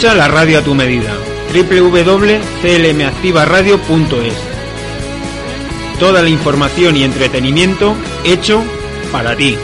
Escucha 0.00 0.16
la 0.16 0.28
radio 0.28 0.60
a 0.60 0.62
tu 0.62 0.74
medida. 0.74 1.14
www.clmactivaradio.es 1.52 4.34
Toda 5.98 6.22
la 6.22 6.30
información 6.30 6.96
y 6.96 7.04
entretenimiento 7.04 7.94
hecho 8.24 8.64
para 9.12 9.36
ti. 9.36 9.58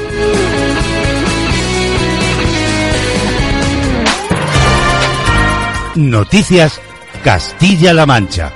Noticias 5.95 6.83
Castilla-La 7.25 8.05
Mancha. 8.05 8.53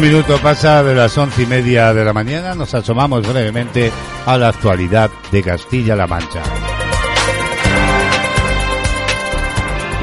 Un 0.00 0.06
minuto 0.06 0.38
pasa 0.38 0.82
de 0.82 0.94
las 0.94 1.18
once 1.18 1.42
y 1.42 1.46
media 1.46 1.92
de 1.92 2.02
la 2.02 2.14
mañana. 2.14 2.54
Nos 2.54 2.72
asomamos 2.72 3.28
brevemente 3.28 3.92
a 4.24 4.38
la 4.38 4.48
actualidad 4.48 5.10
de 5.30 5.42
Castilla-La 5.42 6.06
Mancha. 6.06 6.42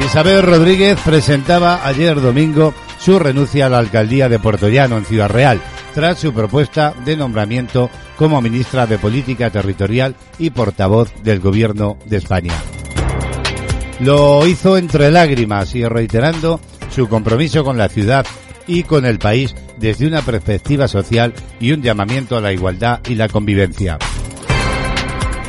Isabel 0.05 0.43
Rodríguez 0.43 0.99
presentaba 1.03 1.83
ayer 1.83 2.21
domingo 2.21 2.75
su 2.99 3.17
renuncia 3.17 3.65
a 3.65 3.69
la 3.69 3.79
alcaldía 3.79 4.29
de 4.29 4.37
Puerto 4.37 4.69
Llano 4.69 4.99
en 4.99 5.05
Ciudad 5.05 5.31
Real, 5.31 5.59
tras 5.95 6.19
su 6.19 6.31
propuesta 6.31 6.93
de 7.03 7.17
nombramiento 7.17 7.89
como 8.17 8.39
ministra 8.39 8.85
de 8.85 8.99
Política 8.99 9.49
Territorial 9.49 10.13
y 10.37 10.51
portavoz 10.51 11.11
del 11.23 11.39
Gobierno 11.39 11.97
de 12.05 12.17
España. 12.17 12.53
Lo 14.01 14.45
hizo 14.45 14.77
entre 14.77 15.09
lágrimas 15.09 15.73
y 15.73 15.83
reiterando 15.85 16.59
su 16.93 17.09
compromiso 17.09 17.63
con 17.63 17.79
la 17.79 17.89
ciudad 17.89 18.27
y 18.67 18.83
con 18.83 19.05
el 19.05 19.19
país 19.19 19.55
desde 19.77 20.07
una 20.07 20.21
perspectiva 20.21 20.87
social 20.87 21.33
y 21.59 21.71
un 21.71 21.81
llamamiento 21.81 22.37
a 22.37 22.41
la 22.41 22.53
igualdad 22.53 23.01
y 23.07 23.15
la 23.15 23.29
convivencia. 23.29 23.97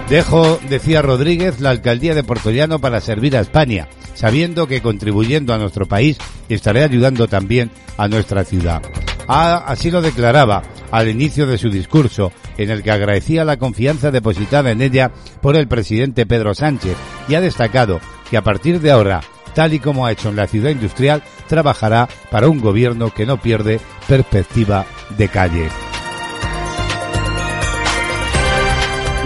Dejo, 0.09 0.59
decía 0.71 1.03
Rodríguez, 1.03 1.61
la 1.61 1.71
alcaldía 1.71 2.15
de 2.15 2.25
Portollano 2.25 2.79
para 2.79 3.01
servir 3.03 3.37
a 3.37 3.41
España, 3.41 3.89
sabiendo 4.15 4.67
que 4.67 4.81
contribuyendo 4.81 5.53
a 5.53 5.59
nuestro 5.59 5.87
país 5.87 6.17
estaré 6.49 6.83
ayudando 6.83 7.29
también 7.29 7.71
a 7.99 8.09
nuestra 8.09 8.45
ciudad. 8.45 8.83
Ah, 9.29 9.65
así 9.67 9.91
lo 9.91 10.01
declaraba 10.01 10.63
al 10.91 11.09
inicio 11.09 11.47
de 11.47 11.59
su 11.59 11.69
discurso, 11.69 12.33
en 12.57 12.71
el 12.71 12.83
que 12.83 12.91
agradecía 12.91 13.45
la 13.45 13.59
confianza 13.59 14.11
depositada 14.11 14.71
en 14.71 14.81
ella 14.81 15.13
por 15.43 15.57
el 15.57 15.69
presidente 15.69 16.25
Pedro 16.25 16.55
Sánchez 16.55 16.97
y 17.29 17.35
ha 17.35 17.43
destacado 17.43 18.01
que 18.31 18.39
a 18.39 18.43
partir 18.43 18.81
de 18.81 18.91
ahora, 18.91 19.21
tal 19.49 19.75
y 19.75 19.81
como 19.81 20.07
ha 20.07 20.13
hecho 20.13 20.29
en 20.29 20.37
la 20.37 20.47
ciudad 20.47 20.71
industrial, 20.71 21.23
trabajará 21.47 22.09
para 22.31 22.49
un 22.49 22.61
gobierno 22.61 23.13
que 23.13 23.27
no 23.27 23.41
pierde 23.41 23.81
perspectiva 24.07 24.87
de 25.17 25.29
calle. 25.29 25.69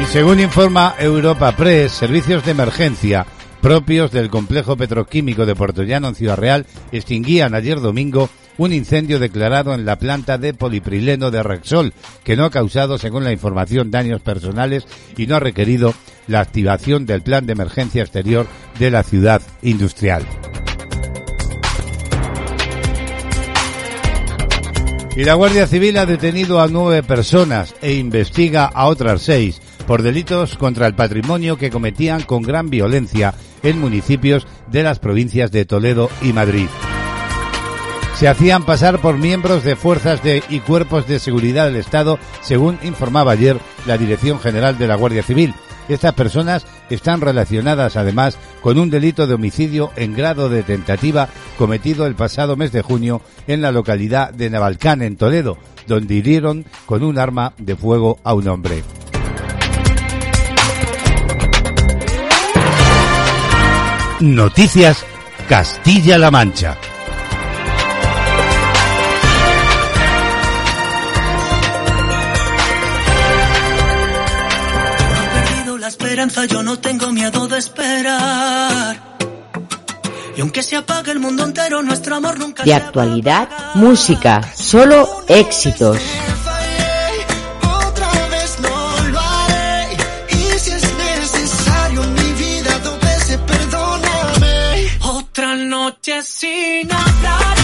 Y 0.01 0.05
según 0.07 0.41
informa 0.41 0.95
Europa 0.99 1.53
Press, 1.53 1.93
servicios 1.93 2.45
de 2.45 2.51
emergencia 2.51 3.27
propios 3.63 4.11
del 4.11 4.29
complejo 4.29 4.77
petroquímico 4.77 5.47
de 5.47 5.55
Portollano 5.55 6.09
en 6.09 6.15
Ciudad 6.17 6.37
Real 6.37 6.67
extinguían 6.91 7.55
ayer 7.55 7.81
domingo 7.81 8.29
un 8.59 8.73
incendio 8.73 9.21
declarado 9.21 9.73
en 9.73 9.87
la 9.87 9.99
planta 9.99 10.37
de 10.37 10.53
poliprileno 10.53 11.31
de 11.31 11.43
Rexol, 11.43 11.95
que 12.25 12.37
no 12.37 12.45
ha 12.45 12.51
causado, 12.51 12.99
según 12.99 13.25
la 13.25 13.33
información, 13.33 13.91
daños 13.91 14.21
personales 14.21 14.85
y 15.17 15.27
no 15.27 15.37
ha 15.37 15.41
requerido 15.41 15.95
la 16.27 16.41
activación 16.41 17.07
del 17.07 17.23
plan 17.23 17.47
de 17.47 17.53
emergencia 17.53 18.03
exterior 18.03 18.47
de 18.79 18.91
la 18.91 19.05
ciudad 19.05 19.41
industrial. 19.63 20.27
Y 25.17 25.25
la 25.25 25.35
Guardia 25.35 25.67
Civil 25.67 25.99
ha 25.99 26.07
detenido 26.07 26.61
a 26.61 26.69
nueve 26.69 27.03
personas 27.03 27.75
e 27.81 27.95
investiga 27.95 28.65
a 28.65 28.87
otras 28.87 29.23
seis 29.23 29.61
por 29.87 30.03
delitos 30.03 30.57
contra 30.57 30.87
el 30.87 30.95
patrimonio 30.95 31.59
que 31.59 31.71
cometían 31.71 32.23
con 32.23 32.43
gran 32.43 32.71
violencia 32.71 33.35
en 33.63 33.81
municipios 33.81 34.47
de 34.71 34.83
las 34.83 34.99
provincias 34.99 35.51
de 35.51 35.65
Toledo 35.65 36.11
y 36.21 36.33
Madrid. 36.33 36.67
Se 38.15 38.29
hacían 38.29 38.65
pasar 38.65 39.01
por 39.01 39.19
miembros 39.19 39.65
de 39.65 39.75
fuerzas 39.75 40.23
de 40.23 40.45
y 40.49 40.61
cuerpos 40.61 41.09
de 41.09 41.19
seguridad 41.19 41.65
del 41.65 41.77
Estado, 41.77 42.19
según 42.41 42.79
informaba 42.83 43.33
ayer 43.33 43.59
la 43.85 43.99
Dirección 43.99 44.39
General 44.39 44.79
de 44.79 44.87
la 44.87 44.95
Guardia 44.95 45.23
Civil. 45.23 45.55
Estas 45.89 46.15
personas 46.15 46.65
están 46.91 47.21
relacionadas 47.21 47.97
además 47.97 48.39
con 48.61 48.79
un 48.79 48.91
delito 48.91 49.27
de 49.27 49.35
homicidio 49.35 49.91
en 49.97 50.15
grado 50.15 50.49
de 50.49 50.63
tentativa 50.63 51.29
cometido 51.59 52.07
el 52.07 52.15
pasado 52.15 52.57
mes 52.57 52.71
de 52.71 52.83
junio 52.83 53.23
en 53.49 53.61
la 53.61 53.73
localidad 53.73 54.33
de 54.33 54.51
Navalcán, 54.51 55.03
en 55.03 55.17
Toledo, 55.17 55.59
donde 55.89 56.15
hirieron 56.15 56.65
con 56.87 57.03
un 57.03 57.19
arma 57.19 57.55
de 57.59 57.75
fuego 57.75 58.21
a 58.23 58.35
un 58.35 58.47
hombre. 58.47 58.85
Noticias 64.23 65.05
Castilla-La 65.49 66.31
Mancha. 66.31 66.79
perdido 75.35 75.77
la 75.77 75.89
esperanza, 75.89 76.45
yo 76.45 76.63
no 76.63 76.79
tengo 76.79 77.11
miedo 77.11 77.49
de 77.49 77.59
esperar. 77.59 78.97
Y 80.37 80.39
Y 80.39 80.41
aunque 80.41 80.63
se 80.63 80.77
apague 80.77 81.11
el 81.11 81.19
mundo 81.19 81.45
entero, 81.45 81.83
nuestro 81.83 82.15
amor 82.15 82.39
nunca 82.39 82.63
De 82.63 82.75
actualidad, 82.75 83.49
música, 83.75 84.41
solo 84.55 85.25
éxitos. 85.27 85.99
Otra 95.83 95.95
noche 95.97 96.23
sin 96.23 96.93
hablar. 96.93 97.57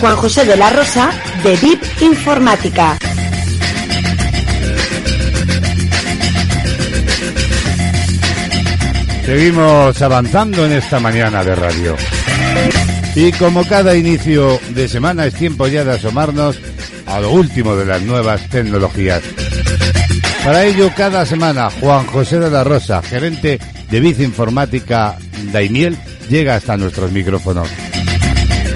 Juan 0.00 0.16
José 0.16 0.44
de 0.44 0.56
la 0.56 0.70
Rosa, 0.70 1.10
de 1.42 1.56
VIP 1.56 1.82
Informática. 2.02 2.98
Seguimos 9.24 10.02
avanzando 10.02 10.66
en 10.66 10.72
esta 10.72 11.00
mañana 11.00 11.42
de 11.42 11.54
radio. 11.54 11.96
Y 13.14 13.32
como 13.32 13.66
cada 13.66 13.96
inicio 13.96 14.60
de 14.70 14.88
semana 14.88 15.26
es 15.26 15.34
tiempo 15.34 15.66
ya 15.66 15.84
de 15.84 15.92
asomarnos 15.94 16.58
a 17.06 17.20
lo 17.20 17.30
último 17.30 17.74
de 17.74 17.86
las 17.86 18.02
nuevas 18.02 18.48
tecnologías. 18.48 19.22
Para 20.44 20.64
ello, 20.64 20.90
cada 20.94 21.24
semana, 21.24 21.70
Juan 21.80 22.06
José 22.06 22.38
de 22.38 22.50
la 22.50 22.62
Rosa, 22.64 23.02
gerente 23.02 23.58
de 23.90 24.00
Bici 24.00 24.24
Informática 24.24 25.16
Daimiel, 25.52 25.96
llega 26.28 26.56
hasta 26.56 26.76
nuestros 26.76 27.10
micrófonos. 27.12 27.68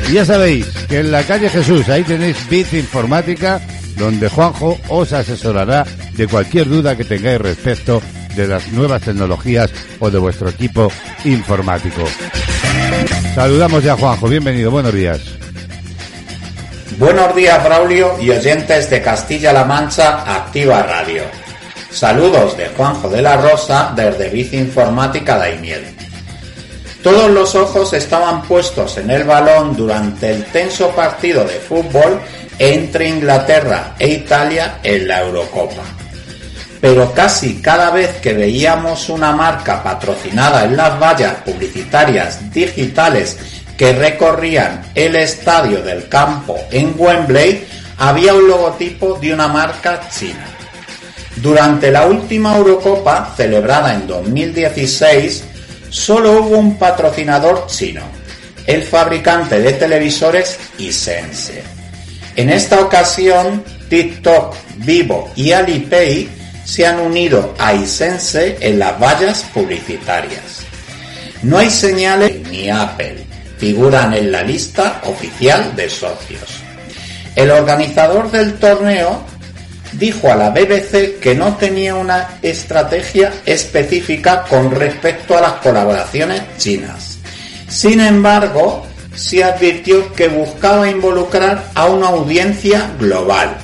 Y 0.09 0.15
ya 0.15 0.25
sabéis 0.25 0.80
que 0.91 0.99
en 0.99 1.13
la 1.13 1.23
calle 1.23 1.49
Jesús, 1.49 1.89
ahí 1.89 2.03
tenéis 2.03 2.49
Bici 2.49 2.79
Informática, 2.79 3.61
donde 3.97 4.29
Juanjo 4.29 4.77
os 4.89 5.13
asesorará 5.13 5.87
de 6.15 6.27
cualquier 6.27 6.69
duda 6.69 6.97
que 6.97 7.05
tengáis 7.05 7.41
respecto 7.41 8.03
de 8.35 8.49
las 8.49 8.67
nuevas 8.73 9.01
tecnologías 9.03 9.71
o 10.01 10.11
de 10.11 10.19
vuestro 10.19 10.49
equipo 10.49 10.91
informático. 11.25 12.03
Saludamos 13.37 13.85
ya 13.85 13.93
a 13.93 13.97
Juanjo, 13.97 14.27
bienvenido, 14.27 14.73
buenos 14.73 14.93
días. 14.93 15.21
Buenos 16.99 17.37
días, 17.37 17.63
Braulio 17.63 18.21
y 18.21 18.31
oyentes 18.31 18.91
de 18.91 19.01
Castilla-La 19.01 19.65
Mancha 19.65 20.25
Activa 20.27 20.83
Radio. 20.83 21.23
Saludos 21.93 22.57
de 22.57 22.67
Juanjo 22.67 23.09
de 23.09 23.23
la 23.23 23.37
Rosa 23.37 23.93
desde 23.95 24.29
Bici 24.29 24.57
Informática 24.57 25.39
Daimiel. 25.39 26.00
Todos 27.03 27.31
los 27.31 27.55
ojos 27.55 27.93
estaban 27.95 28.43
puestos 28.43 28.99
en 28.99 29.11
el 29.11 29.25
balón 29.25 29.75
durante 29.75 30.31
el 30.31 30.45
tenso 30.47 30.91
partido 30.91 31.45
de 31.45 31.55
fútbol 31.55 32.21
entre 32.59 33.09
Inglaterra 33.09 33.95
e 33.99 34.09
Italia 34.09 34.81
en 34.83 35.09
la 35.09 35.23
Eurocopa. 35.23 35.83
Pero 36.79 37.13
casi 37.13 37.63
cada 37.63 37.91
vez 37.91 38.17
que 38.21 38.35
veíamos 38.35 39.09
una 39.09 39.33
marca 39.33 39.83
patrocinada 39.83 40.65
en 40.65 40.77
las 40.77 41.01
vallas 41.01 41.37
publicitarias 41.45 42.53
digitales 42.53 43.39
que 43.79 43.93
recorrían 43.95 44.83
el 44.95 45.17
estadio 45.17 45.83
del 45.83 46.07
campo 46.07 46.59
en 46.71 46.95
Wembley, 46.99 47.67
había 47.97 48.35
un 48.35 48.47
logotipo 48.47 49.19
de 49.19 49.33
una 49.33 49.49
marca 49.49 50.03
china. 50.11 50.47
Durante 51.37 51.91
la 51.91 52.07
última 52.07 52.57
Eurocopa, 52.59 53.33
celebrada 53.35 53.95
en 53.95 54.07
2016, 54.07 55.45
solo 55.91 56.41
hubo 56.41 56.57
un 56.57 56.79
patrocinador 56.79 57.67
chino, 57.67 58.03
el 58.67 58.83
fabricante 58.83 59.61
de 59.61 59.73
televisores 59.75 60.59
Hisense. 60.79 61.63
En 62.37 62.51
esta 62.51 62.81
ocasión, 62.81 63.63
TikTok, 63.89 64.55
Vivo 64.77 65.31
y 65.37 65.53
Alipay 65.53 66.29
se 66.65 66.87
han 66.87 67.01
unido 67.01 67.55
a 67.59 67.75
Hisense 67.75 68.57
en 68.61 68.79
las 68.79 68.99
vallas 69.01 69.45
publicitarias. 69.53 70.63
No 71.43 71.59
hay 71.59 71.71
señales 71.71 72.41
ni 72.49 72.71
Apple, 72.71 73.25
figuran 73.59 74.15
en 74.15 74.31
la 74.31 74.43
lista 74.43 75.01
oficial 75.05 75.75
de 75.75 75.91
socios. 75.91 76.61
El 77.35 77.51
organizador 77.51 78.31
del 78.31 78.55
torneo 78.55 79.25
dijo 79.93 80.31
a 80.31 80.37
la 80.37 80.51
BBC 80.51 81.19
que 81.21 81.35
no 81.35 81.57
tenía 81.57 81.95
una 81.95 82.39
estrategia 82.43 83.33
específica 83.45 84.45
con 84.49 84.71
respecto 84.71 85.37
a 85.37 85.41
las 85.41 85.53
colaboraciones 85.55 86.43
chinas. 86.59 87.19
Sin 87.69 88.01
embargo, 88.01 88.87
se 89.15 89.45
advirtió 89.45 90.13
que 90.13 90.29
buscaba 90.29 90.89
involucrar 90.89 91.71
a 91.75 91.87
una 91.87 92.09
audiencia 92.09 92.91
global, 92.99 93.57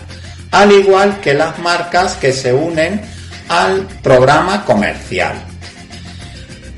al 0.50 0.72
igual 0.72 1.20
que 1.20 1.34
las 1.34 1.58
marcas 1.58 2.14
que 2.14 2.32
se 2.32 2.52
unen 2.52 3.00
al 3.48 3.86
programa 4.02 4.64
comercial. 4.64 5.34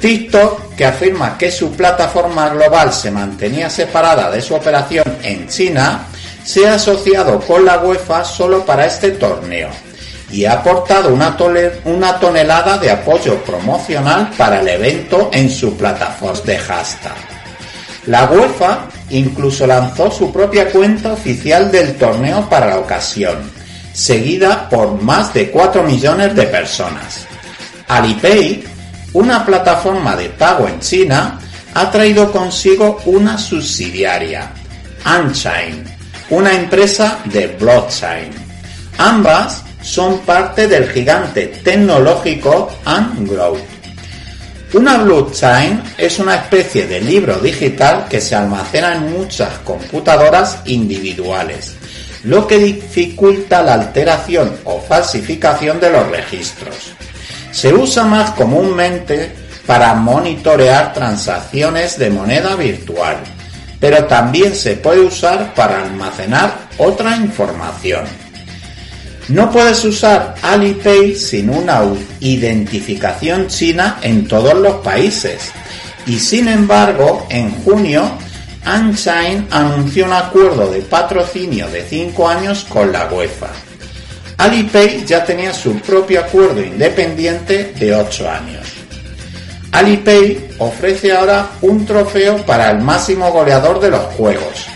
TikTok, 0.01 0.77
que 0.77 0.85
afirma 0.85 1.37
que 1.37 1.51
su 1.51 1.73
plataforma 1.73 2.51
global 2.51 2.93
se 2.93 3.11
mantenía 3.11 3.69
separada 3.69 4.31
de 4.31 4.41
su 4.41 4.55
operación 4.55 5.17
en 5.23 5.49
China, 5.49 6.07
se 6.49 6.67
ha 6.67 6.77
asociado 6.77 7.39
con 7.41 7.63
la 7.67 7.79
UEFA 7.81 8.25
solo 8.25 8.65
para 8.65 8.87
este 8.87 9.11
torneo 9.11 9.69
y 10.31 10.47
ha 10.47 10.55
aportado 10.55 11.13
una, 11.13 11.37
tonelada 12.19 12.79
de 12.79 12.91
apoyo 12.91 13.37
promocional 13.45 14.31
para 14.35 14.61
el 14.63 14.69
evento 14.69 15.29
en 15.31 15.51
su 15.51 15.77
plataforma 15.77 16.41
de 16.47 16.57
hashtag. 16.57 17.17
La 18.07 18.31
UEFA 18.31 18.87
incluso 19.11 19.67
lanzó 19.67 20.11
su 20.11 20.33
propia 20.33 20.71
cuenta 20.71 21.13
oficial 21.13 21.71
del 21.71 21.99
torneo 21.99 22.49
para 22.49 22.69
la 22.69 22.79
ocasión, 22.79 23.51
seguida 23.93 24.71
por 24.71 25.03
más 25.03 25.35
de 25.35 25.51
4 25.51 25.83
millones 25.83 26.35
de 26.35 26.45
personas. 26.45 27.27
Alipay, 27.89 28.65
una 29.13 29.45
plataforma 29.45 30.17
de 30.17 30.31
pago 30.31 30.67
en 30.67 30.81
China, 30.81 31.39
ha 31.75 31.91
traído 31.91 32.33
consigo 32.33 33.03
una 33.05 33.37
subsidiaria, 33.37 34.51
Unchain, 35.05 35.98
una 36.31 36.53
empresa 36.55 37.21
de 37.25 37.47
blockchain. 37.47 38.31
Ambas 38.99 39.63
son 39.83 40.19
parte 40.21 40.69
del 40.69 40.89
gigante 40.91 41.47
tecnológico 41.47 42.71
Ungrowth. 42.87 43.79
Una 44.75 44.99
blockchain 44.99 45.83
es 45.97 46.19
una 46.19 46.35
especie 46.35 46.87
de 46.87 47.01
libro 47.01 47.39
digital 47.39 48.07
que 48.09 48.21
se 48.21 48.35
almacena 48.35 48.97
en 48.97 49.13
muchas 49.13 49.59
computadoras 49.65 50.59
individuales, 50.67 51.75
lo 52.25 52.47
que 52.47 52.59
dificulta 52.59 53.63
la 53.63 53.75
alteración 53.75 54.55
o 54.65 54.79
falsificación 54.81 55.81
de 55.81 55.91
los 55.91 56.07
registros. 56.11 56.93
Se 57.51 57.73
usa 57.73 58.05
más 58.05 58.33
comúnmente 58.33 59.33
para 59.67 59.95
monitorear 59.95 60.93
transacciones 60.93 61.99
de 61.99 62.11
moneda 62.11 62.55
virtual, 62.55 63.17
pero 63.81 64.05
también 64.05 64.55
se 64.55 64.77
puede 64.77 65.01
usar 65.01 65.55
para 65.55 65.83
almacenar 65.85 66.69
otra 66.79 67.17
información. 67.17 68.05
No 69.29 69.51
puedes 69.51 69.85
usar 69.85 70.37
Alipay 70.41 71.15
sin 71.15 71.51
una 71.51 71.83
identificación 72.21 73.47
china 73.49 73.99
en 74.03 74.27
todos 74.27 74.55
los 74.55 74.77
países. 74.77 75.53
Y 76.07 76.19
sin 76.19 76.49
embargo, 76.49 77.27
en 77.29 77.51
junio, 77.63 78.11
Unchain 78.67 79.47
anunció 79.51 80.07
un 80.07 80.15
acuerdo 80.15 80.71
de 80.71 80.81
patrocinio 80.81 81.69
de 81.69 81.85
5 81.85 82.29
años 82.29 82.65
con 82.69 82.91
la 82.91 83.07
UEFA. 83.07 83.49
Alipay 84.39 85.05
ya 85.05 85.25
tenía 85.25 85.53
su 85.53 85.79
propio 85.81 86.21
acuerdo 86.21 86.63
independiente 86.63 87.75
de 87.79 87.95
8 87.95 88.31
años. 88.31 88.78
Alipay 89.79 90.57
ofrece 90.59 91.13
ahora 91.13 91.51
un 91.61 91.87
trofeo 91.87 92.39
para 92.39 92.73
el 92.73 92.81
máximo 92.81 93.31
goleador 93.31 93.79
de 93.79 93.91
los 93.91 94.03
juegos, 94.15 94.67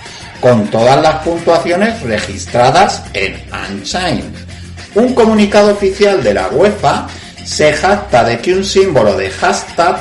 con 0.40 0.68
todas 0.68 1.02
las 1.02 1.16
puntuaciones 1.24 2.00
registradas 2.02 3.02
en 3.12 3.34
Unchained. 3.50 4.32
Un 4.94 5.12
comunicado 5.12 5.72
oficial 5.72 6.22
de 6.22 6.34
la 6.34 6.46
UEFA 6.50 7.08
se 7.44 7.72
jacta 7.72 8.22
de 8.22 8.38
que 8.38 8.54
un 8.54 8.64
símbolo 8.64 9.16
de 9.16 9.28
hashtag 9.30 9.96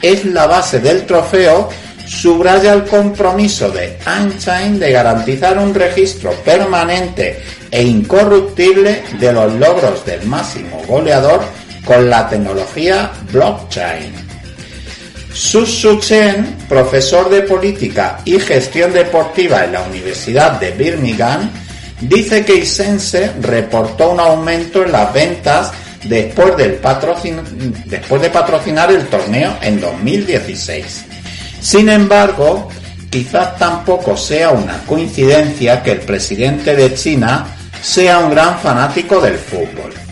es 0.00 0.24
la 0.24 0.46
base 0.46 0.78
del 0.78 1.04
trofeo, 1.04 1.68
subraya 2.06 2.74
el 2.74 2.84
compromiso 2.84 3.72
de 3.72 3.98
Unchained 4.06 4.78
de 4.78 4.92
garantizar 4.92 5.58
un 5.58 5.74
registro 5.74 6.30
permanente 6.44 7.42
e 7.72 7.82
incorruptible 7.82 9.02
de 9.18 9.32
los 9.32 9.52
logros 9.54 10.06
del 10.06 10.24
máximo 10.26 10.80
goleador 10.86 11.40
con 11.84 12.08
la 12.08 12.28
tecnología 12.28 13.10
blockchain. 13.32 14.23
Su 15.34 15.66
Su 15.66 15.98
Chen, 15.98 16.56
profesor 16.68 17.28
de 17.28 17.42
política 17.42 18.20
y 18.24 18.38
gestión 18.38 18.92
deportiva 18.92 19.64
en 19.64 19.72
la 19.72 19.82
Universidad 19.82 20.60
de 20.60 20.70
Birmingham, 20.70 21.50
dice 22.00 22.44
que 22.44 22.54
Isense 22.54 23.32
reportó 23.40 24.12
un 24.12 24.20
aumento 24.20 24.84
en 24.84 24.92
las 24.92 25.12
ventas 25.12 25.72
después, 26.04 26.54
después 26.56 28.22
de 28.22 28.30
patrocinar 28.30 28.92
el 28.92 29.06
torneo 29.08 29.58
en 29.60 29.80
2016. 29.80 31.04
Sin 31.60 31.88
embargo, 31.88 32.68
quizás 33.10 33.58
tampoco 33.58 34.16
sea 34.16 34.50
una 34.50 34.84
coincidencia 34.86 35.82
que 35.82 35.92
el 35.92 36.00
presidente 36.00 36.76
de 36.76 36.94
China 36.94 37.44
sea 37.82 38.20
un 38.20 38.30
gran 38.30 38.56
fanático 38.60 39.20
del 39.20 39.36
fútbol. 39.36 40.03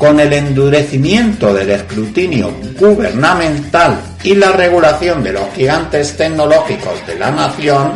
Con 0.00 0.18
el 0.18 0.32
endurecimiento 0.32 1.52
del 1.52 1.72
escrutinio 1.72 2.50
gubernamental 2.78 4.00
y 4.22 4.34
la 4.34 4.50
regulación 4.52 5.22
de 5.22 5.34
los 5.34 5.52
gigantes 5.54 6.16
tecnológicos 6.16 7.06
de 7.06 7.16
la 7.16 7.30
nación, 7.30 7.92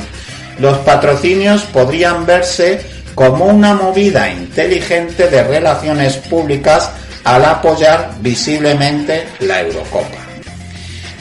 los 0.59 0.77
patrocinios 0.81 1.63
podrían 1.63 2.27
verse 2.27 2.83
como 3.15 3.47
una 3.47 3.73
movida 3.73 4.31
inteligente 4.31 5.31
de 5.31 5.45
relaciones 5.45 6.19
públicas 6.19 6.91
al 7.25 7.43
apoyar 7.43 8.11
visiblemente 8.21 9.27
la 9.41 9.63
Eurocopa. 9.63 10.19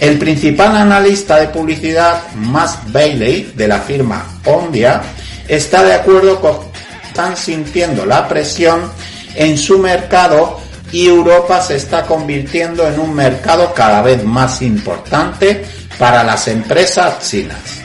El 0.01 0.17
principal 0.17 0.75
analista 0.75 1.37
de 1.37 1.47
publicidad, 1.47 2.17
Max 2.35 2.77
Bailey, 2.87 3.53
de 3.55 3.69
la 3.69 3.79
firma 3.79 4.41
Ondia, 4.43 5.01
está 5.47 5.81
de 5.81 5.93
acuerdo 5.93 6.41
con 6.41 6.59
que 6.59 7.07
están 7.07 7.37
sintiendo 7.37 8.05
la 8.05 8.27
presión 8.27 8.91
en 9.35 9.57
su 9.57 9.79
mercado 9.79 10.62
y 10.93 11.07
Europa 11.07 11.59
se 11.59 11.75
está 11.75 12.03
convirtiendo 12.03 12.87
en 12.87 12.99
un 12.99 13.13
mercado 13.15 13.73
cada 13.73 14.03
vez 14.03 14.23
más 14.23 14.61
importante 14.61 15.65
para 15.97 16.23
las 16.23 16.47
empresas 16.47 17.27
chinas. 17.27 17.81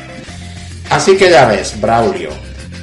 Así 0.91 1.17
que 1.17 1.31
ya 1.31 1.47
ves, 1.47 1.81
Braulio, 1.81 2.29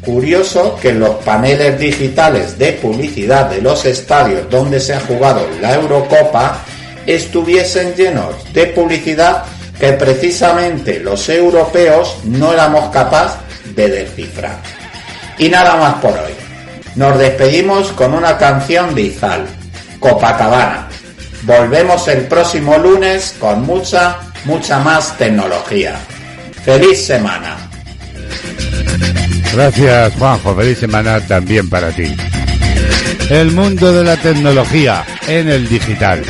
curioso 0.04 0.78
que 0.82 0.94
los 0.94 1.24
paneles 1.24 1.80
digitales 1.80 2.58
de 2.58 2.74
publicidad 2.74 3.52
de 3.52 3.62
los 3.62 3.86
estadios 3.86 4.50
donde 4.50 4.80
se 4.80 4.96
ha 4.96 5.00
jugado 5.00 5.48
la 5.62 5.76
Eurocopa 5.76 6.58
estuviesen 7.06 7.94
llenos 7.94 8.52
de 8.52 8.66
publicidad 8.68 9.44
que 9.80 9.94
precisamente 9.94 11.00
los 11.02 11.30
europeos 11.30 12.18
no 12.24 12.52
éramos 12.52 12.90
capaces 12.90 13.38
de 13.76 13.90
descifrar. 13.90 14.58
Y 15.38 15.50
nada 15.50 15.76
más 15.76 15.96
por 15.96 16.14
hoy. 16.14 16.34
Nos 16.96 17.20
despedimos 17.20 17.90
con 17.90 18.14
una 18.14 18.38
canción 18.38 18.96
de 18.96 19.02
Izal, 19.02 19.46
Copacabana. 20.06 20.88
Volvemos 21.48 22.08
el 22.08 22.28
próximo 22.28 22.78
lunes 22.78 23.36
con 23.40 23.64
mucha, 23.66 24.20
mucha 24.44 24.78
más 24.78 25.18
tecnología. 25.18 25.96
¡Feliz 26.64 27.08
semana! 27.08 27.58
Gracias, 29.52 30.14
Juanjo. 30.14 30.56
Feliz 30.56 30.78
semana 30.78 31.20
también 31.22 31.68
para 31.72 31.90
ti. 31.90 32.16
El 33.32 33.52
mundo 33.52 33.92
de 33.92 34.04
la 34.04 34.16
tecnología 34.18 35.04
en 35.28 35.50
el 35.50 35.68
digital. 35.68 36.22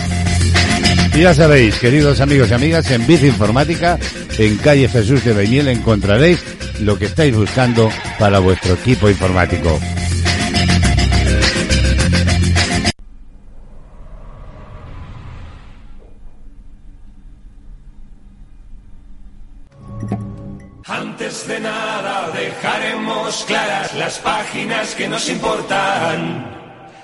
Y 1.14 1.24
ya 1.24 1.34
sabéis, 1.34 1.76
queridos 1.76 2.22
amigos 2.22 2.52
y 2.52 2.54
amigas, 2.54 2.90
en 2.92 3.06
Bici 3.06 3.28
Informática, 3.28 4.00
en 4.38 4.56
calle 4.56 4.88
Jesús 4.88 5.26
de 5.26 5.34
Beñel, 5.34 5.68
encontraréis 5.68 6.40
lo 6.80 6.98
que 6.98 7.08
estáis 7.08 7.36
buscando 7.36 7.90
para 8.20 8.40
vuestro 8.40 8.76
equipo 8.76 9.10
informático. 9.10 9.78
Páginas 24.56 24.96
que 24.96 25.08
nos 25.10 25.28
importan. 25.28 26.46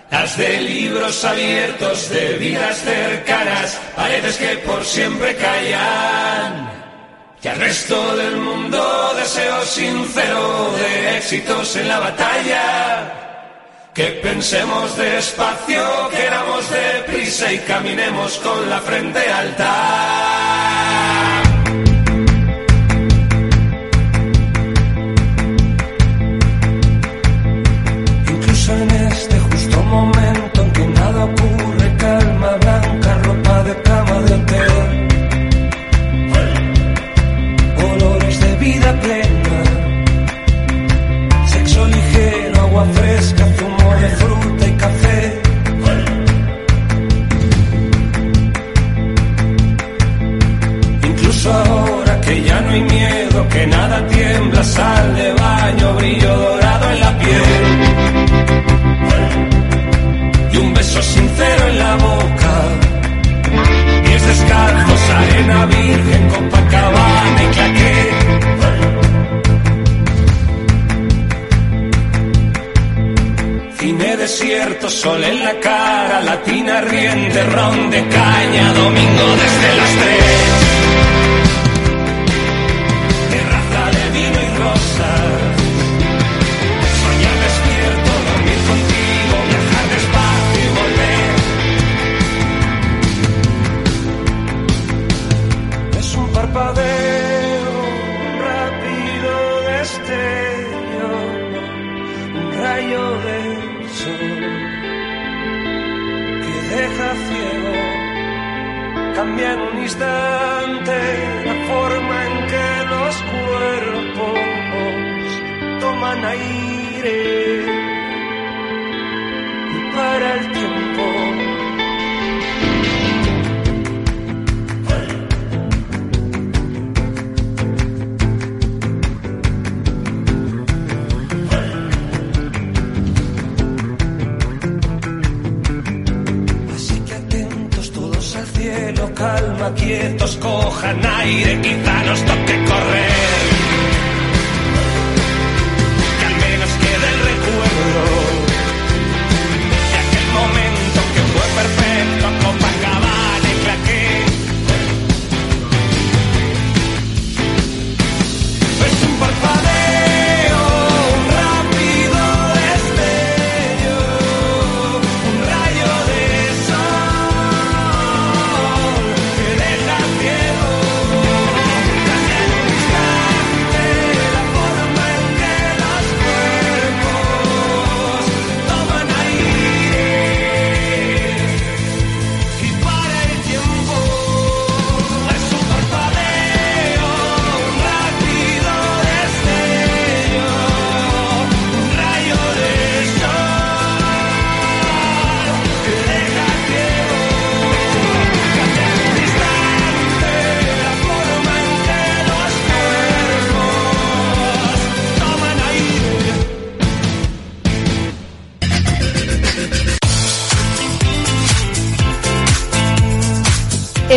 Las 0.09 0.37
de 0.37 0.61
libros 0.61 1.25
abiertos, 1.25 2.09
de 2.09 2.37
vidas 2.37 2.77
cercanas, 2.77 3.77
paredes 3.93 4.37
que 4.37 4.55
por 4.59 4.85
siempre 4.85 5.35
callan. 5.35 6.71
Y 7.43 7.47
al 7.49 7.57
resto 7.57 8.15
del 8.15 8.37
mundo 8.37 9.13
deseo 9.17 9.65
sincero 9.65 10.73
de 10.77 11.17
éxitos 11.17 11.75
en 11.75 11.89
la 11.89 11.99
batalla. 11.99 13.17
Que 13.93 14.07
pensemos 14.23 14.95
despacio, 14.95 16.09
queramos 16.11 16.69
deprisa 16.69 17.51
y 17.51 17.59
caminemos 17.59 18.37
con 18.37 18.69
la 18.69 18.79
frente 18.79 19.19
alta. 19.29 20.71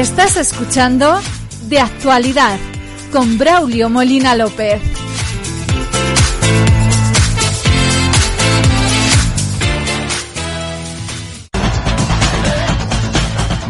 Estás 0.05 0.37
escuchando 0.37 1.19
De 1.67 1.81
Actualidad 1.81 2.59
con 3.11 3.39
Braulio 3.39 3.89
Molina 3.89 4.37
López. 4.37 4.83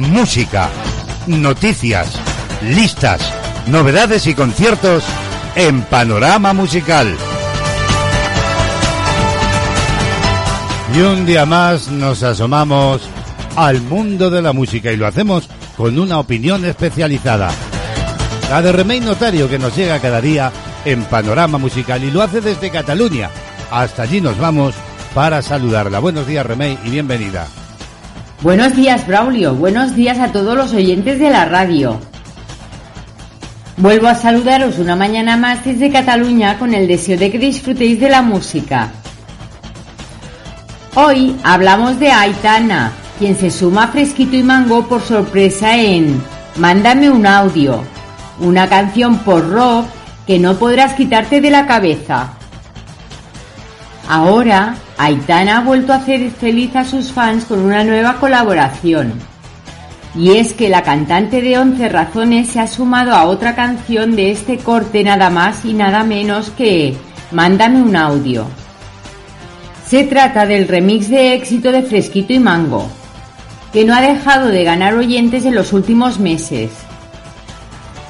Música, 0.01 0.71
noticias, 1.29 2.19
listas, 2.63 3.21
novedades 3.69 4.27
y 4.27 4.35
conciertos 4.35 5.05
en 5.55 5.83
Panorama 5.83 6.53
Musical. 6.53 7.17
Y 10.97 11.01
un 11.01 11.25
día 11.27 11.47
más 11.47 11.87
nos 11.93 12.25
asomamos 12.25 13.03
al 13.55 13.81
mundo 13.83 14.31
de 14.31 14.43
la 14.43 14.53
música 14.53 14.91
y 14.91 14.97
lo 14.97 15.07
hacemos 15.07 15.49
con 15.77 15.99
una 15.99 16.19
opinión 16.19 16.65
especializada. 16.65 17.51
La 18.51 18.63
de 18.63 18.73
Remey 18.73 19.01
Notario 19.01 19.49
que 19.49 19.59
nos 19.59 19.77
llega 19.77 20.01
cada 20.01 20.21
día 20.21 20.53
en 20.85 21.05
Panorama 21.05 21.59
Musical 21.59 22.03
y 22.05 22.11
lo 22.11 22.23
hace 22.23 22.41
desde 22.41 22.71
Cataluña. 22.71 23.31
Hasta 23.71 24.03
allí 24.03 24.21
nos 24.21 24.39
vamos 24.39 24.75
para 25.15 25.43
saludarla. 25.43 25.99
Buenos 25.99 26.27
días 26.27 26.45
Remey 26.45 26.79
y 26.85 26.91
bienvenida. 26.91 27.47
Buenos 28.43 28.77
días, 28.77 29.07
Braulio. 29.07 29.55
Buenos 29.55 29.97
días 29.97 30.19
a 30.19 30.31
todos 30.31 30.57
los 30.57 30.73
oyentes 30.75 31.19
de 31.19 31.31
la 31.31 31.47
radio. 31.47 31.99
Vuelvo 33.77 34.07
a 34.07 34.15
saludaros 34.15 34.79
una 34.79 34.95
mañana 34.95 35.37
más 35.37 35.65
desde 35.65 35.91
Cataluña 35.91 36.59
con 36.59 36.75
el 36.75 36.87
deseo 36.87 37.19
de 37.19 37.31
que 37.33 37.39
disfrutéis 37.39 37.99
de 37.99 38.11
la 38.11 38.23
música. 38.23 38.93
Hoy 40.95 41.35
hablamos 41.43 41.99
de 41.99 42.13
Aitana, 42.13 42.93
quien 43.19 43.37
se 43.37 43.51
suma 43.51 43.85
a 43.85 43.89
Fresquito 43.89 44.37
y 44.37 44.43
Mango 44.43 44.87
por 44.87 45.03
sorpresa 45.03 45.77
en 45.77 46.23
Mándame 46.57 47.11
un 47.11 47.27
audio, 47.27 47.83
una 48.41 48.69
canción 48.69 49.19
por 49.19 49.51
rock 49.51 49.87
que 50.27 50.39
no 50.39 50.57
podrás 50.57 50.95
quitarte 50.95 51.41
de 51.41 51.51
la 51.51 51.67
cabeza. 51.67 52.35
Ahora, 54.09 54.77
Aitana 54.99 55.59
ha 55.59 55.61
vuelto 55.63 55.93
a 55.93 55.97
hacer 55.97 56.31
feliz 56.31 56.77
a 56.77 56.85
sus 56.85 57.11
fans 57.11 57.45
con 57.45 57.59
una 57.61 57.83
nueva 57.85 58.15
colaboración. 58.21 59.15
Y 60.15 60.37
es 60.37 60.53
que 60.53 60.69
la 60.69 60.83
cantante 60.83 61.43
de 61.43 61.59
11 61.59 61.89
razones 61.89 62.49
se 62.49 62.61
ha 62.61 62.69
sumado 62.69 63.15
a 63.15 63.25
otra 63.25 63.57
canción 63.57 64.15
de 64.15 64.31
este 64.31 64.59
corte 64.59 65.03
nada 65.03 65.31
más 65.31 65.65
y 65.65 65.73
nada 65.73 66.05
menos 66.05 66.51
que 66.51 66.97
Mándame 67.33 67.83
un 67.83 67.97
audio. 67.97 68.47
Se 69.85 70.05
trata 70.05 70.47
del 70.47 70.69
remix 70.69 71.09
de 71.09 71.35
éxito 71.35 71.73
de 71.73 71.83
Fresquito 71.83 72.33
y 72.33 72.39
Mango, 72.39 72.89
que 73.75 73.85
no 73.85 73.93
ha 73.93 74.01
dejado 74.01 74.49
de 74.49 74.63
ganar 74.63 74.95
oyentes 74.95 75.45
en 75.45 75.57
los 75.57 75.73
últimos 75.73 76.21
meses. 76.21 76.71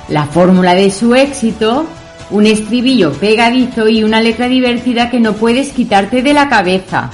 La 0.08 0.26
fórmula 0.26 0.74
de 0.74 0.90
su 0.90 1.14
éxito, 1.14 1.86
un 2.30 2.44
estribillo 2.44 3.14
pegadizo 3.14 3.88
y 3.88 4.04
una 4.04 4.20
letra 4.20 4.46
divertida 4.46 5.08
que 5.08 5.20
no 5.20 5.32
puedes 5.32 5.72
quitarte 5.72 6.22
de 6.22 6.34
la 6.34 6.50
cabeza. 6.50 7.10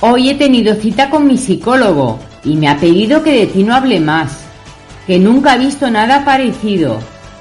Hoy 0.00 0.30
he 0.30 0.34
tenido 0.34 0.74
cita 0.76 1.10
con 1.10 1.26
mi 1.26 1.36
psicólogo 1.36 2.18
y 2.42 2.56
me 2.56 2.68
ha 2.70 2.78
pedido 2.78 3.22
que 3.22 3.32
de 3.32 3.46
ti 3.46 3.62
no 3.62 3.74
hable 3.74 4.00
más, 4.00 4.38
que 5.06 5.18
nunca 5.18 5.52
ha 5.52 5.56
visto 5.58 5.90
nada 5.90 6.24
parecido, 6.24 7.00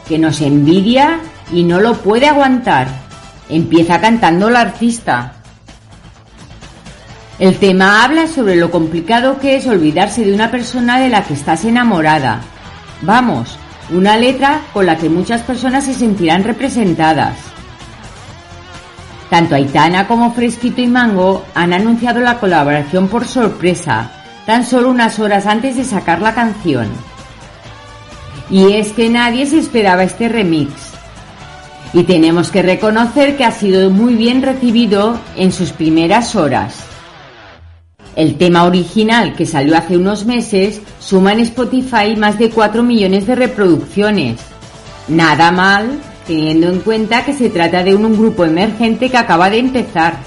que 0.09 0.19
nos 0.19 0.41
envidia 0.41 1.21
y 1.53 1.63
no 1.63 1.79
lo 1.79 1.93
puede 1.93 2.27
aguantar. 2.27 2.89
Empieza 3.47 4.01
cantando 4.01 4.49
la 4.49 4.59
artista. 4.59 5.40
El 7.41 7.57
tema 7.57 8.03
habla 8.03 8.27
sobre 8.27 8.55
lo 8.55 8.69
complicado 8.69 9.39
que 9.39 9.55
es 9.55 9.65
olvidarse 9.65 10.23
de 10.23 10.31
una 10.31 10.51
persona 10.51 10.99
de 10.99 11.09
la 11.09 11.23
que 11.23 11.33
estás 11.33 11.65
enamorada. 11.65 12.41
Vamos, 13.01 13.57
una 13.89 14.15
letra 14.15 14.61
con 14.73 14.85
la 14.85 14.95
que 14.95 15.09
muchas 15.09 15.41
personas 15.41 15.85
se 15.85 15.95
sentirán 15.95 16.43
representadas. 16.43 17.35
Tanto 19.31 19.55
Aitana 19.55 20.07
como 20.07 20.35
Fresquito 20.35 20.81
y 20.81 20.87
Mango 20.87 21.43
han 21.55 21.73
anunciado 21.73 22.19
la 22.19 22.39
colaboración 22.39 23.07
por 23.07 23.25
sorpresa, 23.25 24.11
tan 24.45 24.63
solo 24.63 24.91
unas 24.91 25.17
horas 25.17 25.47
antes 25.47 25.77
de 25.77 25.83
sacar 25.83 26.21
la 26.21 26.35
canción. 26.35 26.89
Y 28.51 28.73
es 28.73 28.91
que 28.91 29.09
nadie 29.09 29.47
se 29.47 29.57
esperaba 29.57 30.03
este 30.03 30.29
remix. 30.29 30.73
Y 31.91 32.03
tenemos 32.03 32.51
que 32.51 32.61
reconocer 32.61 33.35
que 33.35 33.45
ha 33.45 33.51
sido 33.51 33.89
muy 33.89 34.13
bien 34.13 34.43
recibido 34.43 35.19
en 35.35 35.51
sus 35.51 35.71
primeras 35.71 36.35
horas. 36.35 36.90
El 38.15 38.37
tema 38.37 38.65
original, 38.65 39.35
que 39.35 39.45
salió 39.45 39.77
hace 39.77 39.97
unos 39.97 40.25
meses, 40.25 40.81
suma 40.99 41.31
en 41.31 41.39
Spotify 41.41 42.15
más 42.17 42.37
de 42.37 42.49
4 42.49 42.83
millones 42.83 43.25
de 43.25 43.35
reproducciones. 43.35 44.39
Nada 45.07 45.51
mal, 45.51 45.99
teniendo 46.27 46.67
en 46.67 46.79
cuenta 46.79 47.25
que 47.25 47.33
se 47.33 47.49
trata 47.49 47.83
de 47.83 47.95
un, 47.95 48.17
grupo 48.17 48.45
emergente 48.45 49.09
que 49.09 49.17
acaba 49.17 49.49
de 49.49 49.59
empezar. 49.59 50.17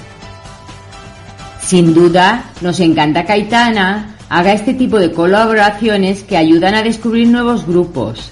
Sin 1.61 1.93
duda, 1.93 2.45
nos 2.61 2.79
encanta 2.79 3.25
que 3.25 3.33
Aitana 3.33 4.15
haga 4.29 4.53
este 4.53 4.73
tipo 4.73 4.99
de 4.99 5.11
colaboraciones 5.11 6.23
que 6.23 6.37
ayudan 6.37 6.75
a 6.75 6.83
descubrir 6.83 7.27
nuevos 7.27 7.65
grupos. 7.65 8.31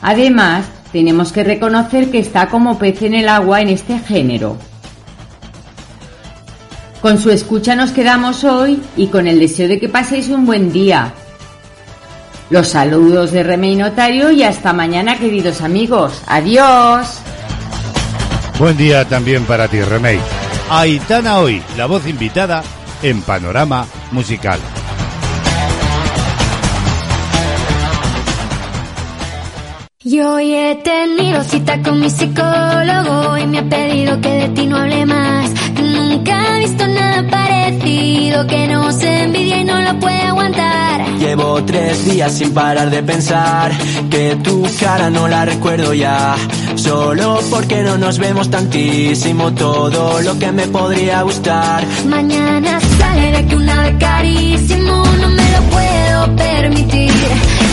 Además, 0.00 0.64
tenemos 0.92 1.32
que 1.32 1.44
reconocer 1.44 2.10
que 2.10 2.18
está 2.18 2.48
como 2.48 2.78
pez 2.78 3.02
en 3.02 3.14
el 3.14 3.28
agua 3.28 3.60
en 3.60 3.68
este 3.68 3.98
género. 3.98 4.56
Con 7.00 7.18
su 7.18 7.30
escucha 7.30 7.76
nos 7.76 7.90
quedamos 7.92 8.42
hoy 8.44 8.82
y 8.96 9.06
con 9.06 9.28
el 9.28 9.38
deseo 9.38 9.68
de 9.68 9.78
que 9.78 9.88
paséis 9.88 10.28
un 10.28 10.46
buen 10.46 10.72
día. 10.72 11.12
Los 12.50 12.68
saludos 12.68 13.30
de 13.30 13.42
Remey 13.42 13.76
Notario 13.76 14.30
y 14.30 14.42
hasta 14.42 14.72
mañana 14.72 15.18
queridos 15.18 15.60
amigos. 15.60 16.22
Adiós. 16.26 17.20
Buen 18.58 18.76
día 18.76 19.04
también 19.04 19.44
para 19.44 19.68
ti, 19.68 19.80
Remey. 19.80 20.18
Aitana 20.70 21.38
hoy, 21.38 21.62
la 21.76 21.86
voz 21.86 22.06
invitada 22.06 22.64
en 23.02 23.22
Panorama 23.22 23.86
Musical. 24.10 24.58
Yo 30.10 30.36
hoy 30.36 30.54
he 30.54 30.74
tenido 30.76 31.44
cita 31.44 31.82
con 31.82 32.00
mi 32.00 32.08
psicólogo 32.08 33.36
y 33.36 33.46
me 33.46 33.58
ha 33.58 33.68
pedido 33.68 34.18
que 34.22 34.30
de 34.30 34.48
ti 34.48 34.64
no 34.64 34.78
hable 34.78 35.04
más. 35.04 35.50
Que 35.76 35.82
nunca 35.82 36.56
he 36.56 36.60
visto 36.60 36.86
nada 36.86 37.28
parecido, 37.28 38.46
que 38.46 38.68
no 38.68 38.90
se 38.90 39.24
envidia 39.24 39.60
y 39.60 39.64
no 39.64 39.82
lo 39.82 39.98
puede 40.00 40.22
aguantar. 40.22 41.06
Llevo 41.18 41.62
tres 41.64 42.06
días 42.06 42.32
sin 42.32 42.54
parar 42.54 42.88
de 42.88 43.02
pensar 43.02 43.70
que 44.08 44.36
tu 44.36 44.66
cara 44.80 45.10
no 45.10 45.28
la 45.28 45.44
recuerdo 45.44 45.92
ya. 45.92 46.36
Solo 46.76 47.40
porque 47.50 47.82
no 47.82 47.98
nos 47.98 48.18
vemos 48.18 48.48
tantísimo 48.48 49.52
todo 49.52 50.22
lo 50.22 50.38
que 50.38 50.50
me 50.52 50.68
podría 50.68 51.20
gustar. 51.20 51.84
Mañana 52.06 52.80
sale 52.98 53.30
de 53.32 53.36
aquí 53.36 53.54
una 53.54 53.82
vez 53.82 53.96
carísimo, 53.98 55.04
no 55.20 55.28
me 55.28 55.50
lo 55.50 55.62
puedo 55.70 56.36
permitir. 56.36 57.12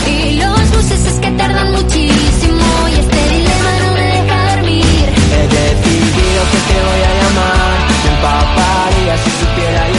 Y 0.06 0.38
los 0.38 0.70
buses 0.70 1.06
es 1.06 1.18
que 1.18 1.30
tardan 1.30 1.72
muchísimo 1.72 2.25
voy 6.88 7.02
a 7.08 7.12
llamar. 7.20 7.78
Me 8.04 8.10
empaparía 8.14 9.16
si 9.18 9.30
supiera 9.30 9.95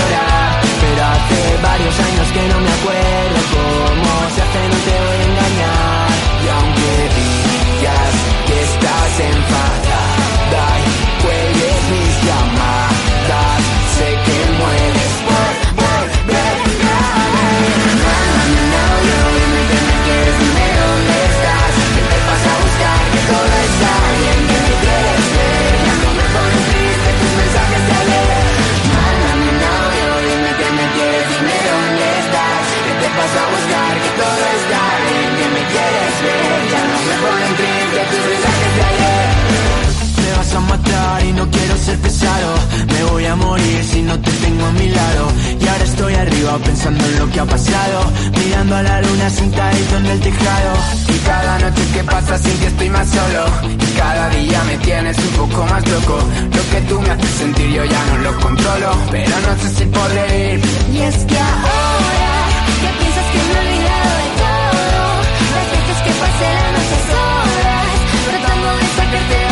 morir 43.47 43.83
si 43.91 44.01
no 44.01 44.19
te 44.19 44.31
tengo 44.43 44.65
a 44.65 44.71
mi 44.71 44.87
lado. 44.89 45.23
Y 45.61 45.67
ahora 45.67 45.83
estoy 45.83 46.13
arriba 46.13 46.57
pensando 46.59 47.03
en 47.05 47.19
lo 47.19 47.25
que 47.31 47.39
ha 47.39 47.45
pasado. 47.45 47.97
Mirando 48.39 48.75
a 48.75 48.83
la 48.83 49.01
luna 49.01 49.29
sentadito 49.29 49.97
en 49.97 50.05
el 50.05 50.19
tejado. 50.19 50.71
Y 51.15 51.17
cada 51.31 51.59
noche 51.59 51.83
que 51.93 52.03
pasa 52.03 52.37
sin 52.37 52.57
que 52.59 52.67
estoy 52.67 52.89
más 52.89 53.07
solo. 53.09 53.43
Y 53.85 53.87
cada 54.01 54.29
día 54.29 54.59
me 54.69 54.77
tienes 54.77 55.17
un 55.17 55.33
poco 55.41 55.59
más 55.71 55.83
loco. 55.87 56.17
Lo 56.57 56.63
que 56.71 56.79
tú 56.89 56.95
me 57.01 57.09
haces 57.13 57.35
sentir 57.41 57.69
yo 57.77 57.83
ya 57.85 58.01
no 58.09 58.17
lo 58.25 58.31
controlo. 58.45 58.91
Pero 59.11 59.35
no 59.45 59.51
sé 59.61 59.67
si 59.77 59.85
podré 59.85 60.53
ir. 60.53 60.59
Y 60.93 60.97
es 61.09 61.17
que 61.29 61.39
ahora 61.39 62.33
que 62.81 62.89
piensas 62.99 63.27
que 63.31 63.39
he 63.39 63.59
olvidado 63.63 64.11
de 64.23 64.29
todo, 64.43 65.01
las 65.55 65.67
veces 65.73 65.97
que 66.05 66.13
pasé 66.23 66.47
la 66.59 66.69
noche 66.75 66.97
solas, 67.11 67.87
tratando 68.27 68.69
de 68.79 68.87
sacarte 68.97 69.46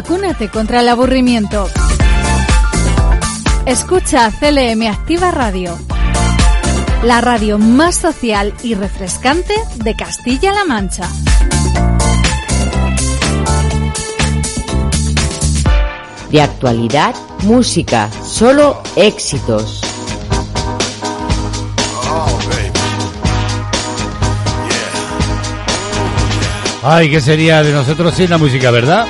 Vacúnate 0.00 0.48
contra 0.48 0.80
el 0.80 0.88
aburrimiento. 0.90 1.68
Escucha 3.66 4.30
CLM 4.30 4.86
Activa 4.86 5.32
Radio. 5.32 5.76
La 7.02 7.20
radio 7.20 7.58
más 7.58 7.96
social 7.96 8.54
y 8.62 8.74
refrescante 8.74 9.54
de 9.82 9.96
Castilla-La 9.96 10.64
Mancha. 10.66 11.08
De 16.30 16.42
actualidad, 16.42 17.16
música, 17.42 18.08
solo 18.24 18.80
éxitos. 18.94 19.80
Ay, 26.84 27.10
¿qué 27.10 27.20
sería 27.20 27.64
de 27.64 27.72
nosotros 27.72 28.14
sin 28.14 28.30
la 28.30 28.38
música, 28.38 28.70
verdad? 28.70 29.04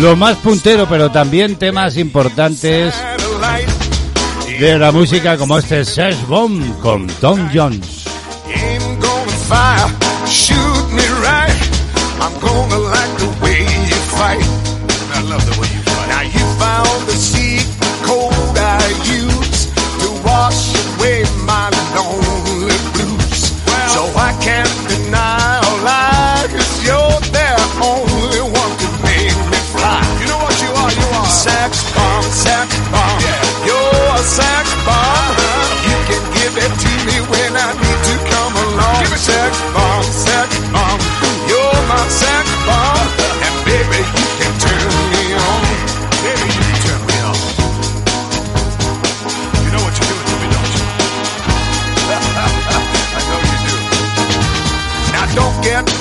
Lo 0.00 0.14
más 0.14 0.36
puntero, 0.36 0.86
pero 0.88 1.10
también 1.10 1.56
temas 1.56 1.96
importantes 1.96 2.94
de 4.60 4.78
la 4.78 4.92
música 4.92 5.36
como 5.36 5.58
este 5.58 5.84
Sesh 5.84 6.24
Bomb 6.26 6.78
con 6.80 7.06
Tom 7.20 7.48
Jones. 7.52 7.97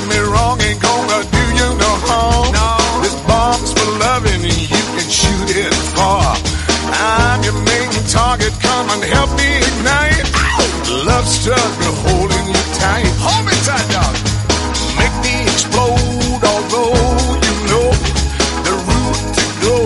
me 0.09 0.19
wrong 0.19 0.59
ain't 0.61 0.81
gonna 0.81 1.19
do 1.37 1.43
you 1.59 1.67
no 1.83 1.91
harm. 2.07 2.51
This 3.03 3.15
bomb's 3.27 3.71
for 3.73 3.89
loving 3.99 4.41
and 4.43 4.61
you 4.73 4.83
can 4.95 5.09
shoot 5.09 5.49
it 5.55 5.73
far. 5.95 6.35
I'm 6.91 7.43
your 7.43 7.59
main 7.63 7.91
target, 8.07 8.53
come 8.61 8.89
and 8.89 9.03
help 9.03 9.31
me 9.37 9.49
ignite. 9.69 10.27
Holding 11.47 12.53
tight. 12.75 13.07
Hold 13.23 13.45
me 13.47 13.55
tight, 13.63 13.87
dog. 13.95 14.15
Make 14.99 15.15
me 15.23 15.35
explode, 15.47 16.41
although 16.43 16.95
you 17.47 17.55
know 17.71 17.89
the 18.67 18.73
route 18.87 19.23
to 19.37 19.45
go 19.63 19.77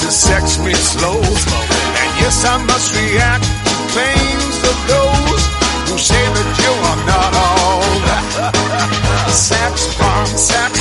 to 0.00 0.06
sex 0.10 0.58
me 0.64 0.72
slow. 0.72 1.20
And 1.20 2.10
yes, 2.20 2.44
I 2.44 2.56
must 2.64 2.96
react 2.96 3.44
to 3.44 3.74
pain. 3.94 4.37
Bombs 9.86 10.77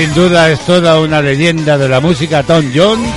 Sin 0.00 0.14
duda 0.14 0.50
es 0.50 0.58
toda 0.60 0.98
una 0.98 1.20
leyenda 1.20 1.76
de 1.76 1.86
la 1.86 2.00
música 2.00 2.42
Tom 2.42 2.64
Jones, 2.74 3.12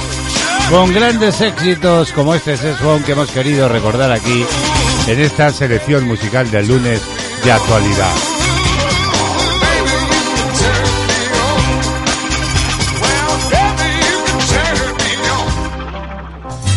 con 0.70 0.94
grandes 0.94 1.40
éxitos 1.40 2.12
como 2.12 2.36
este 2.36 2.58
Bomb 2.84 3.06
que 3.06 3.14
hemos 3.14 3.32
querido 3.32 3.70
recordar 3.70 4.12
aquí 4.12 4.44
en 5.08 5.22
esta 5.22 5.50
selección 5.52 6.06
musical 6.06 6.52
del 6.52 6.68
lunes 6.68 7.02
de 7.42 7.52
actualidad. 7.54 8.14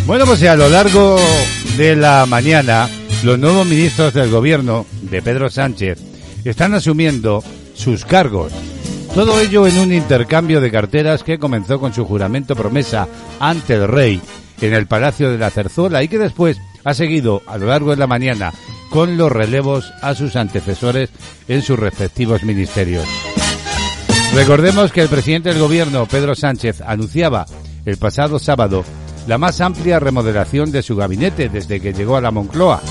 Bueno, 0.06 0.24
pues 0.24 0.40
a 0.44 0.54
lo 0.54 0.68
largo 0.68 1.18
de 1.76 1.96
la 1.96 2.26
mañana, 2.26 2.88
los 3.24 3.40
nuevos 3.40 3.66
ministros 3.66 4.14
del 4.14 4.30
gobierno 4.30 4.86
de 5.02 5.20
Pedro 5.20 5.50
Sánchez 5.50 5.98
están 6.44 6.74
asumiendo 6.74 7.42
sus 7.74 8.04
cargos. 8.04 8.52
Todo 9.16 9.40
ello 9.40 9.66
en 9.66 9.78
un 9.78 9.94
intercambio 9.94 10.60
de 10.60 10.70
carteras 10.70 11.22
que 11.22 11.38
comenzó 11.38 11.80
con 11.80 11.94
su 11.94 12.04
juramento 12.04 12.54
promesa 12.54 13.08
ante 13.40 13.72
el 13.72 13.88
rey 13.88 14.20
en 14.60 14.74
el 14.74 14.86
Palacio 14.86 15.32
de 15.32 15.38
la 15.38 15.48
Cerzuela 15.48 16.02
y 16.02 16.08
que 16.08 16.18
después 16.18 16.58
ha 16.84 16.92
seguido 16.92 17.40
a 17.46 17.56
lo 17.56 17.64
largo 17.68 17.92
de 17.92 17.96
la 17.96 18.06
mañana 18.06 18.52
con 18.90 19.16
los 19.16 19.32
relevos 19.32 19.90
a 20.02 20.14
sus 20.14 20.36
antecesores 20.36 21.08
en 21.48 21.62
sus 21.62 21.78
respectivos 21.78 22.42
ministerios. 22.42 23.06
Recordemos 24.34 24.92
que 24.92 25.00
el 25.00 25.08
presidente 25.08 25.48
del 25.48 25.60
gobierno, 25.60 26.04
Pedro 26.04 26.34
Sánchez, 26.34 26.82
anunciaba 26.82 27.46
el 27.86 27.96
pasado 27.96 28.38
sábado 28.38 28.84
la 29.26 29.38
más 29.38 29.62
amplia 29.62 29.98
remodelación 29.98 30.70
de 30.70 30.82
su 30.82 30.94
gabinete 30.94 31.48
desde 31.48 31.80
que 31.80 31.94
llegó 31.94 32.18
a 32.18 32.20
la 32.20 32.32
Moncloa 32.32 32.82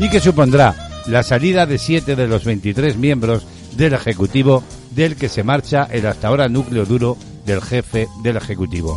y 0.00 0.08
que 0.08 0.20
supondrá 0.20 1.02
la 1.08 1.22
salida 1.22 1.66
de 1.66 1.76
siete 1.76 2.16
de 2.16 2.26
los 2.26 2.46
23 2.46 2.96
miembros 2.96 3.46
del 3.76 3.92
Ejecutivo 3.92 4.64
del 4.94 5.16
que 5.16 5.28
se 5.28 5.42
marcha 5.42 5.88
el 5.90 6.06
hasta 6.06 6.28
ahora 6.28 6.48
núcleo 6.48 6.84
duro 6.84 7.16
del 7.46 7.60
jefe 7.60 8.08
del 8.22 8.36
Ejecutivo. 8.36 8.96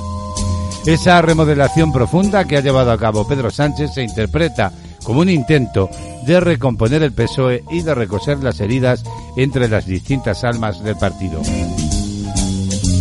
Esa 0.85 1.21
remodelación 1.21 1.91
profunda 1.91 2.45
que 2.45 2.57
ha 2.57 2.61
llevado 2.61 2.91
a 2.91 2.97
cabo 2.97 3.27
Pedro 3.27 3.51
Sánchez 3.51 3.93
se 3.93 4.03
interpreta 4.03 4.71
como 5.03 5.21
un 5.21 5.29
intento 5.29 5.89
de 6.25 6.39
recomponer 6.39 7.03
el 7.03 7.13
PSOE 7.13 7.63
y 7.71 7.81
de 7.81 7.95
recoser 7.95 8.43
las 8.43 8.59
heridas 8.59 9.03
entre 9.35 9.67
las 9.67 9.85
distintas 9.85 10.43
almas 10.43 10.83
del 10.83 10.97
partido. 10.97 11.41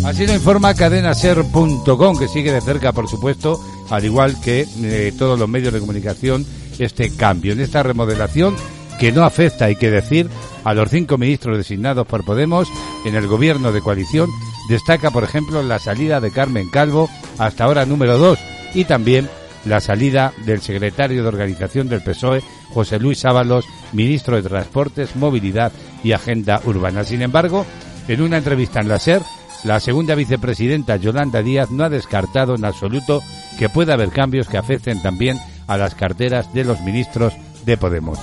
Así 0.05 0.27
lo 0.27 0.35
informa 0.35 0.75
cadenaser.com, 0.75 2.19
que 2.19 2.29
sigue 2.29 2.53
de 2.53 2.61
cerca, 2.61 2.93
por 2.93 3.09
supuesto, 3.09 3.61
al 3.91 4.05
igual 4.05 4.41
que 4.41 4.67
eh, 4.83 5.13
todos 5.19 5.39
los 5.39 5.49
medios 5.49 5.73
de 5.73 5.81
comunicación, 5.81 6.47
este 6.79 7.11
cambio 7.17 7.53
en 7.53 7.61
esta 7.61 7.83
remodelación 7.83 8.55
que 8.99 9.13
no 9.13 9.25
afecta, 9.25 9.67
hay 9.67 9.77
que 9.77 9.91
decir, 9.91 10.29
a 10.65 10.75
los 10.75 10.91
cinco 10.91 11.19
ministros 11.19 11.57
designados 11.57 12.07
por 12.07 12.25
Podemos 12.25 12.69
en 13.05 13.15
el 13.15 13.27
gobierno 13.27 13.73
de 13.73 13.81
coalición. 13.81 14.31
Destaca, 14.69 15.11
por 15.11 15.25
ejemplo, 15.25 15.63
la 15.63 15.79
salida 15.79 16.21
de 16.21 16.31
Carmen 16.31 16.69
Calvo, 16.71 17.09
hasta 17.39 17.65
ahora 17.65 17.87
número 17.87 18.19
dos, 18.19 18.39
y 18.75 18.85
también 18.85 19.29
la 19.65 19.81
salida 19.81 20.33
del 20.45 20.61
secretario 20.61 21.23
de 21.23 21.29
organización 21.29 21.89
del 21.89 22.03
PSOE, 22.03 22.43
José 22.73 22.99
Luis 22.99 23.25
Ábalos, 23.25 23.65
ministro 23.93 24.37
de 24.37 24.49
Transportes, 24.49 25.17
Movilidad 25.17 25.73
y 26.03 26.13
Agenda 26.13 26.61
Urbana. 26.65 27.05
Sin 27.05 27.23
embargo, 27.23 27.67
en 28.09 28.23
una 28.23 28.39
entrevista 28.39 28.81
en 28.81 28.89
la 28.89 28.99
SER, 28.99 29.23
la 29.65 29.81
segunda 29.81 30.15
vicepresidenta 30.15 30.97
Yolanda 30.97 31.43
Díaz 31.43 31.71
no 31.71 31.85
ha 31.85 31.89
descartado 31.89 32.55
en 32.55 32.65
absoluto 32.65 33.23
que 33.59 33.69
pueda 33.69 33.95
haber 33.95 34.11
cambios 34.11 34.49
que 34.49 34.59
afecten 34.59 35.03
también 35.03 35.39
a 35.67 35.77
las 35.77 35.95
carteras 35.95 36.53
de 36.55 36.65
los 36.65 36.81
ministros 36.83 37.33
de 37.65 37.77
Podemos. 37.77 38.19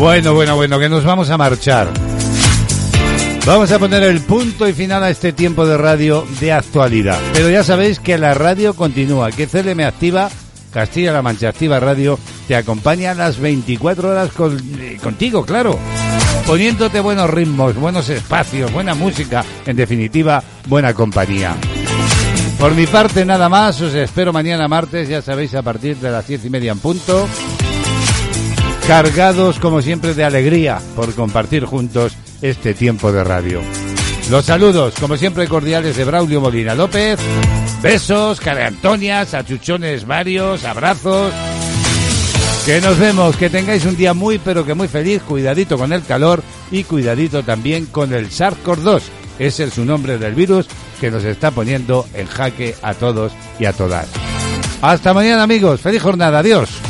Bueno, 0.00 0.32
bueno, 0.32 0.56
bueno, 0.56 0.78
que 0.78 0.88
nos 0.88 1.04
vamos 1.04 1.28
a 1.28 1.36
marchar. 1.36 1.90
Vamos 3.44 3.70
a 3.70 3.78
poner 3.78 4.02
el 4.02 4.22
punto 4.22 4.66
y 4.66 4.72
final 4.72 5.04
a 5.04 5.10
este 5.10 5.34
tiempo 5.34 5.66
de 5.66 5.76
radio 5.76 6.26
de 6.40 6.52
actualidad. 6.52 7.18
Pero 7.34 7.50
ya 7.50 7.62
sabéis 7.62 8.00
que 8.00 8.16
la 8.16 8.32
radio 8.32 8.72
continúa, 8.72 9.30
que 9.30 9.46
CLM 9.46 9.80
Activa, 9.80 10.30
Castilla-La 10.72 11.20
Mancha 11.20 11.50
Activa 11.50 11.78
Radio, 11.80 12.18
te 12.48 12.56
acompaña 12.56 13.10
a 13.10 13.14
las 13.14 13.38
24 13.38 14.08
horas 14.08 14.30
eh, 14.78 14.96
contigo, 15.02 15.44
claro. 15.44 15.78
Poniéndote 16.46 17.00
buenos 17.00 17.28
ritmos, 17.28 17.74
buenos 17.74 18.08
espacios, 18.08 18.72
buena 18.72 18.94
música, 18.94 19.44
en 19.66 19.76
definitiva, 19.76 20.42
buena 20.66 20.94
compañía. 20.94 21.54
Por 22.58 22.74
mi 22.74 22.86
parte, 22.86 23.26
nada 23.26 23.50
más, 23.50 23.78
os 23.82 23.92
espero 23.92 24.32
mañana 24.32 24.66
martes, 24.66 25.10
ya 25.10 25.20
sabéis, 25.20 25.54
a 25.54 25.62
partir 25.62 25.98
de 25.98 26.10
las 26.10 26.26
diez 26.26 26.42
y 26.42 26.48
media 26.48 26.72
en 26.72 26.78
punto 26.78 27.28
cargados 28.90 29.60
como 29.60 29.82
siempre 29.82 30.14
de 30.14 30.24
alegría 30.24 30.80
por 30.96 31.14
compartir 31.14 31.64
juntos 31.64 32.16
este 32.42 32.74
tiempo 32.74 33.12
de 33.12 33.22
radio. 33.22 33.60
Los 34.28 34.46
saludos, 34.46 34.94
como 34.98 35.16
siempre, 35.16 35.46
cordiales 35.46 35.96
de 35.96 36.04
Braulio 36.04 36.40
Molina 36.40 36.74
López. 36.74 37.20
Besos, 37.80 38.40
cara 38.40 38.66
Antonias, 38.66 39.32
achuchones 39.32 40.08
varios, 40.08 40.64
abrazos. 40.64 41.32
Que 42.66 42.80
nos 42.80 42.98
vemos, 42.98 43.36
que 43.36 43.48
tengáis 43.48 43.84
un 43.84 43.96
día 43.96 44.12
muy 44.12 44.40
pero 44.40 44.66
que 44.66 44.74
muy 44.74 44.88
feliz, 44.88 45.22
cuidadito 45.22 45.78
con 45.78 45.92
el 45.92 46.02
calor 46.02 46.42
y 46.72 46.82
cuidadito 46.82 47.44
también 47.44 47.86
con 47.86 48.12
el 48.12 48.28
SARS-CoV-2. 48.28 49.02
Ese 49.38 49.64
es 49.64 49.74
su 49.74 49.84
nombre 49.84 50.18
del 50.18 50.34
virus 50.34 50.66
que 51.00 51.12
nos 51.12 51.22
está 51.22 51.52
poniendo 51.52 52.08
en 52.12 52.26
jaque 52.26 52.74
a 52.82 52.94
todos 52.94 53.30
y 53.60 53.66
a 53.66 53.72
todas. 53.72 54.08
Hasta 54.82 55.14
mañana 55.14 55.44
amigos, 55.44 55.80
feliz 55.80 56.02
jornada, 56.02 56.40
adiós. 56.40 56.89